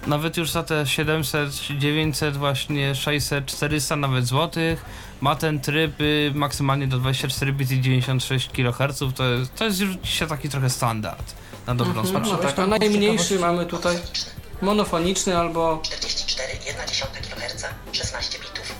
[0.08, 1.50] nawet już za te 700,
[1.80, 4.86] 900, właśnie 600, 400 nawet złotych,
[5.22, 9.80] ma ten tryb y, maksymalnie do 24 bit i 96 kHz, to jest, to jest
[9.80, 11.36] już dzisiaj taki trochę standard.
[11.68, 12.28] Na dobrą Mhm, sprawę.
[12.32, 13.98] no tak, a najmniejszy mamy tutaj
[14.62, 15.38] Monofoniczny.
[15.38, 17.66] albo 44,1 kHz.
[17.92, 18.76] 16 bitów.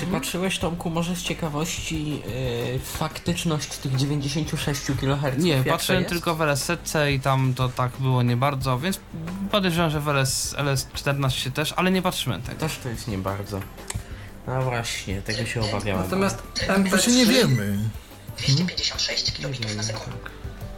[0.00, 2.10] Czy patrzyłeś, Tomku, może z ciekawości
[2.72, 5.38] yy, faktyczność tych 96 kHz?
[5.38, 6.12] Nie, patrzyłem jest?
[6.12, 9.00] tylko w LS-setce i tam to tak było nie bardzo, więc
[9.50, 12.60] podejrzewam, że w LS, LS14 też, ale nie patrzyłem tego.
[12.60, 13.60] Też to jest nie bardzo.
[14.46, 16.02] No właśnie, tego się obawiałem.
[16.02, 16.42] natomiast
[16.88, 17.78] Właśnie nie MP3 wiemy.
[18.38, 20.18] 256 Nie kbitów wiem, na sekundę.
[20.22, 20.32] tak.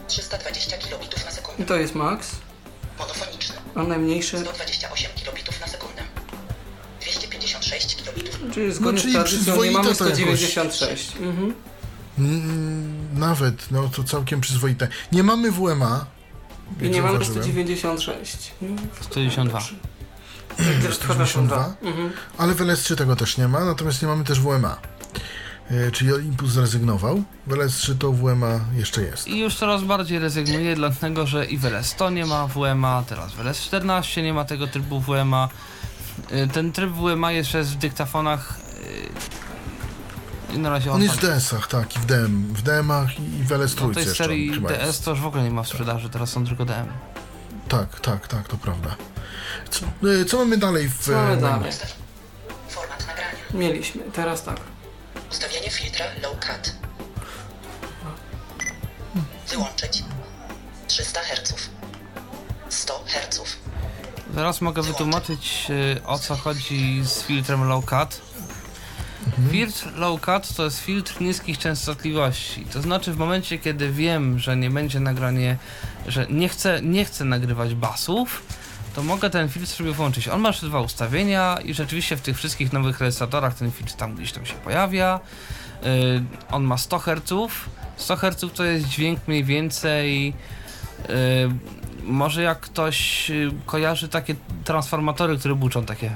[0.09, 1.63] 320 kilobitów na sekundę.
[1.63, 2.31] i to jest max,
[2.99, 3.57] Monofoniczny.
[3.75, 6.03] a najmniejszy, 128 kilobitów na sekundę.
[7.01, 8.41] 256 kilobitów.
[8.55, 10.41] czyli zgodnie czyli z tradycją nie przyzwoite mamy to jakoś.
[10.41, 11.17] 196.
[11.21, 11.55] Mhm.
[12.19, 14.89] Mm, nawet, no to całkiem przyzwoite.
[15.13, 16.07] Nie mamy WMA.
[16.81, 17.43] I nie mamy zauważyłem.
[17.43, 18.53] 196.
[19.01, 19.61] 192.
[20.91, 21.75] Przepraszam, 192?
[21.83, 22.13] Mhm.
[22.39, 24.77] Ale w LS3 tego też nie ma, natomiast nie mamy też WMA.
[25.71, 27.23] E, Czyli Olympus zrezygnował.
[27.47, 29.29] W LS3 to WMA jeszcze jest.
[29.29, 33.39] I już coraz bardziej rezygnuję, dlatego że i w LS100 nie ma WMA, teraz w
[33.39, 35.49] LS14 nie ma tego trybu WMA.
[36.33, 38.59] Y, Ten tryb WMA jeszcze jest w dyktafonach.
[40.51, 43.19] y, I na razie On jest w tak- DS-ach, tak, i w DM, w DM-ach
[43.21, 45.05] i w LS3 no, tej jeszcze serii chyba DS jest.
[45.05, 46.87] to już w ogóle nie ma w sprzedaży, teraz są tylko DM.
[47.69, 48.97] Tak, tak, tak, to prawda.
[49.71, 49.87] Co,
[50.21, 50.99] e, co mamy dalej w...
[50.99, 51.69] Co mamy e, dalej?
[51.71, 51.93] Ustaw.
[52.69, 53.39] Format nagrania.
[53.55, 54.61] Mieliśmy, teraz tak.
[55.31, 56.75] Ustawienie filtra low cut.
[59.49, 60.03] Wyłączyć.
[60.87, 61.71] 300 Hz.
[62.69, 63.41] 100 Hz.
[64.35, 68.21] Zaraz mogę wytłumaczyć y, o co chodzi z filtrem low cut.
[69.51, 72.65] Filtr low cut to jest filtr niskich częstotliwości.
[72.65, 75.57] To znaczy w momencie, kiedy wiem, że nie będzie nagranie,
[76.07, 78.43] że nie chcę, nie chcę nagrywać basów,
[78.99, 80.29] to mogę ten filtr sobie włączyć.
[80.29, 84.15] On ma jeszcze dwa ustawienia i rzeczywiście w tych wszystkich nowych rejestratorach ten filtr tam
[84.15, 85.21] gdzieś tam się pojawia.
[85.85, 87.53] Y, on ma 100 Hz.
[87.97, 91.13] 100 Hz to jest dźwięk mniej więcej y,
[92.03, 94.35] może jak ktoś y, kojarzy takie
[94.65, 96.11] transformatory, które buczą takie.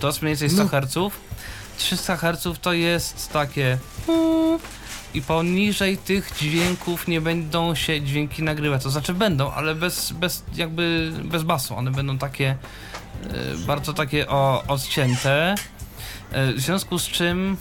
[0.00, 0.68] To jest mniej więcej 100 No.
[0.68, 1.14] Hz.
[1.78, 3.78] 300 Hz to jest takie.
[5.16, 8.82] I poniżej tych dźwięków nie będą się dźwięki nagrywać.
[8.82, 11.76] To znaczy będą, ale bez, bez jakby bez basu.
[11.76, 12.56] One będą takie
[13.24, 15.54] y, bardzo takie o, odcięte.
[16.32, 17.56] Y, w związku z czym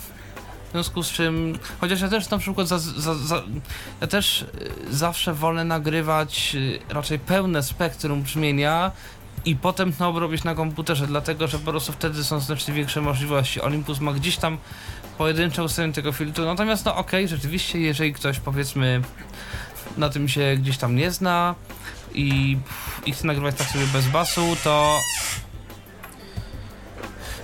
[0.67, 3.43] w związku z czym, chociaż ja też na przykład za, za, za,
[4.01, 4.47] ja też y,
[4.95, 6.57] zawsze wolę nagrywać
[6.89, 8.91] raczej pełne spektrum brzmienia
[9.45, 13.61] i potem to obrobić na komputerze, dlatego że po prostu wtedy są znacznie większe możliwości.
[13.61, 14.57] Olympus ma gdzieś tam
[15.17, 19.01] pojedyncze ustawienie tego filtru, natomiast no okej, rzeczywiście, jeżeli ktoś powiedzmy
[19.97, 21.55] na tym się gdzieś tam nie zna
[22.13, 22.57] i,
[23.05, 24.99] i chce nagrywać tak sobie bez basu, to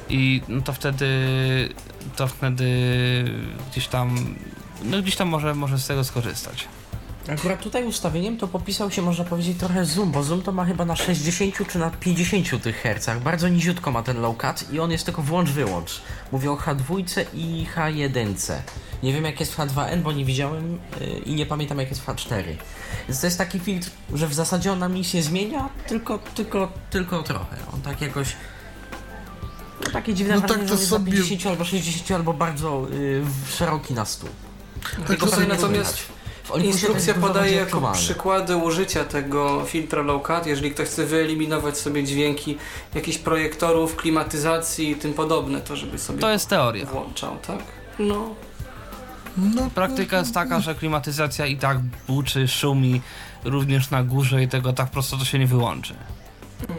[0.09, 1.07] i no to wtedy
[2.15, 2.65] to wtedy
[3.71, 4.35] gdzieś tam
[4.83, 6.67] no gdzieś tam może, może z tego skorzystać.
[7.29, 10.85] Akurat tutaj ustawieniem to popisał się, można powiedzieć, trochę zoom, bo zoom to ma chyba
[10.85, 13.21] na 60 czy na 50 tych hercach.
[13.21, 16.01] Bardzo niziutko ma ten low cut i on jest tylko włącz-wyłącz.
[16.31, 17.03] Mówię o H2
[17.33, 18.33] i H1.
[19.03, 22.01] Nie wiem jak jest w H2N, bo nie widziałem yy, i nie pamiętam jak jest
[22.01, 22.43] w H4.
[23.07, 26.71] Więc to jest taki filtr, że w zasadzie on nam nic nie zmienia, tylko, tylko,
[26.89, 27.57] tylko trochę.
[27.73, 28.35] On tak jakoś...
[29.85, 32.87] No, takie dziwne No wrażenie, tak że to na sobie- 50 albo 60 albo bardzo
[32.91, 34.29] yy, szeroki na stół.
[34.97, 36.20] Tak Tylko to pewnie natomiast widać.
[36.63, 42.57] Instrukcja podaje jako przykłady użycia tego filtra low cut, jeżeli ktoś chce wyeliminować sobie dźwięki
[42.95, 46.85] jakichś projektorów, klimatyzacji i tym podobne, to żeby sobie To jest teoria.
[46.85, 47.59] włączał, tak?
[47.99, 48.35] No.
[49.37, 51.77] No, Praktyka jest taka, że klimatyzacja i tak
[52.07, 53.01] buczy, szumi
[53.43, 55.95] również na górze i tego tak prosto to się nie wyłączy.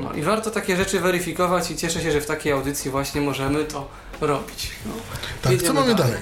[0.00, 0.12] no.
[0.12, 3.88] I warto takie rzeczy weryfikować i cieszę się, że w takiej audycji właśnie możemy to
[4.20, 4.70] robić.
[4.86, 4.92] No.
[5.32, 6.20] tak, co Jedziemy mamy dalej?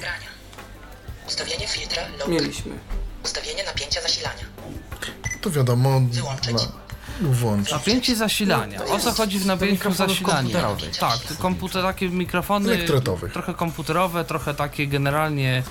[1.28, 2.72] Ustawienie filtra low Mieliśmy.
[3.24, 4.44] Ustawienie napięcia zasilania.
[5.40, 6.52] To wiadomo, Wyłączyć.
[6.52, 6.60] na,
[7.20, 7.70] włącz.
[7.70, 8.84] Napięcie zasilania.
[8.84, 10.76] O co chodzi w napięciu zasilania?
[11.00, 12.86] Tak, komputer, takie mikrofony
[13.32, 15.62] trochę komputerowe, trochę takie generalnie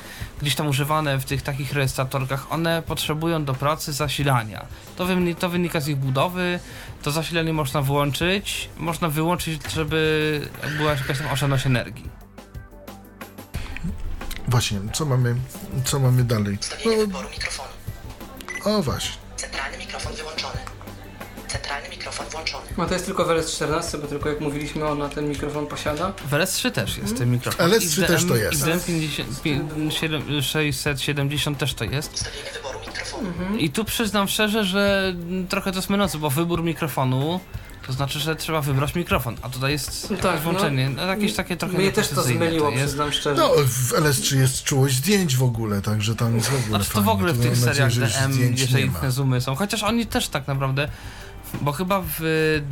[0.41, 4.65] gdzieś tam używane w tych takich rejestratorkach, one potrzebują do pracy zasilania.
[4.97, 5.07] To,
[5.39, 6.59] to wynika z ich budowy,
[7.03, 12.28] to zasilanie można włączyć, można wyłączyć, żeby była jakaś tam oszczędność energii.
[14.49, 15.35] Właśnie, co mamy,
[15.85, 16.57] co mamy dalej?
[16.61, 17.69] Ustawienie wyboru mikrofonu.
[18.65, 19.15] No, o właśnie.
[19.35, 20.57] Centralny mikrofon wyłączony.
[21.47, 22.65] Centralny mikrofon włączony.
[22.77, 26.13] No to jest tylko w LS14, bo tylko jak mówiliśmy, ona ten mikrofon posiada.
[26.26, 27.69] W LS3 też jest ten mikrofon.
[27.69, 28.67] LS3 I w też to jest.
[28.67, 32.13] I w DM50, 670 też to jest.
[32.13, 33.57] Ustawienie wyboru mikrofonu.
[33.57, 35.13] I tu przyznam szczerze, że
[35.49, 37.39] trochę to jest mylące, bo wybór mikrofonu
[37.89, 41.57] to znaczy, że trzeba wybrać mikrofon, a tutaj jest jakieś Tak, włączenie, no, jakieś takie
[41.57, 42.83] trochę Mnie też to zmyliło, jest.
[42.83, 43.41] przyznam szczerze.
[43.41, 46.91] No, w LS3 jest czułość zdjęć w ogóle, także tam jest w ogóle Znaczy to
[46.93, 47.05] fajnie.
[47.05, 50.47] w ogóle w tych seriach nadzieję, DM, jeżeli te zoomy są, chociaż oni też tak
[50.47, 50.89] naprawdę,
[51.61, 52.19] bo chyba w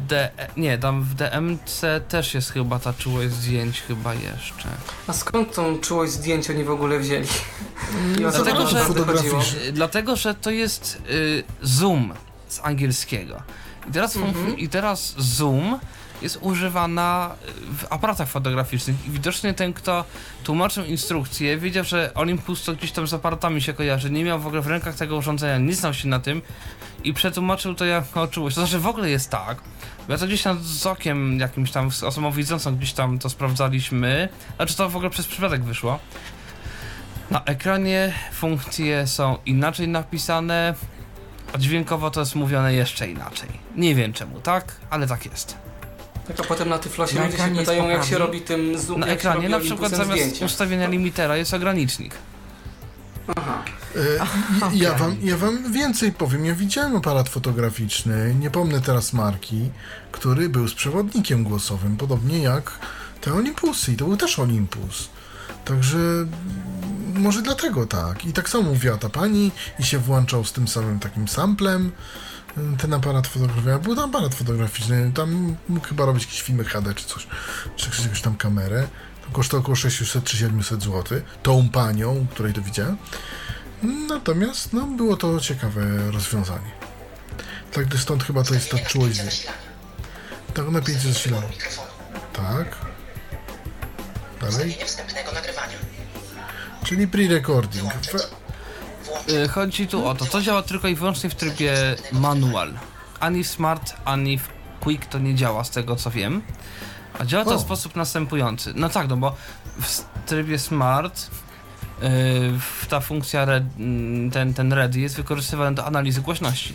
[0.07, 4.69] D, nie, tam w DMC też jest chyba ta czułość zdjęć chyba jeszcze.
[5.07, 7.27] A skąd tą czułość zdjęć oni w ogóle wzięli?
[8.17, 8.85] Dlatego, że-
[9.73, 12.13] Dlatego, że to jest y, zoom
[12.49, 13.41] z angielskiego.
[13.89, 15.79] I teraz, fun- I teraz zoom
[16.21, 17.35] jest używana
[17.77, 20.05] w aparatach fotograficznych i widocznie ten, kto
[20.43, 24.47] tłumaczył instrukcję, wiedział, że Olympus to gdzieś tam z aparatami się kojarzy, nie miał w
[24.47, 26.41] ogóle w rękach tego urządzenia, nie znał się na tym
[27.03, 28.55] i przetłumaczył to jako czułość.
[28.55, 29.57] To znaczy w ogóle jest tak,
[30.07, 33.29] bo ja to gdzieś tam z okiem jakimś tam, z osobą widzącą gdzieś tam to
[33.29, 35.99] sprawdzaliśmy, znaczy to w ogóle przez przypadek wyszło.
[37.31, 40.73] Na ekranie funkcje są inaczej napisane,
[41.53, 43.49] a dźwiękowo to jest mówione jeszcze inaczej.
[43.75, 44.75] Nie wiem czemu, tak?
[44.89, 45.57] Ale tak jest.
[46.27, 49.07] Tak, a potem na Tyflosie Na ludzie się pytają, jak się robi tym zoom, Na
[49.07, 50.45] ekranie na przykład zamiast zdjęcia.
[50.45, 52.15] ustawienia limitera jest ogranicznik.
[53.35, 53.63] Aha.
[53.95, 56.45] E, ja, wam, ja wam więcej powiem.
[56.45, 59.69] Ja widziałem aparat fotograficzny, nie pomnę teraz marki,
[60.11, 62.71] który był z przewodnikiem głosowym, podobnie jak
[63.21, 63.91] te Olympusy.
[63.93, 65.09] I to był też Olympus.
[65.67, 65.97] Także
[67.13, 68.25] może dlatego tak.
[68.25, 71.91] I tak samo mówiła ta pani i się włączał z tym samym takim samplem.
[72.57, 76.93] y, Ten aparat fotograficzny, był tam aparat fotograficzny, tam mógł chyba robić jakieś filmy HD
[76.93, 77.27] czy coś,
[77.75, 78.87] czy jakąś tam kamerę.
[79.25, 81.21] To kosztowało około 600 czy 700 zł.
[81.43, 82.97] Tą panią, której to widziałem.
[84.07, 86.71] Natomiast no, było to ciekawe rozwiązanie.
[87.71, 89.47] Tak, stąd chyba to jest ta czułość.
[90.53, 90.65] Tak,
[90.95, 91.41] zasilania.
[91.41, 91.87] wyboru mikrofonu.
[92.33, 92.96] Tak.
[94.41, 94.55] Dalej.
[94.55, 95.73] Ustawienie wstępnego nagrywania.
[96.83, 97.81] Czyli pre-recording.
[97.81, 98.13] Włączyć.
[99.45, 101.73] Y, Chodzi tu o to, to działa tylko i wyłącznie w trybie
[102.11, 102.73] manual.
[103.19, 104.47] Ani w smart, ani w
[104.79, 106.41] quick to nie działa z tego co wiem.
[107.19, 107.57] A działa to O.
[107.57, 108.73] w sposób następujący.
[108.75, 109.35] No tak, no bo
[109.81, 111.29] w trybie smart y,
[112.59, 116.73] w- ta funkcja red, mm, ten, ten ready jest wykorzystywany do analizy głośności.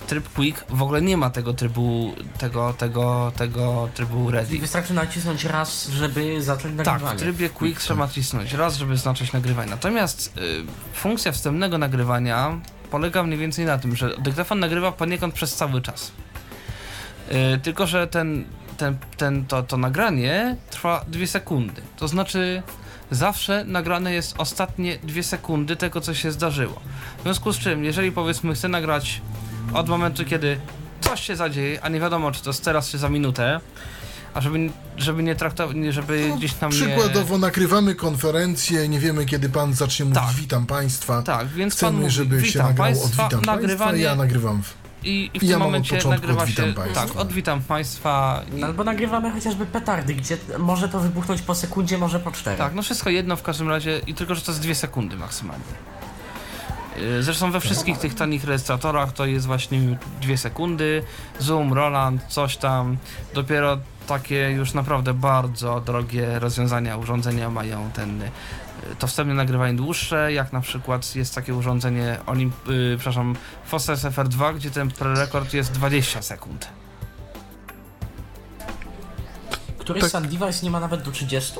[0.00, 4.58] W tryb quick w ogóle nie ma tego trybu, tego, tego, tego trybu I ready.
[4.58, 7.18] wystarczy nacisnąć raz, żeby zacząć Tak, nagrywanie.
[7.18, 9.70] w trybie Quick trzeba nacisnąć raz, żeby zacząć nagrywanie.
[9.70, 10.64] Natomiast y,
[10.94, 12.60] funkcja wstępnego nagrywania
[12.90, 16.12] polega mniej więcej na tym, że dyktafon nagrywa poniekąd przez cały czas.
[17.54, 18.44] Y, tylko, że ten,
[18.76, 21.82] ten, ten, to, to nagranie trwa dwie sekundy.
[21.96, 22.62] To znaczy
[23.10, 26.80] zawsze nagrane jest ostatnie dwie sekundy tego, co się zdarzyło.
[27.18, 29.20] W związku z czym, jeżeli powiedzmy chcę nagrać
[29.74, 30.60] od momentu, kiedy
[31.00, 33.60] coś się zadzieje, a nie wiadomo, czy to jest teraz, czy za minutę,
[34.34, 39.48] A żeby, żeby nie traktować, żeby No, gdzieś tam Przykładowo nagrywamy konferencję, nie wiemy kiedy
[39.48, 40.34] pan zacznie mówić Tak.
[40.34, 41.18] witam państwa.
[41.18, 41.22] nie...
[41.22, 44.14] Tak, więc pan Chcemy, mówi, żeby się witam nagrało państwa, od witam państwa, nagrywanie ja
[44.14, 44.62] nagrywam.
[44.62, 44.74] w...
[45.04, 46.46] i, i w ja tym momencie nagrywa się...
[46.46, 47.06] witam państwa.
[47.06, 48.60] Tak, od witam państwa i...
[48.60, 52.58] No Albo nagrywamy chociażby petardy, gdzie może to wybuchnąć po sekundzie, może po czterech.
[52.58, 55.64] Tak, no wszystko jedno w każdym razie i tylko, że to jest dwie sekundy maksymalnie.
[56.96, 61.02] Yy, Zresztą we wszystkich tych tanich rejestratorach to jest właśnie dwie sekundy.
[61.38, 62.96] Zoom, Roland, coś tam.
[63.34, 68.30] Dopiero takie już naprawdę bardzo drogie rozwiązania, urządzenia mają ten yy,
[68.98, 73.36] to wstępne nagrywanie dłuższe, jak na przykład jest takie urządzenie Olimp, yy, przepraszam,
[73.66, 76.68] Foster FR2, gdzie ten prerekord jest 20 sekund.
[79.78, 80.10] Któryś Tak.
[80.10, 81.52] Sun Device nie ma nawet do 30?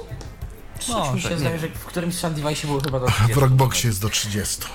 [0.78, 3.14] Coś No, mi się tak, zdaje, że w którymś Sun Device było chyba do W
[3.14, 3.40] 30.
[3.40, 4.66] Rockboxie jest do 30.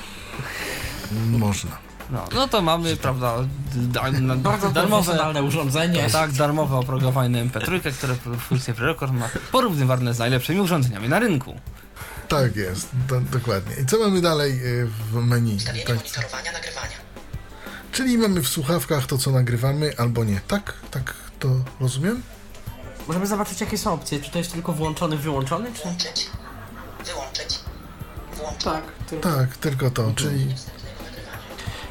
[1.38, 1.78] Można.
[2.10, 3.36] No, no to mamy, prawda,
[3.76, 6.10] da, na, Bardzo darmowe, urządzenie.
[6.10, 11.60] Tak, darmowe oprogramowanie MP3, które funkcję prerekord ma porównywane z najlepszymi urządzeniami na rynku.
[12.28, 13.76] Tak jest, do, dokładnie.
[13.84, 15.56] I co mamy dalej y, w menu?
[15.56, 15.96] Ustawienie Tak.
[15.96, 16.98] monitorowania nagrywania.
[17.92, 20.42] Czyli mamy w słuchawkach to, co nagrywamy, albo nie.
[20.48, 20.74] Tak?
[20.92, 21.50] Tak to
[21.80, 22.22] rozumiem?
[23.08, 24.20] Możemy zobaczyć jakie są opcje.
[24.20, 25.84] Czy to jest tylko włączony, wyłączony, czy...
[25.84, 26.30] Włączyć.
[27.06, 27.60] Wyłączyć.
[28.64, 30.48] Tak, tylko Tak, tylko to, czyli...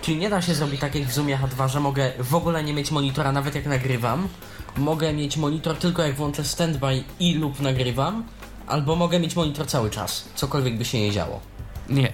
[0.02, 2.74] Czyli nie da się zrobić tak jak w Zoomie H2, że mogę w ogóle nie
[2.74, 4.28] mieć monitora nawet jak nagrywam.
[4.76, 8.24] Mogę mieć monitor tylko jak włączę standby i lub nagrywam.
[8.66, 11.40] Albo mogę mieć monitor cały czas, cokolwiek by się nie działo.
[11.88, 12.12] Nie.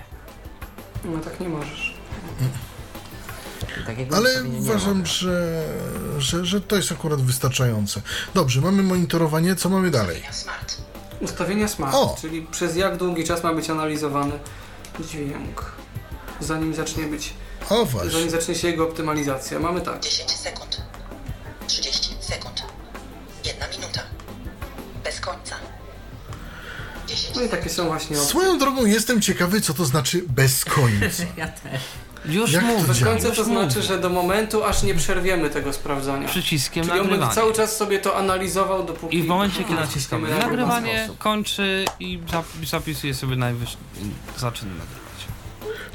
[1.04, 1.94] no tak nie możesz.
[3.86, 5.64] Takiego Ale uważam, że,
[6.18, 8.02] że, że to jest akurat wystarczające.
[8.34, 10.22] Dobrze, mamy monitorowanie, co mamy dalej?
[10.30, 10.89] Smart.
[11.20, 12.16] Ustawienia smart, O!
[12.20, 14.38] czyli przez jak długi czas ma być analizowany
[15.00, 15.64] dźwięk,
[16.40, 17.34] zanim zacznie być,
[17.70, 18.10] O właśnie.
[18.10, 19.58] zanim zacznie się jego optymalizacja.
[19.58, 20.00] Mamy tak.
[20.02, 20.82] 10 sekund.
[21.66, 22.62] 30 sekund.
[23.44, 24.00] Jedna minuta.
[25.04, 25.56] Bez końca.
[27.06, 28.30] 10 No i takie są właśnie opcje.
[28.30, 31.22] Swoją drogą jestem ciekawy, co to znaczy bez końca.
[31.36, 31.80] Ja też.
[32.24, 32.94] Już Jak to mówię.
[32.94, 33.12] Działa?
[33.12, 36.28] końca to znaczy, że do momentu, aż nie przerwiemy tego sprawdzania.
[36.28, 37.34] Przyciskiem Czyli on będzie nagrywanie.
[37.34, 39.16] cały czas sobie to analizował, dopóki...
[39.18, 41.18] I w momencie, kiedy naciskamy nagrywanie, sposób.
[41.18, 43.76] kończy i zap- zapisuje sobie najwyższy...
[44.38, 45.00] zaczyna nagrywać.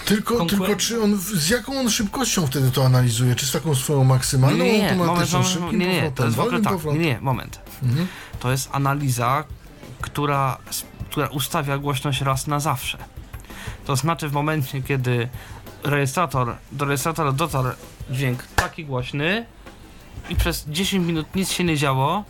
[0.06, 3.35] Tylko, tylko czy on, z jaką on szybkością wtedy to analizuje?
[3.35, 6.38] Czy z taką swoją maksymalną, Nie, nie, automatyczną, moment, szybkim nie, nie, to powrotem, jest
[6.38, 7.02] w ogóle tak, powrotem?
[7.02, 7.60] nie, nie, moment.
[7.84, 8.07] Mhm.
[8.39, 9.43] To jest analiza,
[10.02, 10.57] która,
[11.10, 12.97] która ustawia głośność raz na zawsze.
[13.85, 15.30] To znaczy w momencie, kiedy
[15.85, 17.69] rejestrator, do rejestratora dotarł
[18.09, 19.45] dźwięk taki głośny
[20.29, 22.23] i przez 10 minut nic się nie działo,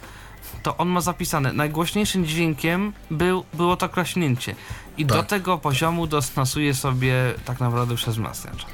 [0.64, 4.56] to on ma zapisane, najgłośniejszym dźwiękiem był, było to klaśnięcie.
[4.98, 5.28] I do Tak.
[5.28, 7.14] tego poziomu dostosuje sobie
[7.46, 8.66] tak naprawdę przez wzmacniacz.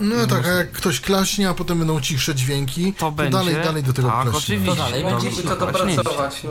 [0.00, 3.54] No tak, a jak ktoś klaśnie, a potem będą cichsze dźwięki, To to, będzie- dalej,
[3.54, 4.38] dalej do tego tak, klaśnie.
[4.38, 4.70] oczywiście.
[4.70, 5.96] To dalej będzie to Klaśnięcie.
[5.96, 6.50] dopracować, no.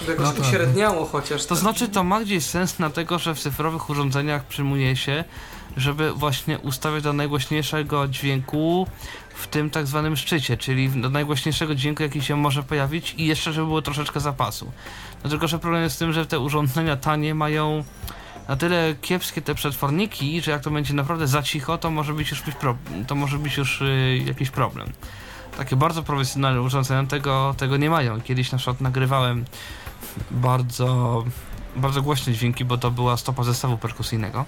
[0.00, 0.40] Żeby jakoś No tak.
[0.42, 1.46] uśredniało chociaż.
[1.46, 5.24] To znaczy, to ma gdzieś sens, dlatego że w cyfrowych urządzeniach przyjmuje się,
[5.78, 8.86] żeby właśnie ustawiać do najgłośniejszego dźwięku
[9.34, 13.52] w tym tak zwanym szczycie, czyli do najgłośniejszego dźwięku, jaki się może pojawić i jeszcze,
[13.52, 14.72] żeby było troszeczkę zapasu.
[15.22, 17.84] Dlatego, że problem jest z tym, że te urządzenia tanie mają
[18.48, 22.30] na tyle kiepskie te przetworniki, że jak to będzie naprawdę za cicho, to może być
[22.30, 22.42] już,
[23.06, 24.92] to może być już y, jakiś problem.
[25.56, 28.20] Takie bardzo profesjonalne urządzenia tego, tego nie mają.
[28.20, 29.44] Kiedyś na przykład nagrywałem
[30.30, 31.24] bardzo,
[31.76, 34.44] bardzo głośne dźwięki, bo to była stopa zestawu perkusyjnego.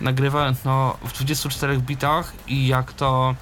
[0.00, 3.34] Nagrywałem no w 24 bitach i jak to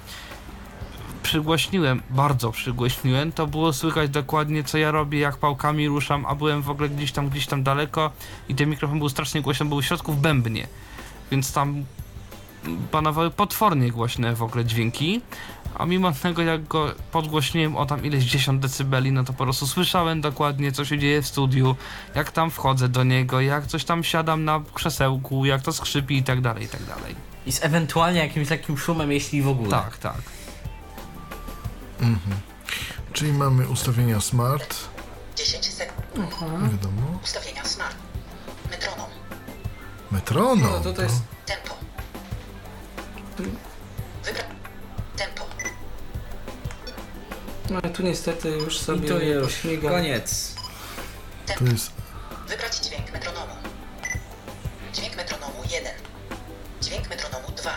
[1.23, 6.61] przygłośniłem, bardzo przygłośniłem, to było słychać dokładnie co ja robię, jak pałkami ruszam, a byłem
[6.61, 8.11] w ogóle gdzieś tam, gdzieś tam daleko
[8.49, 10.67] i ten mikrofon był strasznie głośny, był w środku w bębnie,
[11.31, 11.85] więc tam
[12.91, 15.21] panowały potwornie głośne w ogóle dźwięki,
[15.75, 19.67] a mimo tego jak go podgłośniłem o tam ileś 10 decybeli, no to po prostu
[19.67, 21.75] słyszałem dokładnie co się dzieje w studiu,
[22.15, 26.23] jak tam wchodzę do niego, jak coś tam siadam na krzesełku, jak to skrzypi i
[26.23, 27.15] tak dalej, i tak dalej.
[27.45, 29.69] I z ewentualnie jakimś takim szumem, jeśli w ogóle.
[29.69, 30.21] Tak, tak.
[31.99, 32.37] Mhm.
[33.13, 34.75] Czyli mamy ustawienia smart,
[35.35, 36.31] 10 sekund.
[36.71, 37.95] wiadomo, Ustawienia smart.
[38.71, 39.09] Metronom.
[40.11, 40.71] metronom.
[40.71, 41.21] No to to jest...
[41.45, 41.75] Tempo.
[44.23, 44.52] Wybra...
[47.69, 49.53] No ale tu niestety już I sobie to już.
[49.53, 49.89] śmiga.
[49.89, 50.55] Koniec.
[51.57, 51.91] to jest
[52.47, 53.53] Wybrać dźwięk metronomu.
[54.93, 55.91] Dźwięk metronomu 1.
[56.81, 57.71] Dźwięk metronomu 2.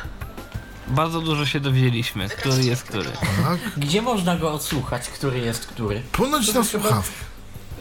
[0.88, 3.10] Bardzo dużo się dowiedzieliśmy, Wybrać który dźwięk jest który.
[3.10, 3.42] metronomu.
[3.62, 3.72] tak.
[3.76, 6.02] Gdzie można go odsłuchać, który jest który?
[6.12, 7.12] Ponoć To na chyba- słuchawkę.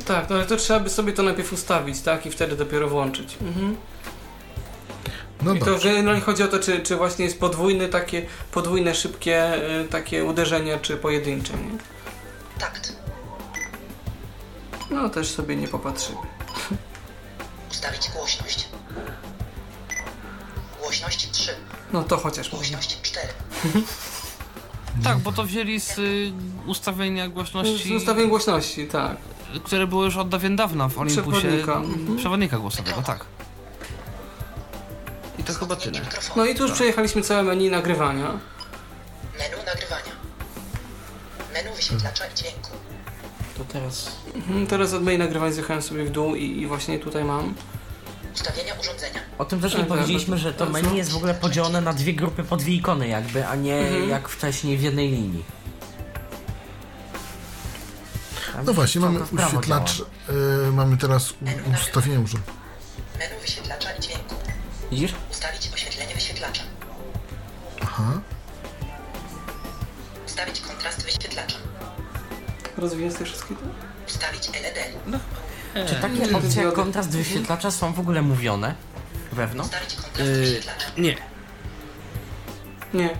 [0.06, 2.26] Tak, no ale to trzeba by sobie to najpierw ustawić, tak?
[2.26, 3.38] I wtedy dopiero włączyć.
[3.41, 3.77] Mhm.
[5.41, 5.94] No I to dobrze.
[5.94, 10.80] generalnie chodzi o to, czy, czy właśnie jest podwójne takie, podwójne szybkie y, takie uderzenia,
[10.80, 11.77] czy pojedyncze, nie?
[12.60, 12.94] Takt.
[14.91, 16.18] No też sobie nie popatrzymy.
[17.72, 18.68] Ustawić głośność.
[20.82, 21.56] Głośność 3.
[21.94, 22.49] No to chociaż.
[22.49, 23.27] Głośność 4.
[25.03, 26.34] Tak, bo to wzięli z y,
[26.65, 29.18] ustawienia Z głośności, ustawień głośności, tak.
[29.64, 31.32] które były już od dawien dawna w Olympusie.
[31.32, 31.76] Przewodnika.
[31.76, 32.18] Mhm.
[32.18, 33.26] Przewodnika głosowego, tak.
[35.40, 36.02] I to chyba tyle.
[36.36, 38.40] No i tu już przejechaliśmy całe menu nagrywania.
[41.90, 42.70] Wyświetlacza i dźwięku.
[43.57, 44.12] To teraz...
[44.36, 47.56] Mhm, Teraz od menu nagrywania zjechałem sobie w dół i, i właśnie tutaj mam.
[48.34, 49.20] Ustawienia urządzenia.
[49.38, 50.44] O tym też nie Tak, tak, powiedzieliśmy, tak.
[50.44, 53.56] że to menu jest w ogóle podzielone na dwie grupy po dwie ikony jakby, a
[53.56, 54.10] nie Mhm.
[54.10, 55.44] jak wcześniej w jednej linii.
[58.53, 60.10] Tam No właśnie, mamy strzałka w prawo wyświetlacz, działa.
[60.70, 61.36] y, mamy teraz u-
[61.74, 62.44] ustawienie urząd.
[63.20, 64.36] Menu wyświetlacza i dźwięku.
[64.91, 65.14] Widzisz?
[65.32, 66.64] Ustawić oświetlenie wyświetlacza.
[67.82, 68.20] Aha.
[70.26, 71.56] Ustawić kontrast wyświetlacza.
[72.77, 73.56] Rozwijać te wszystkie?
[74.07, 74.80] Ustawić LED.
[75.89, 78.76] Czy takie Nie, opcje jak kontrast wyświetlacza są w ogóle mówione?
[79.35, 79.64] Pewno?
[79.64, 80.85] Ustawić kontrast Yy, wyświetlacza.
[80.97, 81.18] nie.
[82.93, 83.18] Nie.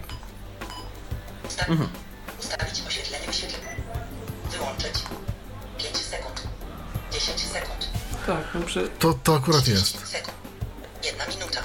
[1.48, 1.90] Usta- Mhm.
[2.40, 3.66] Ustawić oświetlenie wyświetlacza.
[4.52, 4.94] Wyłączyć.
[5.78, 6.42] 5 sekund.
[7.12, 7.90] 10 sekund.
[8.28, 8.90] Tak, no przy...
[9.00, 10.08] To, to akurat 30 jest.
[10.12, 10.38] sekund.
[11.04, 11.62] 1 minuta.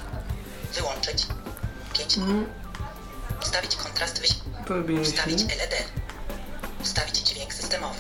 [0.75, 1.27] Wyłączyć.
[1.99, 2.19] 5.
[2.19, 2.47] Mhm.
[3.43, 4.23] Ustawić kontrast.
[4.67, 5.41] Porobiłem Ustawić.
[5.43, 5.75] LED.
[6.83, 7.99] Ustawić dźwięk systemowy.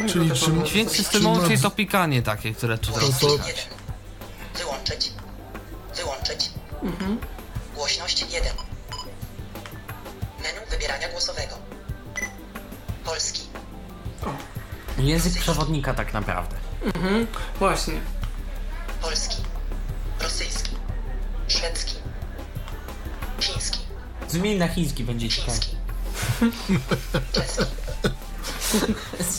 [0.00, 3.46] No Czyli to czym- Dźwięk systemowy, czyli to pikanie takie, które To- to- Głośność.
[3.46, 3.64] 1.
[4.58, 5.12] Wyłączyć.
[5.96, 6.50] Wyłączyć.
[6.82, 7.18] Mhm.
[7.74, 8.52] Głośność 1.
[10.42, 11.54] Menu wybierania głosowego.
[13.04, 13.42] Polski.
[14.98, 16.56] Język przewodnika tak naprawdę.
[16.84, 17.26] Mhm.
[17.58, 17.94] Właśnie.
[19.02, 19.36] Polski.
[20.20, 20.70] Rosyjski.
[21.48, 21.94] Szwedzki.
[23.40, 23.78] Chiński.
[24.28, 25.52] Zmień na chiński, będzie ciekawe.
[25.52, 25.76] Chiński.
[27.32, 27.64] Czeski.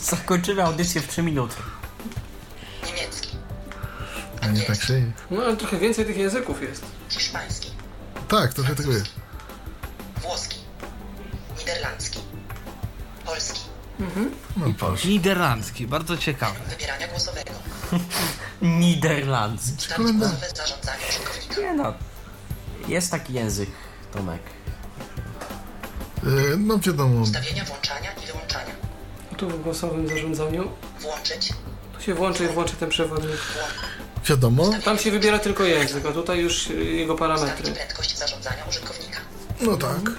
[0.03, 1.56] Zakończymy audycję w 3 minuty.
[2.86, 3.38] Niemiecki.
[4.41, 5.12] A nie tak się.
[5.32, 6.86] No ale trochę więcej tych języków jest.
[7.10, 7.72] Hiszpański.
[8.28, 9.08] Tak, trochę tego jest.
[10.22, 10.58] Włoski.
[11.60, 12.20] Niderlandzki.
[13.26, 13.60] Polski.
[14.58, 15.08] No proszę.
[15.08, 16.56] Niderlandzki, bardzo ciekawe.
[16.70, 17.52] Wybierania głosowego.
[18.62, 19.88] Niderlandzki.
[20.56, 21.62] Zarządzanie użytkownika.
[21.62, 21.94] Nie no.
[22.88, 23.70] Jest taki język,
[24.14, 24.41] Tomek.
[26.23, 27.22] Y, no wiadomo.
[27.22, 28.73] Ustawienia włączania i wyłączania.
[29.38, 30.72] Tu w głosowym zarządzaniu.
[30.99, 31.53] Włączyć.
[31.98, 33.31] Tu się włączy i włączy ten przewodnik.
[34.26, 34.72] Wiadomo.
[34.85, 37.72] Tam się wybiera tylko język, a tutaj już y, jego parametry.
[37.72, 39.19] prędkość zarządzania użytkownika.
[39.61, 40.11] No tak.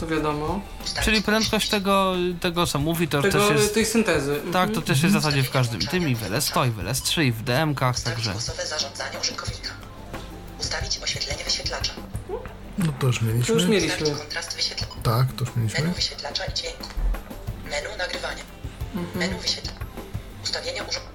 [0.00, 0.60] To wiadomo.
[1.04, 3.74] Czyli prędkość tego, tego co mówi, to Tego, też jest...
[3.74, 4.40] tej syntezy.
[4.52, 7.22] Tak, to też jest w zasadzie w każdym tym i w LS100 i w LS3
[7.22, 8.32] i w DM-kach, Ustawić także...
[8.32, 9.68] głosowe zarządzanie użytkownika.
[10.60, 11.92] Ustawić oświetlenie wyświetlacza.
[12.78, 13.68] No to już To już mieliśmy.
[13.68, 14.10] Mieliśmy.
[14.18, 14.94] kontrast wyświetlacza.
[15.02, 15.92] Tak, to już Menu mieliśmy.
[15.94, 16.84] wyświetlacza i dźwięku.
[17.70, 18.42] Menu nagrywania.
[19.14, 19.78] Menu wyświetlacza.
[20.44, 21.12] Ustawienia urządzenia.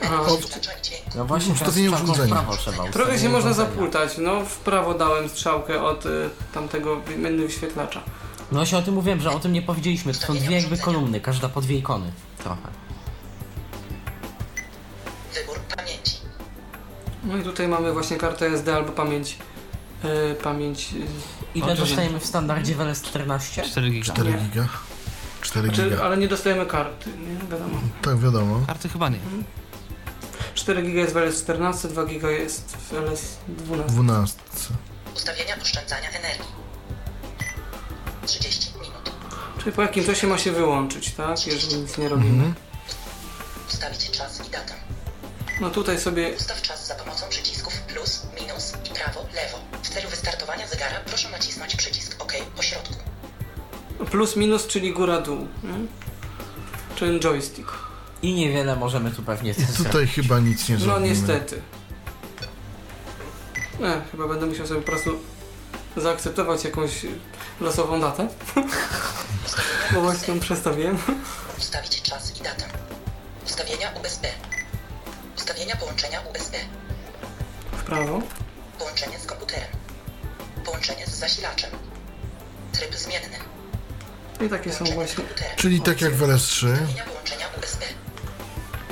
[0.00, 0.30] Menu Aha.
[0.36, 1.10] wyświetlacza i dźwięku.
[1.14, 2.34] No właśnie Ustawienie urządzenia.
[2.34, 2.88] prawo trzeba.
[2.88, 4.18] Trochę się można zapultać.
[4.18, 8.02] No, w prawo dałem strzałkę od y, tamtego menu wyświetlacza.
[8.52, 10.14] No właśnie o tym mówiłem, że o tym nie powiedzieliśmy.
[10.14, 12.12] To są dwie jakby kolumny, każda po dwie ikony.
[12.38, 12.68] Trochę.
[15.34, 16.16] Wybór pamięci.
[17.24, 19.38] No i tutaj mamy właśnie kartę SD albo pamięć.
[20.04, 20.92] Y, pamięć.
[20.92, 23.62] y, Ile dostajemy w standardzie w LS14?
[23.70, 24.04] 4 giga.
[24.12, 24.38] 4 Nie.
[24.38, 24.68] giga.
[25.40, 26.02] 4 Znaczy, giga.
[26.04, 27.80] ale nie dostajemy karty, nie wiadomo.
[28.02, 28.60] Tak, wiadomo.
[28.66, 29.18] Karty chyba nie.
[30.54, 33.84] 4 giga jest w LS14, 2 giga jest w LS12.
[33.88, 34.38] 12.
[35.16, 36.44] Ustawienia oszczędzania energii.
[38.26, 39.10] 30 minut.
[39.58, 41.46] Czyli po jakim czasie ma się wyłączyć, tak?
[41.46, 42.30] Jeżeli nic nie robimy.
[42.44, 42.54] Mhm.
[43.68, 44.74] Ustawić czas i datę.
[45.60, 49.58] No tutaj sobie Ustaw czas za pomocą przycisków plus, minus i prawo, lewo.
[49.82, 52.94] W celu wystartowania zegara proszę nacisnąć przycisk OK po środku.
[54.10, 55.46] plus minus, czyli góra dół.
[55.62, 55.74] Nie?
[56.96, 57.68] Czyli joystick.
[58.22, 59.76] I niewiele możemy tu pewnie I zrobić.
[59.76, 61.08] tutaj chyba nic nie No zrobimy.
[61.08, 61.62] niestety.
[63.82, 65.18] E, chyba będę musiał sobie po prostu
[65.96, 66.92] zaakceptować jakąś
[67.60, 68.28] losową datę.
[69.92, 70.98] Bo właśnie ją przestawiłem.
[71.58, 72.64] Ustawić czas i datę.
[73.46, 74.28] Ustawienia USB.
[75.68, 76.56] Ustawienia połączenia USB.
[77.72, 78.22] W prawo.
[78.78, 79.68] Połączenie z komputerem.
[80.64, 81.70] Połączenie z zasilaczem.
[82.72, 83.36] Tryb zmienny.
[84.46, 85.24] I takie są właśnie.
[85.56, 86.72] Czyli tak jak w LS3.
[86.72, 87.84] Ustawienia połączenia USB.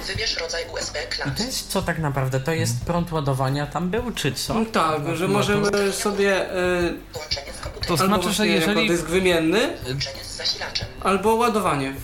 [0.06, 2.40] Wybierz rodzaj USB I to jest co tak naprawdę?
[2.40, 4.54] To jest prąd ładowania tam był, czy co?
[4.54, 8.02] No tak, że możemy sobie e, Połączenie z To komputerem.
[8.02, 8.88] albo znaczy, że właśnie jako jeżeli...
[8.88, 10.86] dysk wymienny, Połączenie z zasilaczem.
[11.04, 11.94] albo ładowanie.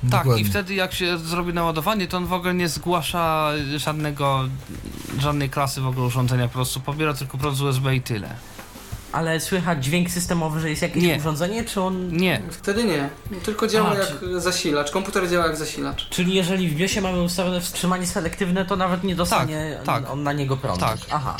[0.00, 0.42] Tak, Dokładnie.
[0.42, 4.40] i wtedy jak się zrobi naładowanie, to on w ogóle nie zgłasza żadnego,
[5.18, 8.28] żadnej klasy w ogóle urządzenia, po prostu pobiera tylko prąd z USB i tyle.
[9.12, 11.16] Ale słychać dźwięk systemowy, że jest jakieś Nie.
[11.16, 12.16] urządzenie, czy on...
[12.16, 13.08] Nie, Wtedy nie.
[13.42, 14.90] Tylko działa A, jak zasilacz.
[14.90, 16.08] Komputer działa jak zasilacz.
[16.08, 20.12] Czyli jeżeli w BIOSie mamy ustawione wstrzymanie selektywne, to nawet nie dostanie Tak, tak.
[20.12, 20.80] on na niego prądu.
[20.80, 20.98] Tak.
[21.10, 21.36] Aha.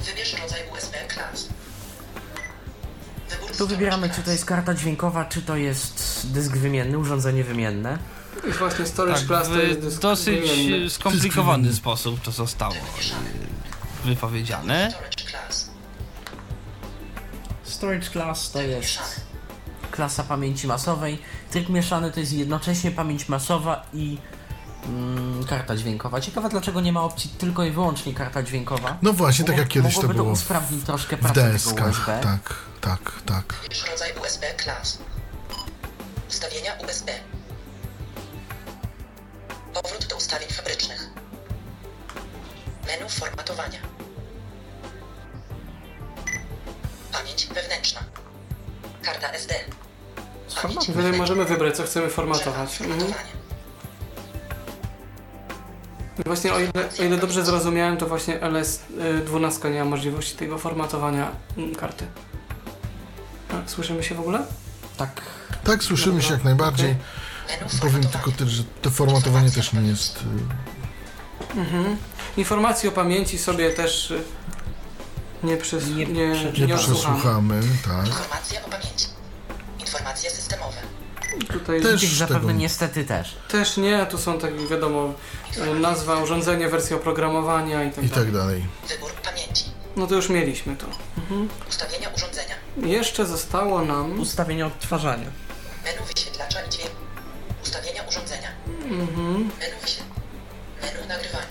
[0.00, 1.47] Wybierz rodzaj USB class.
[3.58, 7.98] Tu wybieramy, czy to jest karta dźwiękowa, czy to jest dysk wymienny, urządzenie wymienne.
[8.48, 10.90] I właśnie storage tak, class to jest w dysk dosyć wymienny.
[10.90, 14.92] skomplikowany sposób to zostało e, wypowiedziane.
[17.62, 18.52] Storage class.
[18.52, 18.98] To jest
[19.90, 21.18] klasa pamięci masowej.
[21.50, 24.18] Tryb mieszany to jest jednocześnie pamięć masowa i
[24.86, 26.20] mm, karta dźwiękowa.
[26.20, 28.98] Ciekawe dlaczego nie ma opcji tylko i wyłącznie karta dźwiękowa.
[29.02, 31.50] No właśnie, tak jak kiedyś to mogłoby to było w, usprawnić troszkę w pracę.
[31.52, 32.20] USB.
[32.22, 33.54] Tak, tak, tak.
[33.62, 34.98] Wybierz rodzaj USB class.
[36.28, 37.12] Ustawienia USB.
[39.74, 41.10] Powrót do ustawień fabrycznych.
[42.86, 43.78] Menu formatowania.
[47.12, 48.00] Pamięć wewnętrzna.
[49.02, 49.54] Karta SD.
[50.62, 52.80] Pamięć Tutaj możemy wybrać, co chcemy formatować.
[52.80, 53.00] Mhm.
[53.00, 53.30] Formatowanie.
[53.32, 53.47] I
[56.26, 56.70] Właśnie o ile,
[57.00, 62.06] o ile dobrze zrozumiałem, to właśnie LS12 nie ma możliwości tego formatowania mm, karty.
[63.52, 64.38] A, Słyszymy się w ogóle?
[64.96, 65.20] Tak.
[65.64, 66.96] Tak, słyszymy się jak najbardziej.
[67.60, 70.16] Menu Powiem tylko tyle, że to formatowanie też nie jest...
[70.16, 71.96] y, Mhm.
[72.36, 74.22] Informacji o pamięci sobie też y,
[75.42, 76.28] nie, przys- Nie nie,
[76.58, 76.66] nie.
[76.66, 78.06] Nie przesłuchamy, tak.
[78.06, 79.06] Informacje o pamięci.
[79.80, 80.76] Informacje systemowe.
[81.52, 83.36] Tutaj Też Tych zapewne tego- niestety też.
[83.48, 85.14] też nie, tu są tak wiadomo
[85.56, 88.24] y, nazwa urządzenia, wersja oprogramowania i tak I dalej.
[88.24, 88.64] tak dalej.
[88.88, 89.64] Wybór pamięci.
[89.96, 90.86] No to już mieliśmy to.
[91.68, 92.54] Ustawienia urządzenia.
[92.76, 95.26] Jeszcze zostało nam Ustawienie odtwarzania.
[95.84, 96.96] Menu wyświetlacza i dźwięku.
[97.62, 98.48] Ustawienia urządzenia.
[98.84, 100.20] mhm, Menu wyświetlacza.
[100.82, 101.46] Menu nagrywania.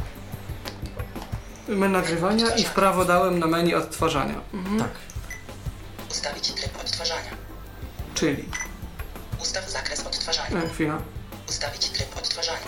[1.67, 4.35] menu nagrywania i w prawo dałem na menu odtwarzania.
[4.53, 4.79] Mhm.
[4.79, 4.89] Tak.
[6.11, 7.31] Ustawić tryb odtwarzania.
[8.15, 8.45] Czyli,
[9.41, 10.63] Ustaw zakres odtwarzania.
[10.63, 10.97] e, chwila.
[11.49, 12.59] Ustawić tryb odtwarzania.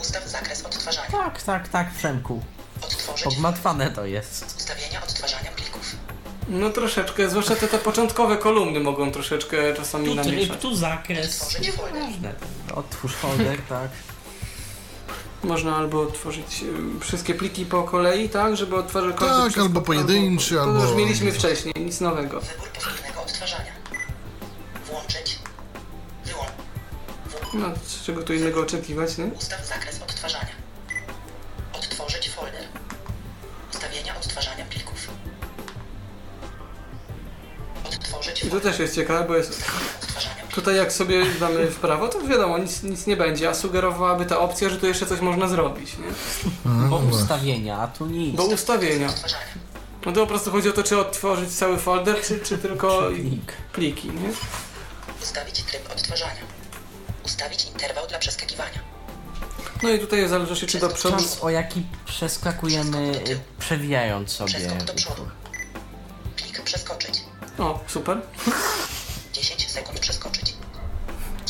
[0.00, 1.10] Ustaw zakres odtwarzania.
[1.10, 2.42] Tak, tak, tak, Przemku.
[2.82, 4.54] Odtworzyć Pogmatwane to jest.
[4.58, 5.96] ustawienia odtwarzania plików.
[6.48, 10.60] No troszeczkę, zwłaszcza te, te początkowe kolumny mogą troszeczkę czasami Tu tryb, namieszać.
[10.60, 11.42] tu zakres.
[11.42, 12.34] Otworzyć folder.
[12.74, 13.88] Otwórz folder, tak.
[15.44, 16.62] Można albo otworzyć
[16.96, 20.94] y, wszystkie pliki po kolei, tak, żeby otworzyć każdy Tak, albo pojedynczy, To albo- już
[20.96, 22.40] mieliśmy wcześniej, nic nowego.
[22.40, 23.72] Wybór powtórnego odtwarzania.
[27.54, 27.66] No,
[28.04, 29.24] czego tu innego oczekiwać, nie?
[29.24, 30.54] Ustaw zakres odtwarzania.
[31.72, 32.64] Odtworzyć folder.
[33.74, 35.08] Ustawienia odtwarzania plików.
[37.84, 39.50] Odtworzyć I to folder też jest ciekawe, bo jest
[40.00, 40.54] odtwarzania plików.
[40.54, 44.38] tutaj jak sobie damy w prawo, to wiadomo, nic, nic nie będzie, a sugerowałaby ta
[44.38, 46.04] opcja, że tu jeszcze coś można zrobić, nie?
[46.64, 47.22] Bo no właśnie.
[47.22, 48.36] ustawienia, a tu nic.
[48.36, 49.08] Do ustawienia.
[49.08, 49.44] Odtwarzania.
[50.06, 53.02] No to po prostu chodzi o to, czy odtworzyć cały folder, czy, czy tylko
[53.72, 54.30] pliki, nie?
[55.22, 56.59] Ustawić tryb odtwarzania.
[57.30, 58.78] Ustawić interwał dla przeskakiwania.
[59.82, 61.16] No i tutaj zależy się, czy do przodu...
[61.16, 63.20] Czas, o jaki przeskakujemy,
[63.58, 64.54] przewijając sobie.
[64.54, 65.28] Przeskok do przodu.
[66.36, 67.20] Plik przeskoczyć.
[67.58, 68.20] O, super.
[69.32, 70.54] 10 sekund przeskoczyć.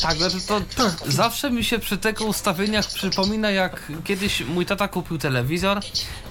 [0.01, 1.15] Tak, 30 znaczy to przeskoczyć.
[1.15, 5.79] zawsze mi się przy tego ustawieniach przypomina, jak kiedyś mój tata kupił telewizor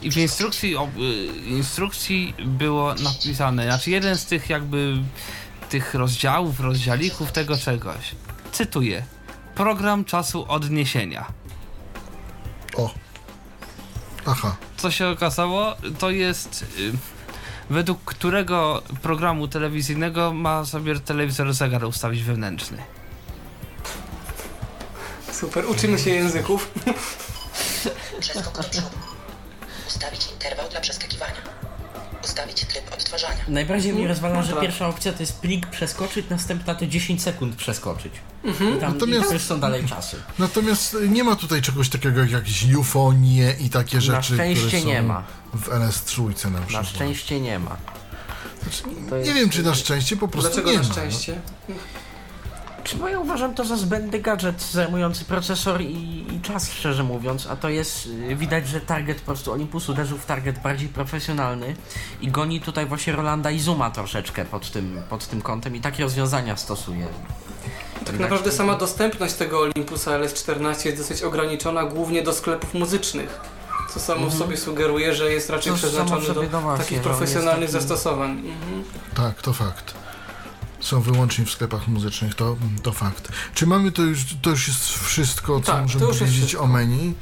[0.02, 4.97] i w instrukcji, o, y, instrukcji było napisane, znaczy jeden z tych jakby
[5.70, 8.14] tych rozdziałów, rozdziałików tego czegoś.
[8.52, 9.02] Cytuję.
[9.55, 11.27] Program czasu odniesienia.
[12.77, 12.90] O.
[14.27, 14.56] Aha.
[14.77, 16.93] Co się okazało, to jest y,
[17.70, 22.78] według którego programu telewizyjnego ma sobie telewizor zegar ustawić wewnętrzny.
[25.32, 26.70] Super, uczymy się języków.
[28.20, 28.89] Przeskok do przodu.
[29.89, 31.60] Ustawić interwał dla przeskakiwania.
[32.24, 33.36] Ustawić tryb odtwarzania.
[33.48, 34.60] Najbardziej mnie rozwala, że tak.
[34.60, 38.12] pierwsza opcja to jest plik przeskoczyć, następna to 10 sekund przeskoczyć.
[38.44, 40.16] I tam Natomiast- i są dalej czasy.
[40.38, 44.80] Natomiast y, nie ma tutaj czegoś takiego jak jakieś ufonie i takie rzeczy, szczęście które
[44.82, 45.24] są nie ma.
[45.55, 46.86] w LS3 na Na przykład.
[46.86, 47.76] szczęście nie ma.
[48.62, 48.82] Znaczy,
[49.12, 50.88] nie jest- wiem, czy na szczęście po prostu Dlaczego nie na ma.
[50.88, 50.94] no.
[50.94, 51.40] szczęście?
[51.66, 51.72] Czy
[52.98, 57.57] bo ja uważam to za zbędny gadżet zajmujący procesor i, i czas, szczerze mówiąc, a
[57.57, 61.77] to jest, y, widać, że target po prostu Olympus uderzył w target bardziej profesjonalny
[62.20, 66.02] i goni tutaj właśnie Rolanda i Zuma troszeczkę pod tym, pod tym kątem i takie
[66.02, 67.07] rozwiązania stosuje.
[68.07, 73.40] Tak naprawdę sama dostępność tego Olympusa LS14 jest dosyć ograniczona głównie do sklepów muzycznych.
[73.94, 77.82] Co samo w sobie sugeruje, że jest raczej samo przeznaczony do no takich profesjonalnych taki-
[77.82, 78.31] zastosowań.
[78.31, 78.85] Mhm.
[79.15, 79.99] Tak, to fakt.
[80.81, 83.28] Są wyłącznie w sklepach muzycznych, to, to fakt.
[83.55, 87.15] Czy mamy to już, to już jest wszystko, co Tak, możemy powiedzieć o menu?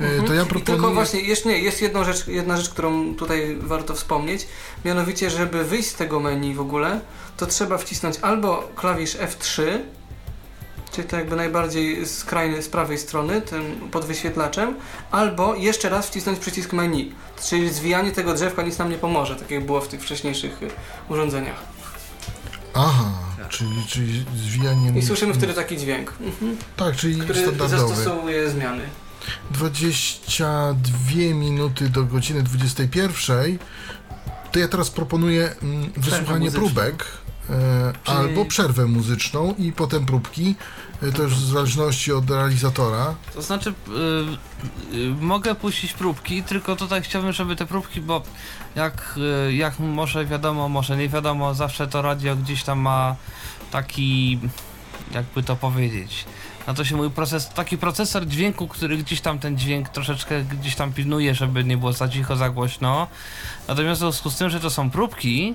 [0.00, 0.26] E, Mhm.
[0.26, 0.94] To ja I tylko proponuję...
[0.94, 4.46] właśnie, jeszcze nie, jest jedna rzecz, jedna rzecz, którą tutaj warto wspomnieć,
[4.84, 7.00] mianowicie, żeby wyjść z tego menu w ogóle,
[7.36, 9.62] to trzeba wcisnąć albo klawisz F3,
[10.92, 14.74] czyli to jakby najbardziej skrajny z prawej strony, tym pod wyświetlaczem,
[15.10, 17.12] albo jeszcze raz wcisnąć przycisk menu,
[17.48, 20.70] czyli zwijanie tego drzewka nic nam nie pomoże, tak jak było w tych wcześniejszych y,
[21.08, 21.71] urządzeniach.
[22.74, 23.12] Aha,
[23.48, 24.92] czyli, czyli zwijanie...
[24.98, 27.88] I słyszymy wtedy taki dźwięk, mhm, Tak, czyli który standardowy.
[27.88, 28.82] zastosowuje zmiany.
[29.50, 33.58] 22 minuty do godziny 21.
[34.52, 37.04] To ja teraz proponuję mm, wysłuchanie próbek.
[37.50, 40.54] E, Czyli- Albo przerwę muzyczną i potem próbki.
[41.02, 43.14] E, To już w zależności od realizatora.
[43.34, 43.70] To znaczy,
[44.92, 48.22] y, y, mogę puścić próbki, tylko tutaj chciałbym, żeby te próbki, bo
[48.76, 49.18] jak,
[49.48, 53.16] y, jak może wiadomo, może nie wiadomo, zawsze to radio gdzieś tam ma
[53.70, 54.38] taki,
[55.14, 56.24] jakby to powiedzieć,
[56.66, 60.74] na to się mój proces, taki procesor dźwięku, który gdzieś tam ten dźwięk troszeczkę gdzieś
[60.74, 63.06] tam pilnuje, żeby nie było za cicho, za głośno.
[63.68, 65.54] Natomiast w związku z tym, że to są próbki,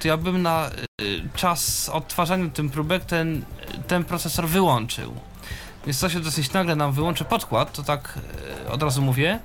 [0.00, 0.70] to ja bym na
[1.02, 3.44] y, czas odtwarzania tym próbek ten,
[3.86, 5.14] ten procesor wyłączył.
[5.86, 8.18] Więc to się dosyć nagle nam wyłączy podkład, to tak
[8.66, 9.38] e, od razu mówię.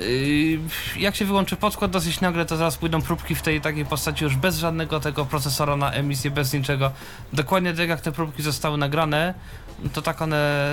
[0.00, 0.58] Yy,
[0.96, 4.36] Jak się wyłączy podkład dosyć nagle, to zaraz pójdą próbki w tej takiej postaci już
[4.36, 6.90] bez żadnego tego procesora na emisję, bez niczego.
[7.32, 9.34] Dokładnie tak jak te próbki zostały nagrane,
[9.92, 10.68] to tak one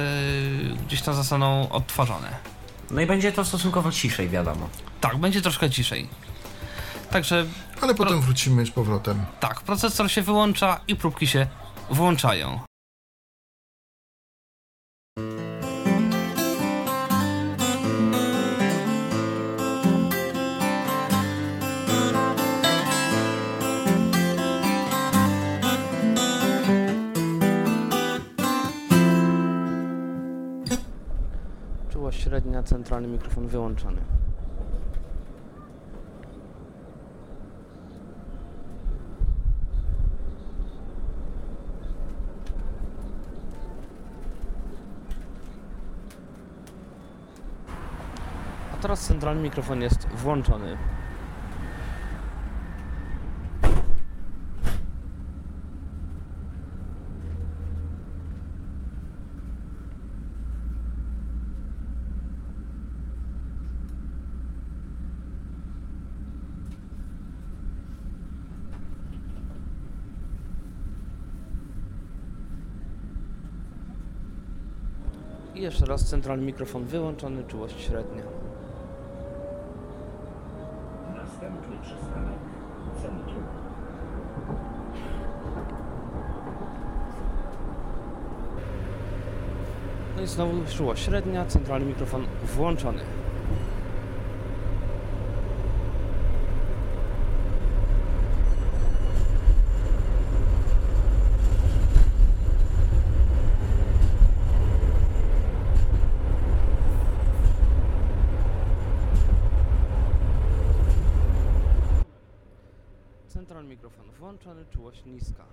[0.87, 2.29] gdzieś tam zostaną odtwarzane.
[2.91, 4.69] No i będzie to stosunkowo ciszej, wiadomo.
[5.01, 6.07] Tak, będzie troszkę ciszej.
[7.11, 7.45] Także
[7.81, 9.25] Ale potem wrócimy z powrotem.
[9.39, 11.47] tak, procesor się wyłącza i próbki się
[11.89, 12.59] włączają.
[31.89, 34.01] Czułość średnia, centralny mikrofon wyłączony.
[48.85, 50.77] Teraz centralny mikrofon jest włączony.
[75.55, 78.44] I jeszcze raz centralny mikrofon wyłączony, czułość średnia.
[81.85, 82.39] Przystanek
[83.01, 83.43] Centrum.
[90.15, 93.01] No i znowu czułość średnia, centralny mikrofon włączony.
[113.27, 115.43] Centralny mikrofon włączony, czułość niska.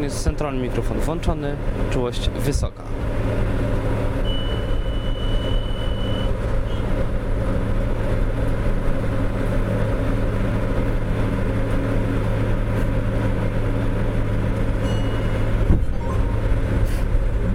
[0.00, 1.56] Koniec centralny mikrofon włączony,
[1.90, 2.82] czułość wysoka.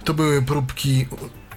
[0.00, 1.06] To były próbki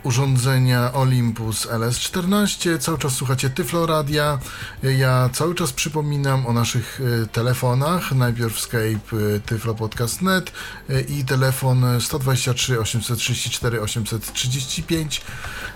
[0.04, 2.80] urządzenia Olympus LS14.
[2.80, 4.40] Cały czas słuchacie Tyfloradia.
[4.84, 8.12] Ja cały czas przypominam o naszych e, telefonach.
[8.12, 10.52] Najpierw Skype e, tyflopodcast.net
[10.90, 15.22] e, i telefon 123 834 835.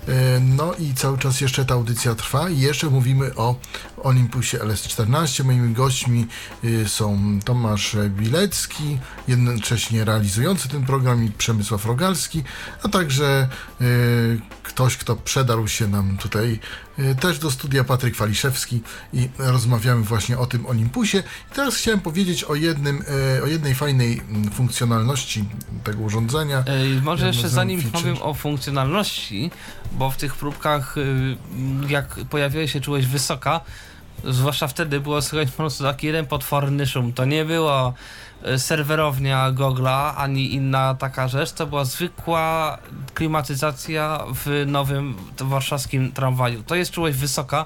[0.07, 3.55] E, No i cały czas jeszcze ta audycja trwa i jeszcze mówimy o
[4.03, 5.43] Olympusie LS14.
[5.43, 6.27] Moimi gośćmi
[6.63, 8.97] y, są Tomasz Bilecki,
[9.27, 12.43] jednocześnie realizujący ten program i Przemysław Rogalski,
[12.83, 13.47] a także
[13.81, 16.59] y, ktoś, kto przedarł się nam tutaj
[16.99, 18.81] y, też do studia, Patryk Waliszewski
[19.13, 21.17] i rozmawiamy właśnie o tym Olympusie.
[21.51, 23.03] I teraz chciałem powiedzieć o, jednym,
[23.43, 25.45] o jednej fajnej mm, funkcjonalności
[25.83, 26.63] tego urządzenia.
[26.67, 28.01] Ej, może jeszcze zanim feature.
[28.01, 29.51] powiem o funkcjonalności,
[29.91, 30.95] bo w tych próbkach,
[31.87, 33.61] jak pojawiła się czułość wysoka,
[34.23, 37.13] zwłaszcza wtedy było słychać po prostu taki jeden potworny szum.
[37.13, 37.93] To nie było
[38.47, 42.77] y, serwerownia Google'a, ani inna taka rzecz, to była zwykła
[43.13, 46.63] klimatyzacja w nowym warszawskim tramwaju.
[46.63, 47.65] To jest czułość wysoka,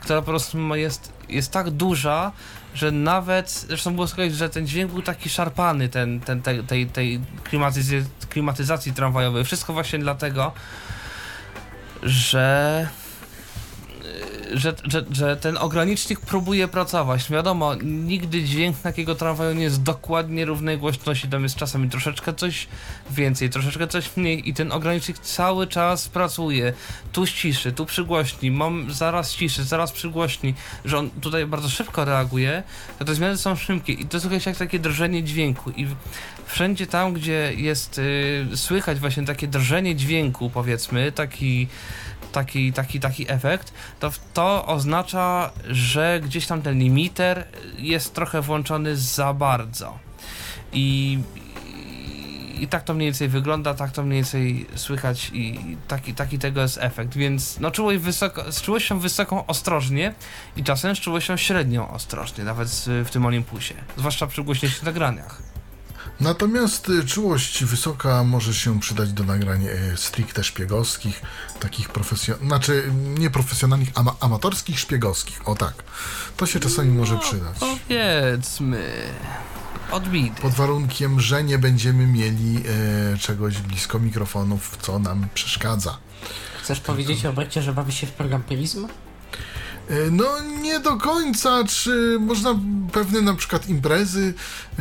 [0.00, 2.32] która po prostu jest, jest tak duża,
[2.74, 6.86] że nawet, zresztą było słychać, że ten dźwięk był taki szarpany, ten, ten, tej, tej,
[6.86, 9.44] tej klimatyzacji, klimatyzacji tramwajowej.
[9.44, 10.52] Wszystko właśnie dlatego,
[12.02, 12.88] że,
[14.52, 17.30] że, że, że ten ogranicznik próbuje pracować.
[17.30, 22.68] Wiadomo, nigdy dźwięk takiego tramwaju nie jest dokładnie równej głośności, tam jest czasami troszeczkę coś
[23.10, 26.72] więcej, troszeczkę coś mniej i ten ogranicznik cały czas pracuje.
[27.12, 30.54] Tu ściszy, tu przygłośni, mam zaraz ciszy, zaraz przygłośni,
[30.84, 32.62] że on tutaj bardzo szybko reaguje,
[32.98, 35.86] to te zmiany są szybkie i to słychać jak takie drżenie dźwięku i
[36.46, 41.68] wszędzie tam, gdzie jest y, słychać właśnie takie drżenie dźwięku, powiedzmy, taki
[42.34, 47.46] taki, taki, taki efekt, to to oznacza, że gdzieś tam ten limiter
[47.78, 49.98] jest trochę włączony za bardzo.
[50.72, 51.18] I,
[52.60, 56.60] i, tak to mniej więcej wygląda, tak to mniej więcej słychać i taki, taki tego
[56.60, 57.16] jest efekt.
[57.16, 60.14] Więc no czułość wysoko, z czułością wysoką ostrożnie
[60.56, 62.68] i czasem z czułością średnią ostrożnie, nawet
[63.04, 63.74] w tym Olympusie.
[63.96, 65.53] Zwłaszcza przy głośniejszych nagraniach.
[66.20, 71.22] Natomiast y, czułość wysoka może się przydać do nagrań y, stricte szpiegowskich,
[71.60, 75.48] takich profesjonalnych, znaczy nie profesjonalnych, ama amatorskich, szpiegowskich.
[75.48, 75.74] O tak.
[76.36, 77.56] To się czasami może przydać.
[77.60, 78.94] Powiedzmy.
[79.90, 80.42] Odbity.
[80.42, 82.62] Pod warunkiem, że nie będziemy mieli
[83.14, 85.98] e, czegoś blisko mikrofonów, co nam przeszkadza.
[86.62, 88.88] Chcesz powiedzieć, Robercie, że bawi się w program Prism?
[89.90, 90.24] E, No
[90.62, 92.54] nie do końca, czy można
[92.92, 94.34] pewne na przykład imprezy,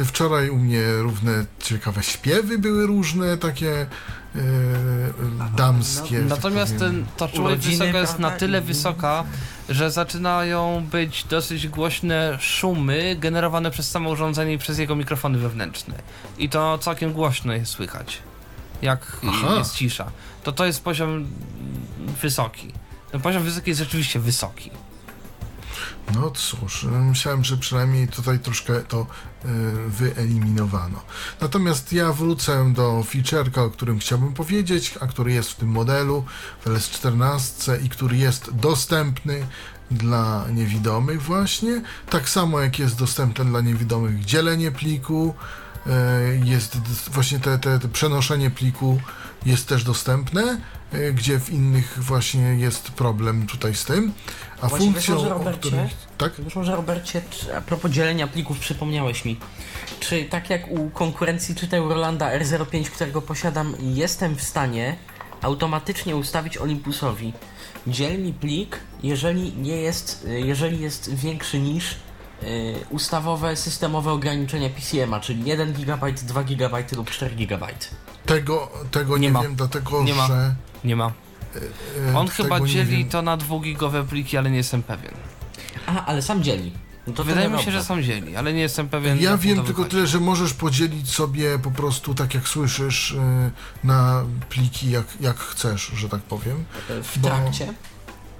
[0.05, 3.87] wczoraj u mnie równe ciekawe śpiewy były różne, takie e,
[5.57, 6.19] damskie.
[6.19, 6.91] tak Natomiast powiem.
[6.93, 9.23] ten, ta czułość wysoka jest na tyle I- wysoka,
[9.69, 15.93] że zaczynają być dosyć głośne szumy generowane przez samo urządzenie i przez jego mikrofony wewnętrzne.
[16.37, 18.17] I to całkiem głośno jest słychać,
[18.81, 19.55] jak Aha.
[19.57, 20.11] jest cisza.
[20.43, 21.27] To to jest poziom
[22.21, 22.71] wysoki.
[23.11, 24.71] Ten poziom wysoki jest rzeczywiście wysoki.
[26.15, 29.47] No cóż, myślałem, że przynajmniej tutaj troszkę to e,
[29.87, 31.01] wyeliminowano.
[31.41, 36.25] Natomiast ja wrócę do feature'ka, o którym chciałbym powiedzieć, a który jest w tym modelu
[36.65, 39.47] w LS14 i który jest dostępny
[39.91, 41.81] dla niewidomych właśnie.
[42.09, 45.35] Tak samo jak jest dostępne dla niewidomych dzielenie pliku,
[45.87, 45.91] e,
[46.45, 46.77] jest
[47.11, 49.01] właśnie te, te, te przenoszenie pliku
[49.45, 50.61] jest też dostępne,
[50.91, 54.13] e, gdzie w innych właśnie jest problem tutaj z tym.
[54.63, 55.89] A Właściwie funkcją, może, o Robercie, której...
[56.17, 56.33] Tak?
[56.41, 57.21] Wiesz może, Robercie,
[57.57, 59.39] a propos dzielenia plików, przypomniałeś mi,
[59.99, 64.95] czy tak jak u konkurencji czytaj Rolanda R05, którego posiadam, jestem w stanie
[65.41, 67.33] automatycznie ustawić Olympusowi
[67.87, 71.95] dziel mi plik, jeżeli nie jest, y, jeżeli jest większy niż y,
[72.89, 77.67] ustawowe systemowe ograniczenia PCM-a, czyli 1 GB, 2 GB lub 4 GB.
[78.25, 79.41] Tego, tego nie, Nie ma.
[79.41, 80.27] wiem, dlatego Nie ma.
[80.27, 80.55] że.
[80.83, 81.11] Nie ma.
[81.55, 85.13] E, On tego chyba dzieli to na dwugigowe pliki, ale nie jestem pewien.
[85.87, 86.71] Aha, ale sam dzieli.
[87.07, 87.79] No to Wydaje mi się, dobrze.
[87.79, 89.19] że są dzieli, ale nie jestem pewien.
[89.21, 93.51] Ja wiem tylko tyle, że możesz podzielić sobie po prostu tak jak słyszysz e,
[93.83, 96.63] na pliki jak, jak chcesz, że tak powiem.
[97.03, 97.73] W bo- trakcie?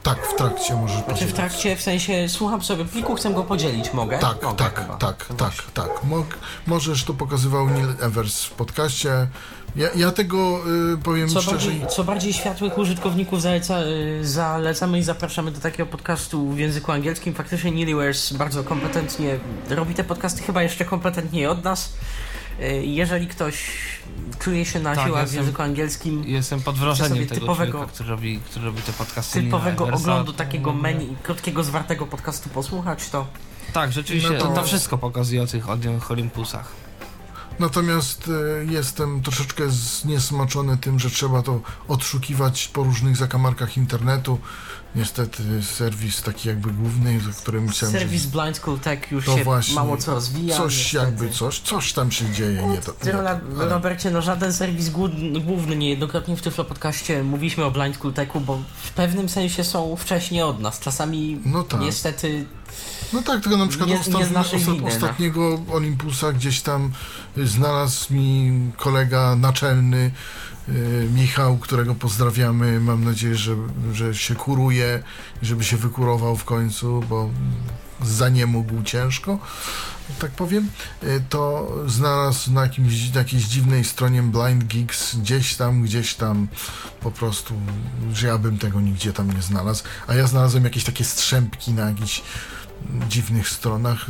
[0.04, 1.34] Tak, w trakcie możesz Znaczy podzielić.
[1.34, 4.20] w trakcie, w sensie słucham sobie pliku, chcę go podzielić, mogę?
[4.20, 4.96] Tak, mogę tak, chyba.
[4.98, 5.90] tak, No tak, tak.
[6.04, 6.26] Mo
[6.68, 9.28] możesz, to pokazywał Neil Evers w podcaście.
[9.76, 10.60] Ja, ja tego
[10.94, 11.56] y, powiem Co szczerze.
[11.58, 16.92] bardziej, co bardziej światłych użytkowników zaleca, y, zalecamy i zapraszamy do takiego podcastu w języku
[16.92, 17.34] angielskim.
[17.34, 19.40] Faktycznie Neil Evers bardzo kompetentnie
[19.70, 21.94] robi te podcasty, chyba jeszcze kompetentniej od nas.
[22.60, 23.56] Y, Jeżeli ktoś
[24.40, 27.94] czuje się na Tak, siłach w jestem- języku angielskim, Jestem pod wrażeniem tego typowego- człowieka,
[27.94, 29.42] który robi, który robi te podcasty.
[29.44, 33.28] Typowego oglądu takiego menu, krótkiego, zwartego podcastu posłuchać, to
[33.74, 34.64] Tak, rzeczywiście, No to- to...
[34.64, 36.72] wszystko pokazuje o tych, o tych Olympusach.
[37.60, 38.30] Natomiast
[38.62, 44.40] e, jestem troszeczkę zniesmaczony tym, że trzeba to odszukiwać po różnych zakamarkach internetu.
[44.96, 47.94] Niestety serwis taki jakby główny, za którym chciałem...
[47.96, 49.76] Serwis Blind School Tech już To się właśnie.
[49.76, 50.58] mało co rozwija.
[50.58, 51.06] Coś niestety.
[51.06, 52.94] jakby, coś, coś tam się dzieje, nie to...
[53.06, 53.40] Nie to ale-
[53.70, 54.90] Robercie, no żaden serwis
[55.46, 59.96] główny, niejednokrotnie w Tyflo Podcaście mówiliśmy o Blind School Techu, bo w pewnym sensie są
[59.96, 60.80] wcześniej od nas.
[60.80, 61.82] Czasami No tak.
[61.82, 62.46] niestety
[63.14, 64.88] No tak, tylko na przykład Nie- nie ostat, winy, no.
[64.88, 66.92] ostatniego Olympusa gdzieś tam
[67.38, 70.12] y, znalazł mi kolega naczelny
[71.14, 72.80] Michał, którego pozdrawiamy.
[72.80, 73.56] Mam nadzieję, że,
[73.94, 75.04] że się kuruje
[75.42, 77.30] żeby się wykurował w końcu, bo
[78.02, 79.40] za nie mógł ciężko,
[80.20, 80.70] tak powiem.
[81.04, 86.48] Y, To znalazł na, jakimś, na jakiejś dziwnej stronie Blind Geeks, gdzieś tam, gdzieś tam
[87.02, 87.54] po prostu,
[88.14, 89.84] że ja bym tego nigdzie tam nie znalazł.
[90.08, 92.22] A ja znalazłem jakieś takie strzępki na jakichś
[93.10, 94.06] dziwnych stronach,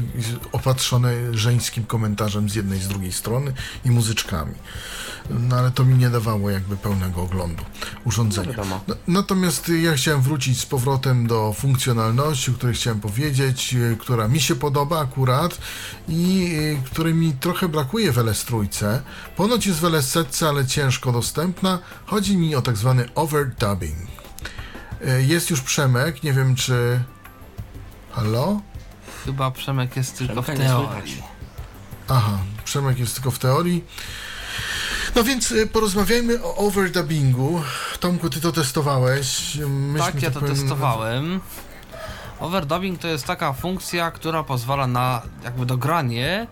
[0.51, 3.53] opatrzone żeńskim komentarzem z jednej z drugiej strony
[3.85, 4.53] i muzyczkami.
[5.29, 7.63] No ale to mi nie dawało jakby pełnego oglądu
[8.05, 8.47] urządzenia.
[8.49, 8.81] wiadomo.
[8.87, 14.27] No, natomiast ja chciałem wrócić z powrotem do funkcjonalności, o której chciałem powiedzieć, y, która
[14.27, 15.57] mi się podoba akurat
[16.07, 19.01] i y, której mi trochę brakuje w LS trójce.
[19.35, 20.17] Ponoć jest w LS
[20.49, 21.79] ale ciężko dostępna.
[22.05, 23.97] Chodzi mi o tak zwany overdubbing.
[25.07, 27.03] Y, Jest już Przemek, nie wiem czy...
[28.13, 28.61] Halo?
[29.25, 31.23] Chyba Przemek jest tylko w Przemka teorii.
[32.07, 33.83] Aha, Przemek jest tylko w teorii.
[35.15, 37.61] No więc y, porozmawiajmy o overdubbingu.
[37.99, 39.55] Tomku, ty to testowałeś.
[39.67, 41.39] Myśmy tak, ja to powiem, testowałem.
[42.39, 46.47] Overdubbing to jest taka funkcja, która pozwala na jakby dogranie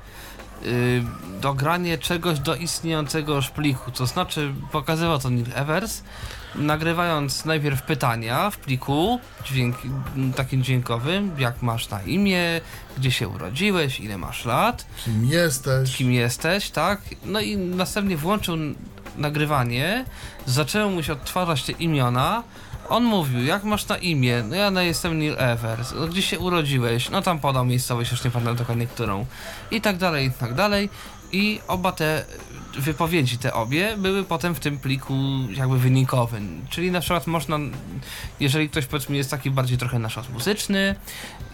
[0.64, 1.04] yy,
[1.42, 3.92] dogranie czegoś do istniejącego już pliku.
[3.92, 6.02] To znaczy, pokazywał to Neil Evers,
[6.56, 9.76] nagrywając najpierw pytania w pliku dźwięk,
[10.36, 12.61] takim dźwiękowym, jak masz na imię,
[12.98, 15.95] gdzie się urodziłeś, ile masz lat, Kim jesteś?
[15.98, 17.02] kim jesteś, tak?
[17.26, 18.56] No i następnie włączył
[19.18, 20.06] nagrywanie,
[20.45, 22.44] zaczęły mu się odtwarzać te imiona.
[22.90, 24.44] On mówił, jak masz na imię?
[24.49, 25.94] No ja no, jestem Neil Evers.
[25.99, 27.10] No, gdzie się urodziłeś?
[27.10, 29.26] No tam podał miejscowość, już nie pamiętam dokładnie którą.
[29.72, 30.90] I tak dalej, i tak dalej.
[31.32, 32.26] I oba te
[32.78, 35.14] wypowiedzi, te obie, były potem w tym pliku
[35.53, 36.66] jakby wynikowym.
[36.70, 37.58] Czyli na przykład można,
[38.40, 40.95] jeżeli ktoś powiedzmy jest taki bardziej trochę nasz muzyczny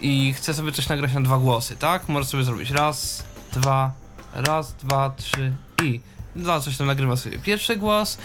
[0.02, 2.10] i chce sobie coś nagrać na dwa głosy, tak?
[2.10, 3.24] Może sobie zrobić raz,
[3.54, 3.92] dwa,
[4.34, 6.00] raz, dwa, trzy i
[6.36, 8.18] dla coś tam nagrywa sobie pierwszy głos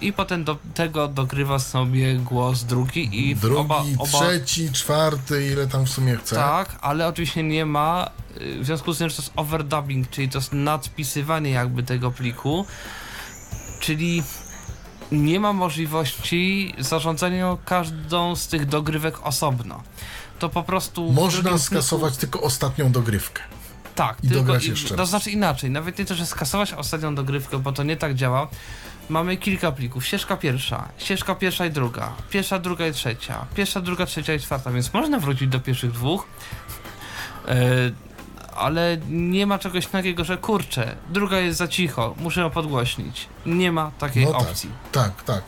[0.00, 5.66] i potem do tego dogrywa sobie głos drugi i Drugi, oba, oba trzeci, czwarty, ile
[5.66, 6.36] tam w sumie chce.
[6.36, 8.10] tak, ale oczywiście nie ma,
[8.40, 12.10] y, w związku z tym, że to jest overdubbing, czyli to jest nadpisywanie jakby tego
[12.10, 12.66] pliku,
[13.80, 14.22] czyli
[15.12, 19.82] nie ma możliwości zarządzania każdą z tych dogrywek osobno.
[20.38, 21.12] To po prostu...
[21.12, 23.42] Można skasować tylko ostatnią dogrywkę.
[23.94, 25.08] tak, I tylko dograć i- jeszcze To raz.
[25.10, 28.48] znaczy inaczej, nawet nie to, że skasować ostatnią dogrywkę, bo to nie tak działa.
[29.10, 30.06] Mamy kilka plików.
[30.06, 34.70] Ścieżka pierwsza, ścieżka pierwsza i druga, pierwsza, druga i trzecia, pierwsza, druga, trzecia i czwarta,
[34.70, 36.26] więc można wrócić do pierwszych dwóch.
[37.48, 37.56] E,
[38.56, 43.28] ale nie ma czegoś takiego, że kurczę, druga jest za cicho, muszę ją podgłośnić.
[43.46, 44.40] Nie ma takiej No tak.
[44.40, 44.70] opcji.
[44.92, 45.42] Tak, tak.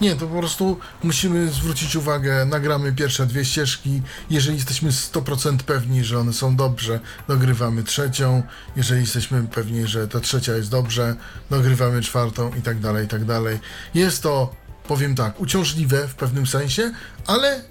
[0.00, 4.02] Nie, to po prostu musimy zwrócić uwagę, nagramy pierwsze dwie ścieżki.
[4.30, 8.42] Jeżeli jesteśmy 100% pewni, że one są dobrze, dogrywamy trzecią.
[8.76, 11.16] Jeżeli jesteśmy pewni, że ta trzecia jest dobrze,
[11.50, 13.58] dogrywamy czwartą i tak dalej, i tak dalej.
[13.94, 14.54] Jest to,
[14.88, 16.92] powiem tak, uciążliwe w pewnym sensie,
[17.26, 17.62] ale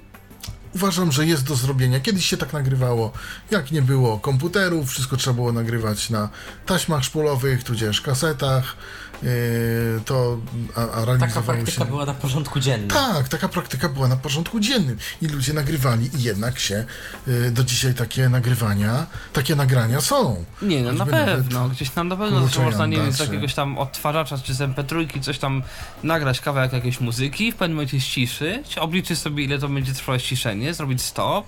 [0.76, 2.00] uważam, że jest do zrobienia.
[2.00, 3.12] Kiedyś się tak nagrywało,
[3.52, 6.30] jak nie było komputerów, wszystko trzeba było nagrywać na
[6.66, 8.76] taśmach szpulowych, tudzież kasetach.
[9.24, 10.38] Yy, to
[10.76, 11.86] a, a Taka praktyka się...
[11.86, 12.90] była na porządku dziennym.
[12.90, 16.86] Tak, taka praktyka była na porządku dziennym i ludzie nagrywali i jednak się
[17.28, 20.46] y, do dzisiaj takie nagrywania, takie nagrania są.
[20.62, 21.70] Nie, no na Choćby pewno.
[21.70, 25.22] Gdzieś tam na pewno Kurczę, można, nie wiem, z jakiegoś tam odtwarzacza czy z MP3
[25.22, 25.64] coś tam
[26.04, 30.74] nagrać kawałek jakiejś muzyki, w pewnym momencie ściszyć, obliczyć sobie ile to będzie trwało ściszenie,
[30.74, 31.46] zrobić stop,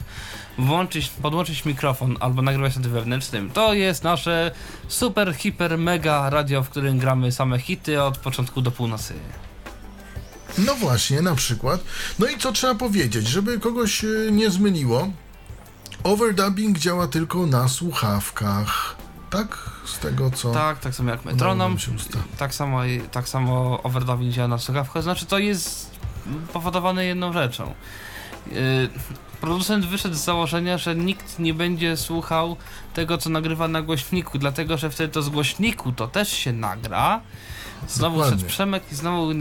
[0.57, 3.51] włączyć, podłączyć mikrofon albo nagrywać na tym wewnętrznym.
[3.51, 4.51] To jest nasze
[4.87, 9.13] super, hiper, mega radio, w którym gramy same hity od początku do północy.
[10.57, 11.83] No właśnie, na przykład.
[12.19, 15.07] No i co trzeba powiedzieć, żeby kogoś y, nie zmyliło,
[16.03, 18.95] overdubbing działa tylko na słuchawkach.
[19.29, 19.69] Tak?
[19.85, 20.51] Z tego co...
[20.51, 21.77] Tak, tak samo jak metronom,
[22.37, 22.79] tak samo,
[23.11, 25.91] tak samo overdubbing działa na słuchawkach, znaczy to jest
[26.53, 27.73] powodowane jedną rzeczą.
[28.51, 28.89] Yy,
[29.41, 32.57] producent wyszedł z założenia, że nikt nie będzie słuchał
[32.93, 37.21] tego, co nagrywa na głośniku, dlatego że wtedy to z głośniku to też się nagra.
[37.87, 38.37] Znowu Dokładnie.
[38.37, 39.31] przed Przemek i znowu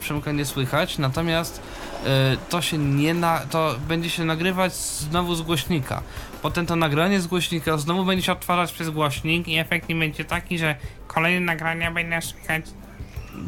[0.00, 1.62] Przemka nie słychać, natomiast
[2.04, 2.10] yy,
[2.48, 6.02] to się nie na, to będzie się nagrywać znowu z głośnika.
[6.42, 10.24] Potem to nagranie z głośnika znowu będzie się odtwarzać przez głośnik i efekt nie będzie
[10.24, 10.76] taki, że
[11.06, 12.64] kolejne nagrania będą słychać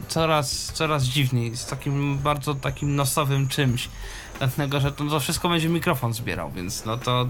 [0.09, 3.89] coraz, coraz dziwniej, z takim bardzo takim nosowym czymś.
[4.41, 7.21] Dlatego, że to, to wszystko będzie mikrofon zbierał, więc no to.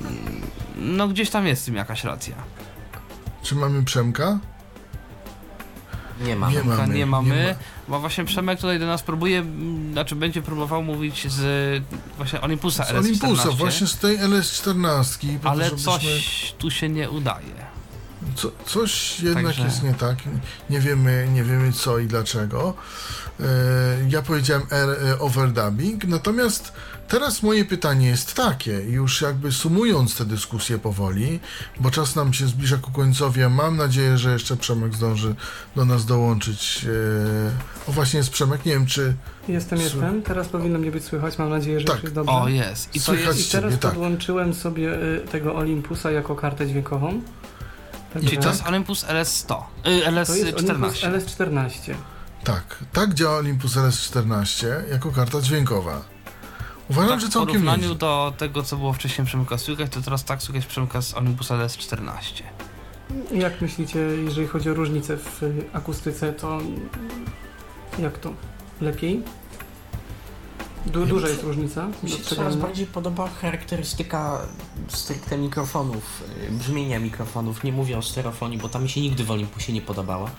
[0.00, 0.40] mm,
[0.76, 2.34] No gdzieś tam jest z tym jakaś racja.
[3.42, 4.38] Czy mamy Przemka?
[6.20, 6.50] Nie ma.
[6.50, 6.94] Nie Mamy, mamy.
[6.94, 7.58] nie mamy, nie ma.
[7.88, 11.82] bo właśnie Przemek tutaj do nas próbuje, mm, znaczy będzie próbował mówić z
[12.16, 12.98] właśnie Olympusa Z LS14.
[12.98, 15.38] Olympusa, właśnie z tej LS14.
[15.38, 17.68] po to, ale żebyśmy- coś tu się nie udaje.
[18.38, 20.18] Co, coś jednak Także- jest nie tak.
[20.70, 22.74] Nie wiemy, nie wiemy co i dlaczego.
[23.40, 23.44] E,
[24.08, 26.72] ja powiedziałem e, overdubbing, natomiast
[27.08, 31.40] teraz moje pytanie jest takie, już jakby sumując tę dyskusję powoli,
[31.80, 35.34] bo czas nam się zbliża ku końcowi, a mam nadzieję, że jeszcze Przemek zdąży
[35.76, 36.86] do nas dołączyć.
[37.86, 39.14] E, o właśnie jest Przemek, nie wiem czy
[39.48, 40.22] Jestem, jestem.
[40.22, 41.38] Teraz powinno mnie być słychać.
[41.38, 42.02] Mam nadzieję, że Tak.
[42.02, 42.32] jest dobrze.
[42.32, 42.96] O, jest.
[42.96, 43.48] I to Słychać jest.
[43.48, 43.90] I teraz Ciebie, tak.
[43.92, 47.20] podłączyłem sobie y, tego Olympusa jako kartę dźwiękową.
[48.12, 49.62] Czyli Także to jest Olympus LS100.
[49.86, 51.12] Y, to jest Olympus LS14.
[51.12, 51.94] LS14.
[52.44, 56.02] tak, tak działa Olympus LS14 jako karta dźwiękowa.
[56.90, 57.96] Uważam, Tak, że w całkiem porównaniu nieźle.
[57.96, 62.42] do tego, co było wcześniej Przemka słychać, to teraz tak słychać Przemka z Olympusa LS14.
[63.32, 65.40] Jak myślicie, jeżeli chodzi o różnicę w
[65.72, 66.58] akustyce, to
[67.98, 68.32] jak to?
[68.80, 69.22] Lepiej?
[70.92, 71.88] Du duża jest różnica?
[72.02, 74.42] Mi się coraz bardziej podoba charakterystyka
[74.88, 77.64] stricte mikrofonów, y, brzmienia mikrofonów.
[77.64, 80.30] Nie mówię o stereofonii, bo tam mi się nigdy w Olympusie nie podobała.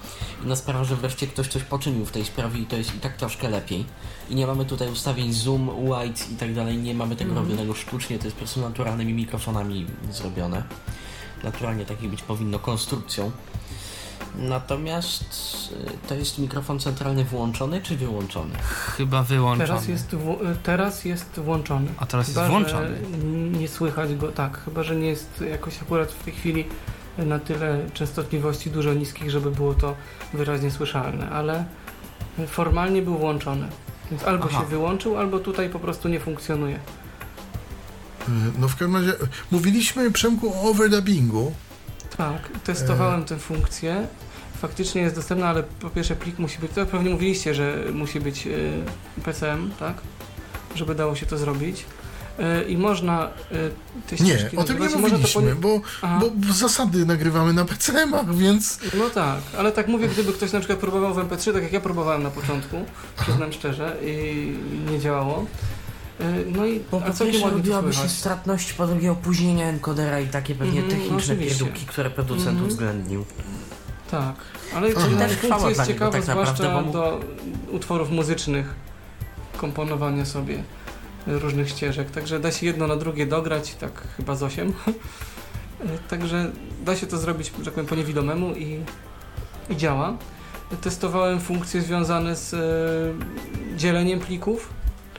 [0.43, 3.17] Inna sprawa, że wreszcie ktoś coś poczynił w tej sprawie i to jest i tak
[3.17, 3.85] troszkę lepiej.
[4.29, 7.47] I nie mamy tutaj ustawień zoom, white i tak dalej, nie mamy tego Mhm.
[7.47, 10.63] robionego sztucznie, to jest po prostu naturalnymi mikrofonami zrobione.
[11.43, 13.31] Naturalnie takich być powinno konstrukcją.
[14.35, 15.23] Natomiast
[16.05, 18.55] y, to jest mikrofon centralny włączony czy wyłączony?
[18.97, 19.67] Chyba wyłączony.
[19.67, 21.87] Teraz jest, w, y, teraz jest włączony.
[21.97, 22.87] A teraz jest Chyba, włączony.
[22.87, 23.17] że
[23.59, 26.65] nie słychać go, tak, chyba, że nie jest jakoś akurat w tej chwili
[27.17, 29.95] na tyle częstotliwości dużo niskich, żeby było to
[30.33, 31.65] wyraźnie słyszalne, ale
[32.47, 33.67] formalnie był włączony.
[34.11, 34.59] Więc albo Aha.
[34.61, 36.79] się wyłączył, albo tutaj po prostu nie funkcjonuje.
[38.59, 39.13] No w każdym razie,
[39.51, 41.51] mówiliśmy Przemku o overdubbingu.
[42.19, 44.07] Tak, testowałem tę funkcję.
[44.61, 48.47] Faktycznie jest dostępna, ale po pierwsze plik musi być, to pewnie mówiliście, że musi być
[48.47, 48.71] y,
[49.25, 49.97] PCM, tak?
[50.75, 51.85] Żeby dało się to zrobić.
[52.39, 53.29] Y, I można
[54.07, 55.81] te Nie, o tym nie mówiliśmy, poni- bo,
[56.19, 60.79] bo zasady nagrywamy na PCM-ach, więc No tak, ale tak mówię, gdyby ktoś na przykład
[60.79, 62.85] próbował w MP3, tak jak ja próbowałem na początku,
[63.21, 64.53] przyznam szczerze, i
[64.91, 65.45] nie działało.
[66.21, 70.27] Y, No i po całkiem pierwsze to robiłaby się stratność, po drugie opóźnienia encodera i
[70.27, 72.65] takie pewnie no techniczne pierdółki, które producent Mhm.
[72.67, 73.25] uwzględnił.
[74.11, 74.35] Tak,
[74.75, 77.19] ale czyli Też funkcja jest ciekawa, tak zwłaszcza do
[77.71, 78.73] utworów muzycznych,
[79.57, 80.63] komponowania sobie
[81.27, 84.73] różnych ścieżek, także da się jedno na drugie dograć, tak chyba z 8.
[86.09, 86.51] Także
[86.85, 88.79] da się to zrobić, że tak powiem, po niewidomemu i,
[89.69, 90.17] i działa.
[90.81, 94.69] Testowałem funkcje związane z e, dzieleniem plików,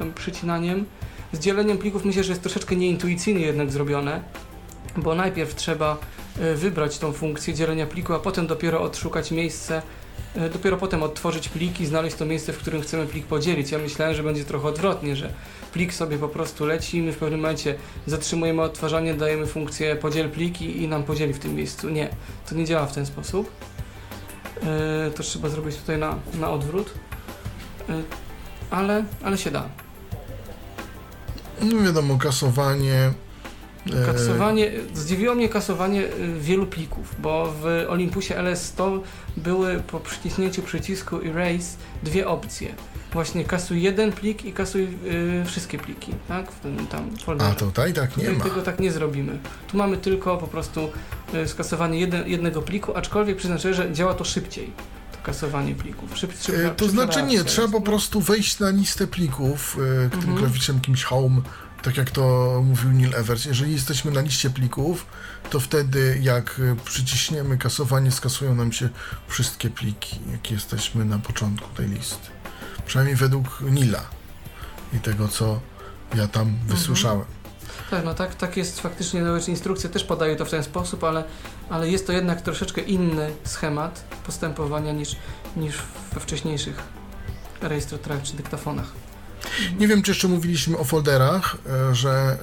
[0.01, 0.87] tam przycinaniem.
[1.33, 4.23] Z dzieleniem plików myślę, że jest troszeczkę nieintuicyjnie jednak zrobione,
[4.97, 5.97] bo najpierw trzeba
[6.41, 9.83] e, wybrać tą funkcję dzielenia pliku, a potem dopiero odszukać miejsce,
[10.37, 13.71] e, dopiero potem odtworzyć plik i znaleźć to miejsce, w którym chcemy plik podzielić.
[13.71, 15.33] Ja myślałem, że będzie trochę odwrotnie, że
[15.73, 17.75] plik sobie po prostu leci i my w pewnym momencie
[18.07, 21.89] zatrzymujemy odtwarzanie, dajemy funkcję podziel pliki i nam podzieli w tym miejscu.
[21.89, 22.09] Nie,
[22.49, 23.51] to nie działa w ten sposób.
[24.63, 26.95] E, To trzeba zrobić tutaj na, na odwrót.
[28.71, 29.69] Ale, ale się da.
[31.63, 33.11] No wiadomo, kasowanie.
[34.03, 39.01] e, Kasowanie, zdziwiło mnie kasowanie y, wielu plików, bo w Olympusie LS100
[39.37, 42.69] były po przyciśnięciu przycisku Erase dwie opcje.
[43.13, 44.83] Właśnie kasuj jeden plik i kasuj
[45.43, 46.53] y, wszystkie pliki, tak?
[46.53, 47.51] W tym tam folderze.
[47.51, 48.45] A tutaj tak nie Tutaj ma.
[48.45, 49.39] tego tak nie zrobimy.
[49.69, 50.89] Tu mamy tylko po prostu
[51.35, 54.73] y, skasowanie jednego pliku, aczkolwiek przyznam szczerze, że działa to szybciej.
[55.23, 56.19] Kasowanie plików.
[56.19, 56.33] Szyb,
[56.67, 60.39] E, To znaczy nie, trzeba po prostu wejść na listę plików, e, którym Mhm.
[60.39, 61.41] klawiszem kimś home,
[61.83, 63.45] tak jak to mówił Neil Evers.
[63.45, 65.07] Jeżeli jesteśmy na liście plików,
[65.51, 68.89] to wtedy jak e, przyciśniemy kasowanie, skasują nam się
[69.29, 72.29] wszystkie pliki, jakie jesteśmy na początku tej listy.
[72.87, 74.03] Przynajmniej według Nila
[74.93, 75.61] i tego, co
[76.15, 76.67] ja tam Mhm.
[76.69, 77.25] wysłyszałem.
[77.91, 81.25] Tak, no tak, tak jest faktycznie, nawet instrukcje też podają to w ten sposób, ale,
[81.71, 85.17] ale jest to jednak troszeczkę inny schemat postępowania niż,
[85.57, 85.75] niż
[86.13, 86.83] we wcześniejszych
[87.63, 88.93] rejestratorach czy dyktafonach.
[89.79, 91.57] Nie wiem, czy jeszcze mówiliśmy o folderach,
[91.91, 92.37] e, że e,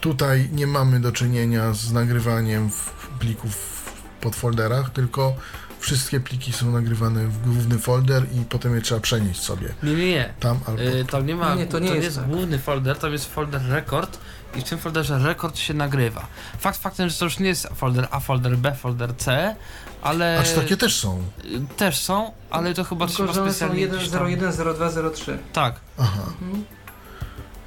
[0.00, 2.70] tutaj nie mamy do czynienia z nagrywaniem
[3.18, 5.34] plików w podfolderach, tylko
[5.82, 10.06] wszystkie pliki są nagrywane w główny folder i potem je trzeba przenieść sobie Nie, nie,
[10.10, 10.34] nie.
[10.40, 10.82] tam albo...
[10.82, 12.26] Y, tam nie ma, Nie, to nie jest jest tak.
[12.28, 14.18] główny folder, tam jest folder rekord
[14.54, 16.26] i w tym folderze rekord się nagrywa.
[16.58, 19.56] Fakt faktem, że to już nie jest folder A, folder B, folder C,
[20.02, 21.22] ale A czy takie też są?
[21.44, 24.30] y, też są, ale to chyba Tylko, trzeba są specjalnie 1, gdzieś 0, tam...
[24.30, 25.38] 1, 0, 2, 0, 3.
[25.52, 26.22] Tak, Aha.
[26.42, 26.64] Mhm.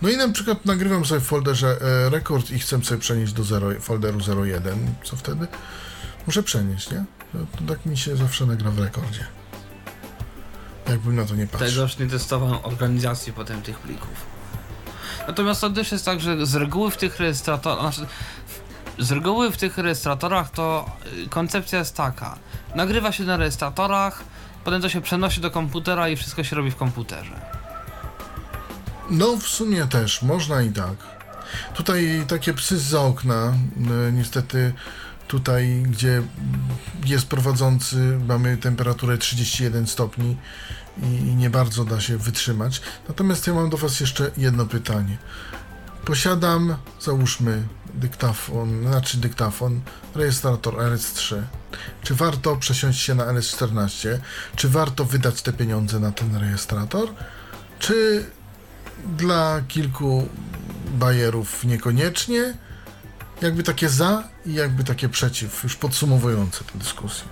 [0.02, 3.44] No i na przykład nagrywam sobie w folderze e, rekord i chcę sobie przenieść do
[3.44, 4.94] zero, folderu 01.
[5.04, 5.48] Co wtedy?
[6.28, 7.04] Muszę przenieść, nie?
[7.36, 9.26] To, to tak mi się zawsze nagra w rekordzie.
[10.90, 11.70] Jakbym na to nie patrzył.
[11.70, 14.26] tego już nie testowałem organizacji potem tych plików.
[15.28, 18.08] Natomiast to też jest tak, że z reguły w tych rejestratorach, znaczy
[19.00, 20.92] z reguły w tych rejestratorach to
[21.26, 22.38] y, koncepcja jest taka.
[22.76, 24.24] Nagrywa się na rejestratorach,
[24.64, 27.42] potem to się przenosi do komputera i wszystko się robi w komputerze.
[29.10, 30.96] No, w sumie też, można i tak.
[31.74, 33.54] Tutaj takie psy z okna,
[34.08, 34.74] e, niestety
[35.28, 36.22] tutaj, gdzie
[37.06, 40.38] jest prowadzący, mamy temperaturę 31 stopni
[41.04, 42.82] i nie bardzo da się wytrzymać.
[43.08, 45.18] Natomiast ja mam do Was jeszcze jedno pytanie.
[46.06, 49.82] Posiadam, załóżmy, dyktafon, znaczy dyktafon,
[50.16, 51.42] rejestrator RS3.
[52.04, 54.20] Czy warto przesiąść się na LS14?
[54.56, 57.10] Czy warto wydać te pieniądze na ten rejestrator?
[57.80, 58.26] Czy
[59.18, 60.28] dla kilku
[60.92, 62.54] bajerów niekoniecznie.
[63.42, 67.26] Jakby takie za i jakby takie przeciw, już podsumowujące tę dyskusję.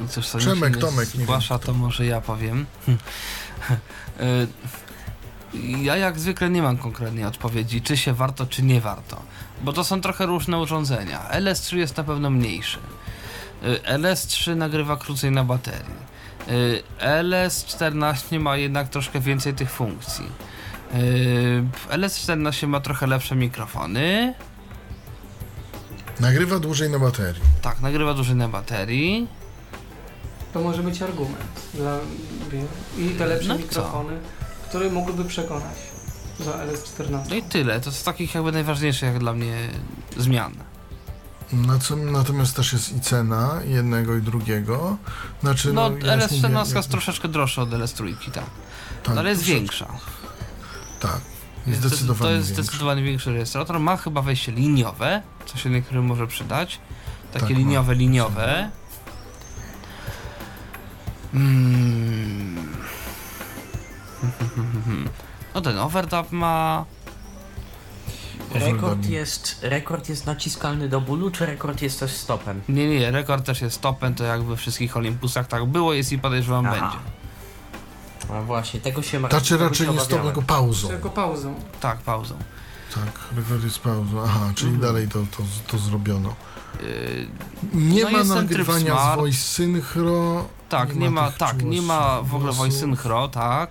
[0.00, 2.66] No Cóż, co Przemek, się Tomek, nie zgłasza, to może ja powiem.
[4.20, 4.48] Y,
[5.82, 9.22] ja jak zwykle nie mam konkretnej odpowiedzi, czy się warto, czy nie warto.
[9.62, 11.28] Bo to są trochę różne urządzenia.
[11.30, 12.78] LS3 jest na pewno mniejszy.
[13.62, 15.94] Y, LS3 nagrywa krócej na baterii.
[16.48, 20.24] Y, LS14 ma jednak troszkę więcej tych funkcji.
[20.94, 24.34] Y, LS14 ma trochę lepsze mikrofony.
[26.20, 27.42] Nagrywa dłużej na baterii.
[27.62, 29.28] Tak, nagrywa dłużej na baterii.
[30.52, 31.98] To może być argument dla
[32.98, 33.64] i te lepsze No i co?
[33.64, 34.18] mikrofony,
[34.68, 35.76] które mogłyby przekonać
[36.40, 37.24] za LS14.
[37.28, 37.80] No i tyle.
[37.80, 39.54] To z takich jakby najważniejszych jak dla mnie
[40.18, 40.52] zmian.
[41.52, 44.96] Na co, natomiast też jest i cena jednego i drugiego.
[45.40, 48.44] Znaczy, No, mówię, LS14 jak- jest troszeczkę droższa od LS3, tak.
[49.02, 49.60] tak, ale jest troszeczkę.
[49.60, 49.86] większa.
[51.02, 51.20] Tak,
[51.66, 52.62] zdecydowanie To jest większa.
[52.62, 53.80] zdecydowanie większy rejestrator.
[53.80, 56.78] Ma chyba wejście liniowe, co się niektórym może przydać.
[57.32, 57.58] Takie Tak, ma.
[57.58, 58.70] liniowe, liniowe.
[61.34, 62.72] Mm.
[65.54, 66.84] No ten overdub ma.
[68.54, 72.60] Rekord jest, rekord jest naciskalny do bólu, czy rekord jest też stopem?
[72.68, 76.18] Nie, nie, rekord też jest topem, to jak we wszystkich Olympusach tak było, jest i
[76.18, 76.74] podejrzewam Aha.
[76.80, 77.21] będzie.
[78.34, 79.38] A właśnie, tego się martwię.
[79.38, 80.88] Znaczy tego raczej nie stop, tylko pauzą.
[80.88, 81.54] Tylko pauzą.
[81.80, 82.34] Tak, pauzą.
[82.94, 84.22] Tak, rekord jest pauzą.
[84.24, 84.92] Aha, czyli Mhm.
[84.92, 86.34] dalej to, to, to zrobiono.
[86.82, 87.28] Yy,
[87.72, 90.44] Nie No ma nagrywania z voice synchro.
[90.68, 93.70] tak, Nie nie, ma ma, tak, nie ma w ogóle voice synchro, tak.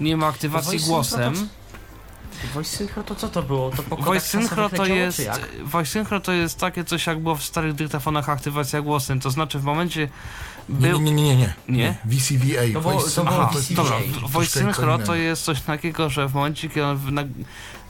[0.00, 1.34] Nie ma aktywacji głosem.
[1.34, 1.40] to
[2.54, 3.70] Voice Synchro to co to było?
[3.70, 5.22] To po Voice synchro to jest?
[5.64, 9.58] Voice synchro to jest takie coś jak było w starych dyktafonach aktywacja głosem, to znaczy
[9.58, 10.08] w momencie
[10.68, 11.54] był nie, nie, nie, nie.
[11.68, 11.96] Nie?
[12.04, 12.62] VCVA.
[12.74, 13.74] To było- voice to synchro Aha, VCVA.
[13.76, 13.96] dobra,
[14.28, 17.00] voice synchro to jest coś takiego, że w momencie kiedy on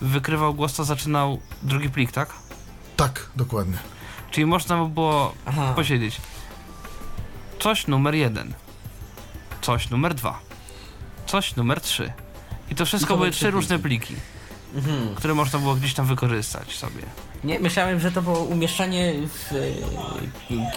[0.00, 2.34] wykrywał głos, to zaczynał drugi plik, tak?
[2.96, 3.78] Tak, dokładnie.
[4.30, 5.72] Czyli można by było Aha.
[5.76, 6.20] posiedzieć
[7.60, 8.54] coś numer jeden,
[9.62, 10.38] coś numer dwa,
[11.26, 12.12] coś numer trzy.
[12.70, 14.14] I to wszystko I to były trzy trzy różne pliki,
[14.74, 15.14] Mhm.
[15.14, 17.02] które można było gdzieś tam wykorzystać sobie.
[17.44, 19.52] Nie, myślałem, że to było umieszczanie w,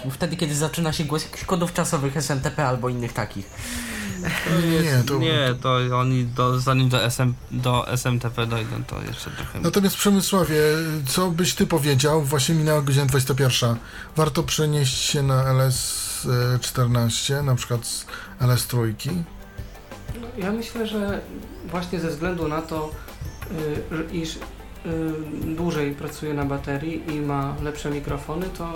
[0.06, 3.50] e, wtedy, kiedy zaczyna się głos jakichś kodów czasowych SMTP albo innych takich.
[4.82, 5.18] Nie, to...
[5.18, 9.60] Nie, to oni do, zanim do, SM, do SMTP dojdą, to jeszcze trochę.
[9.60, 10.60] Natomiast Przemysławie,
[11.08, 12.22] co byś ty powiedział?
[12.22, 13.76] Właśnie minęła godzina 21.
[14.16, 18.06] Warto przenieść się na LS14, na przykład z
[18.40, 18.92] LS3?
[20.20, 21.20] No, Ja myślę, że
[21.66, 22.90] właśnie ze względu na to,
[23.92, 24.38] y, że- iż
[25.44, 28.72] dłużej pracuje na baterii i ma lepsze mikrofony, to,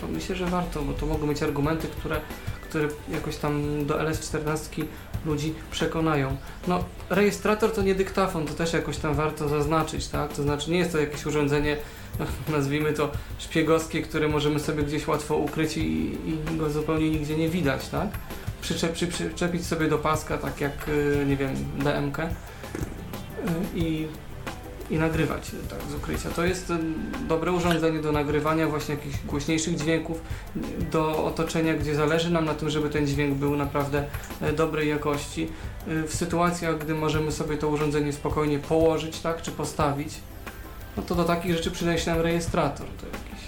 [0.00, 2.20] to myślę, że warto, bo to mogą być argumenty, które,
[2.62, 4.84] które jakoś tam do LS14
[5.26, 6.36] ludzi przekonają.
[6.68, 10.32] No, rejestrator to nie dyktafon, to też jakoś tam warto zaznaczyć, tak?
[10.32, 11.76] To znaczy nie jest to jakieś urządzenie,
[12.56, 15.82] nazwijmy to szpiegowskie, które możemy sobie gdzieś łatwo ukryć i,
[16.26, 18.08] i go zupełnie nigdzie nie widać, tak?
[18.60, 22.28] Przyczep, przy, przyczepić sobie do paska, tak jak, y, nie wiem, DMK y,
[23.74, 24.06] i
[24.90, 26.30] i nagrywać tak z ukrycia.
[26.30, 26.78] To jest e,
[27.28, 30.20] dobre urządzenie do nagrywania właśnie jakichś głośniejszych dźwięków
[30.92, 34.04] do otoczenia, gdzie zależy nam na tym, żeby ten dźwięk był naprawdę
[34.40, 35.48] e, dobrej jakości.
[35.88, 40.08] E, W sytuacjach, gdy możemy sobie to urządzenie spokojnie położyć, tak, czy postawić,
[40.96, 42.86] no to do takich rzeczy przydaje nam rejestrator.
[43.00, 43.42] To jakiś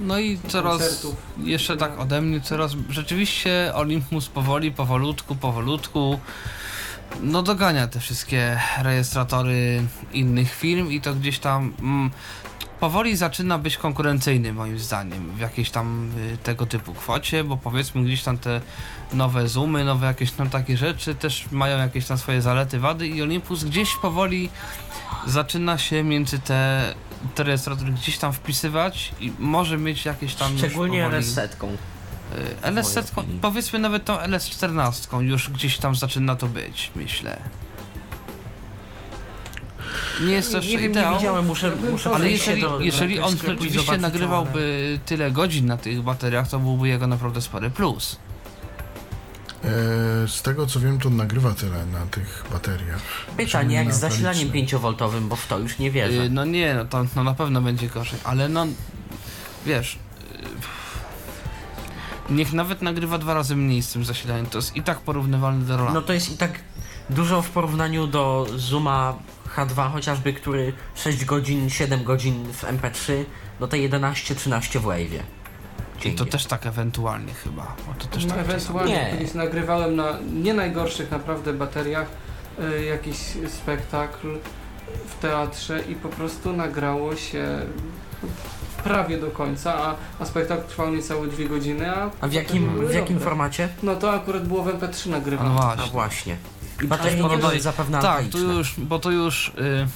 [0.00, 1.14] No i coraz, koncertów.
[1.44, 6.18] jeszcze tak ode mnie, coraz, rzeczywiście Olympus powoli, powolutku, powolutku,
[7.22, 9.82] no dogania te wszystkie rejestratory
[10.12, 12.10] innych firm i to gdzieś tam mm,
[12.80, 18.02] powoli zaczyna być konkurencyjny moim zdaniem w jakiejś tam y, tego typu kwocie, bo powiedzmy
[18.04, 18.60] gdzieś tam te
[19.12, 23.22] nowe zoomy, nowe jakieś tam takie rzeczy też mają jakieś tam swoje zalety, wady i
[23.22, 24.48] Olympus gdzieś powoli
[25.26, 26.94] zaczyna się między te,
[27.34, 31.76] te rejestratory gdzieś tam wpisywać i może mieć jakieś tam Szczególnie powoli- LS-setką.
[32.38, 33.38] Y, LS opinii.
[33.40, 37.40] powiedzmy nawet tą LS14 już gdzieś tam zaczyna to być, myślę.
[40.20, 43.24] Nie jest to Nie jeszcze nie ideał, widziałem, muszę, muszę ale jeżeli, do, jeżeli do
[43.26, 48.16] on rzeczywiście nagrywałby tyle godzin na tych bateriach, to byłby jego naprawdę spory plus.
[49.64, 49.68] E,
[50.28, 53.02] z tego co wiem, to nagrywa tyle na tych bateriach.
[53.36, 54.78] Pytanie, jak z zasilaniem Paliczne.
[54.78, 56.22] 5V, bo w to już nie wierzę.
[56.22, 58.66] Y, No nie, no to no na pewno będzie gorzej, ale no
[59.66, 59.98] wiesz.
[62.30, 65.76] Niech nawet nagrywa dwa razy mniej z tym zasilaniem, to jest i tak porównywalne do
[65.76, 66.00] Rolanda.
[66.00, 66.52] No to jest i tak
[67.10, 69.14] dużo w porównaniu do Zooma
[69.56, 73.24] H2 chociażby, który 6 godzin, 7 godzin w MP3,
[73.60, 75.20] no to 11-13 w Wave'ie.
[76.04, 77.76] I to też tak ewentualnie chyba.
[77.86, 79.10] Bo to też No, tak ewentualnie Nie.
[79.10, 82.06] kiedyś nagrywałem na nie najgorszych naprawdę bateriach
[82.80, 83.16] y, jakiś
[83.48, 84.38] spektakl
[85.08, 87.60] w teatrze i po prostu nagrało się
[88.82, 92.94] prawie do końca, a, a spektakl trwał niecałe dwie godziny, a, A w jakim, w
[92.94, 93.68] jakim formacie?
[93.82, 95.50] No to akurat było w MP3 A nagrywane.
[95.50, 95.90] no A właśnie.
[95.92, 96.36] właśnie.
[96.82, 99.48] I baterie nie podoba- były zapewne Tak, to już, bo to już.
[99.48, 99.86] Y,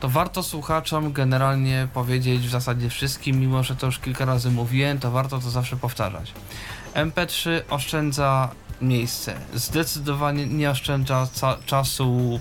[0.00, 4.98] to warto słuchaczom generalnie powiedzieć w zasadzie wszystkim, mimo że to już kilka razy mówiłem,
[4.98, 6.32] to warto to zawsze powtarzać.
[6.94, 8.48] MP3 oszczędza
[8.82, 9.34] miejsce.
[9.54, 11.28] Zdecydowanie nie oszczędza
[11.66, 12.40] czasu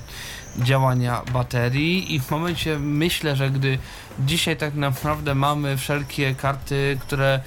[0.57, 3.77] działania baterii i w momencie myślę, że gdy
[4.19, 7.39] dzisiaj tak naprawdę mamy wszelkie karty, które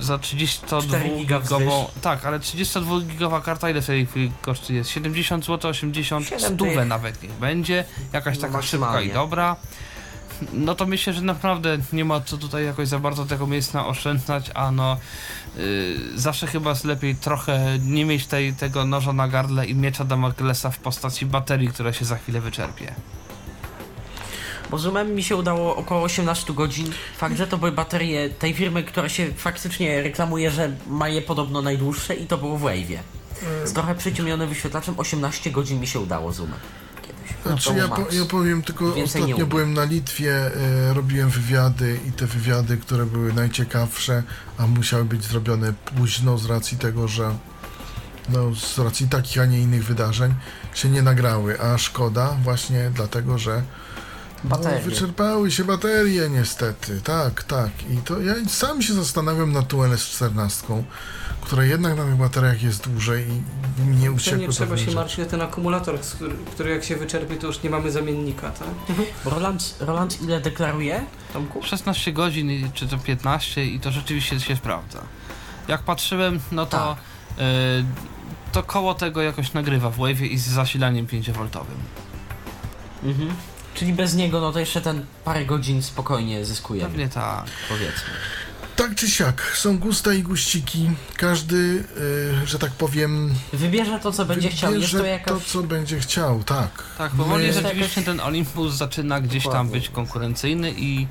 [0.00, 4.84] za 32 4 giga gigową, tak, ale 32 gigowa karta ile w tej chwili kosztuje?
[4.84, 6.88] 70 zł, 80 Siedem stówę tych.
[6.88, 9.56] nawet niech będzie, jakaś taka szybka i dobra.
[10.52, 14.50] No to myślę, że naprawdę nie ma co tutaj jakoś za bardzo tego miejsca oszczędzać,
[14.54, 14.96] a no
[15.56, 15.62] yy,
[16.14, 20.70] zawsze chyba jest lepiej trochę nie mieć tej, tego noża na gardle i miecza Damoklesa
[20.70, 22.94] w postaci baterii, która się za chwilę wyczerpie.
[24.70, 26.86] Bo Zoomem mi się udało około 18 godzin.
[27.16, 31.62] Fakt, że to były baterie tej firmy, która się faktycznie reklamuje, że ma je podobno
[31.62, 32.98] najdłuższe i to było w Wave'ie.
[33.64, 36.58] Z trochę przyciemnionym wyświetlaczem 18 godzin mi się udało Zoomem.
[37.44, 42.12] No, Znaczy ja, po, ja powiem tylko, ostatnio byłem na Litwie, e, robiłem wywiady i
[42.12, 44.22] te wywiady, które były najciekawsze,
[44.58, 47.34] a musiały być zrobione późno z racji tego, że
[48.28, 50.34] no, z racji takich, a nie innych wydarzeń
[50.74, 53.62] się nie nagrały, a szkoda właśnie dlatego, że
[54.44, 57.70] no, wyczerpały się baterie niestety, tak, tak.
[57.90, 60.82] I to ja sam się zastanawiam nad tą LS14,
[61.44, 65.26] która jednak na tych bateriach jest dłużej i nie Że uciekły nie trzeba się martwić
[65.26, 68.68] o ten akumulator, który, który jak się wyczerpie, to już nie mamy zamiennika, tak?
[69.24, 71.04] Roland, Roland ile deklaruje?
[71.32, 71.62] Tomku?
[71.62, 74.98] 16 godzin czy to 15 i to rzeczywiście się sprawdza.
[75.68, 76.98] Jak patrzyłem, no to Tak.
[77.38, 77.84] yy,
[78.52, 81.48] to koło tego jakoś nagrywa w Wave'ie i z zasilaniem 5V.
[83.04, 83.34] Mhm.
[83.74, 86.82] Czyli bez niego, no to jeszcze ten parę godzin spokojnie zyskuje.
[86.82, 87.44] Pewnie tak.
[87.68, 88.10] Powiedzmy.
[88.76, 90.90] Tak czy siak, są gusta i guściki.
[91.16, 91.84] Każdy,
[92.42, 94.74] e, że tak powiem, Wybierze to, co będzie chciał.
[94.74, 95.44] Jest wybierze to jakaś...
[95.44, 96.82] to, co będzie chciał, tak.
[96.98, 99.72] Tak, powoli My- rzeczywiście ten Olympus zaczyna gdzieś tam Dokładnie.
[99.72, 101.06] być konkurencyjny i,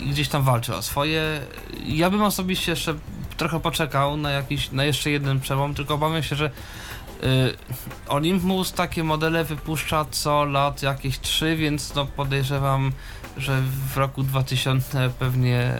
[0.00, 1.40] i gdzieś tam walczy o swoje.
[1.86, 2.94] Ja bym osobiście jeszcze
[3.36, 7.56] trochę poczekał na jakiś, na jeszcze jeden przełom, tylko obawiam się, że y,
[8.08, 12.92] Olympus takie modele wypuszcza co lat jakieś trzy, więc no podejrzewam,
[13.36, 13.62] że
[13.94, 15.78] w roku 2000 pewnie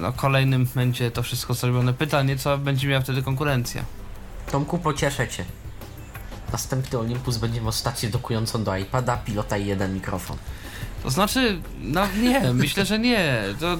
[0.00, 1.94] no, kolejnym będzie to wszystko zrobione.
[1.94, 3.84] Pytanie, co będzie miała wtedy konkurencja.
[4.50, 5.44] Tomku, pocieszę cię.
[6.52, 10.36] Następny Olympus będzie miał stację dokującą do iPada, pilota i jeden mikrofon.
[11.02, 13.42] To znaczy, no nie, myślę, że nie.
[13.60, 13.78] To,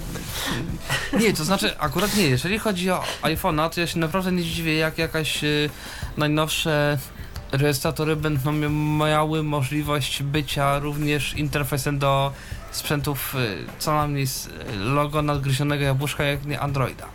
[1.19, 2.23] nie, to znaczy, akurat nie.
[2.23, 5.71] Jeżeli chodzi o iPhone'a, to ja się naprawdę nie dziwię, jak jakaś y,
[6.17, 6.99] najnowsze
[7.53, 8.53] rejestratory będą
[8.99, 12.33] miały możliwość bycia również interfejsem do
[12.73, 14.49] sprzętów y, co najmniej z
[14.81, 17.07] logo nadgryzionego jabłuszka, jak nie Androida.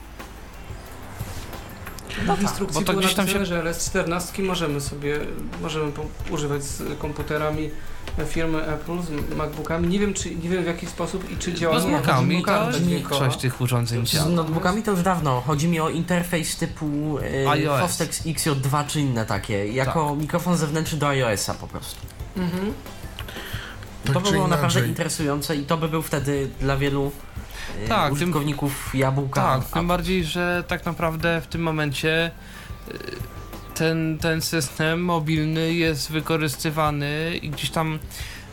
[2.38, 5.20] w instrukcji bo to gdzieś tam się- że LS14 możemy sobie,
[5.62, 5.92] możemy
[6.32, 7.70] używać z komputerami
[8.28, 9.88] firmy Apple, z MacBookami.
[9.88, 12.44] Nie wiem, czy, nie wiem w jaki sposób i czy działa Bo z Macami
[12.80, 14.30] większość tych urządzeń Z działa.
[14.30, 15.42] notebookami to już dawno.
[15.42, 17.82] Chodzi mi o interfejs typu e, iOS.
[17.82, 22.00] Fostex XJ2 czy inne takie, jako mikrofon zewnętrzny do iOS-a po prostu.
[22.38, 22.74] Mhm.
[24.08, 24.90] Tak to by czy było naprawdę inaczej.
[24.90, 27.12] interesujące i to by był wtedy dla wielu
[27.84, 29.42] e, Tak, tym- użytkowników jabłka.
[29.42, 32.32] Tak, tym bardziej, że tak naprawdę w tym momencie
[32.88, 32.94] y,
[33.76, 38.00] ten, ten system mobilny jest wykorzystywany i gdzieś tam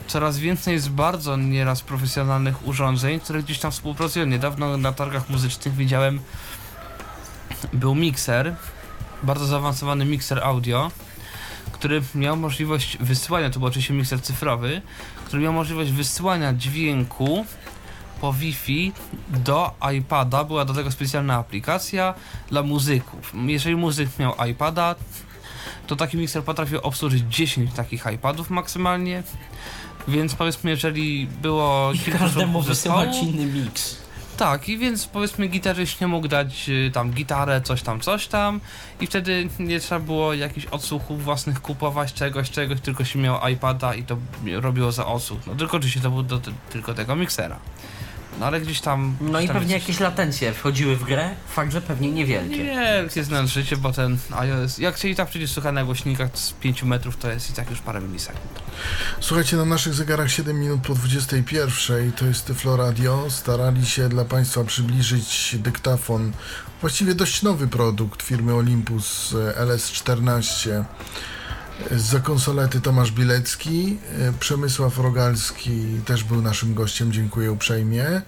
[0.06, 4.26] coraz więcej jest bardzo nieraz profesjonalnych urządzeń, które gdzieś tam współpracują.
[4.26, 6.20] Niedawno na targach muzycznych widziałem
[7.72, 8.54] był mikser,
[9.22, 10.90] bardzo zaawansowany mikser audio,
[11.72, 14.82] który miał możliwość wysyłania, to był oczywiście mikser cyfrowy,
[15.34, 17.46] który miał możliwość wysyłania dźwięku
[18.20, 18.92] po Wi-Fi
[19.28, 20.44] do iPada.
[20.44, 22.14] Była do tego specjalna aplikacja
[22.48, 23.32] dla muzyków.
[23.46, 24.94] Jeżeli muzyk miał iPada,
[25.86, 29.22] to taki mikser potrafił obsłużyć 10 takich iPadów maksymalnie.
[30.08, 34.03] Więc powiedzmy, jeżeli było I kilka każdemu wysyłać inny mix.
[34.34, 38.60] Tak, i więc powiedzmy gitarzyście mógł dać y, tam gitarę, coś tam, coś tam
[39.00, 43.94] i wtedy nie trzeba było jakichś odsłuchów własnych kupować, czegoś, czegoś, tylko się miał iPada
[43.94, 44.16] i to
[44.60, 45.38] robiło za odsłuch.
[45.46, 46.40] No tylko oczywiście to był do,
[46.70, 47.58] tylko tego miksera.
[48.40, 49.16] No ale gdzieś tam...
[49.20, 52.64] No gdzieś i pewnie jakieś latencje wchodziły w grę, fakt, że pewnie niewielkie.
[52.64, 56.82] Niewielkie znężycie, bo ten iOS, jak się i tak przecież słucha na głośnikach z 5
[56.82, 58.62] metrów, to jest i tak już parę milisekund.
[59.20, 62.12] Słuchajcie, na naszych zegarach 7 minut po 21.
[62.12, 63.24] To jest Tyflo Radio.
[63.28, 66.32] Starali się dla Państwa przybliżyć dyktafon,
[66.80, 70.84] właściwie dość nowy produkt firmy Olympus e, LS14.
[71.90, 78.22] Za konsolety Tomasz Bilecki, e, Przemysław Rogalski też był naszym gościem, dziękuję uprzejmie.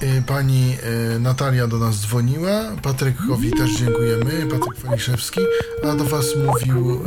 [0.00, 0.76] E, Pani
[1.14, 5.40] e, Natalia do nas dzwoniła, Patrykowi też dziękujemy, Patryk Waliszewski,
[5.84, 7.02] a do Was mówił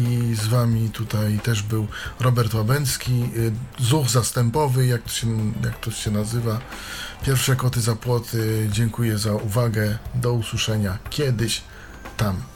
[0.00, 1.86] i z Wami tutaj też był
[2.20, 3.30] Robert Łabęcki,
[3.78, 5.26] zuch zastępowy, jak to, się,
[5.64, 6.60] jak to się nazywa.
[7.26, 11.62] Pierwsze koty za płoty, dziękuję za uwagę, do usłyszenia kiedyś
[12.16, 12.55] tam.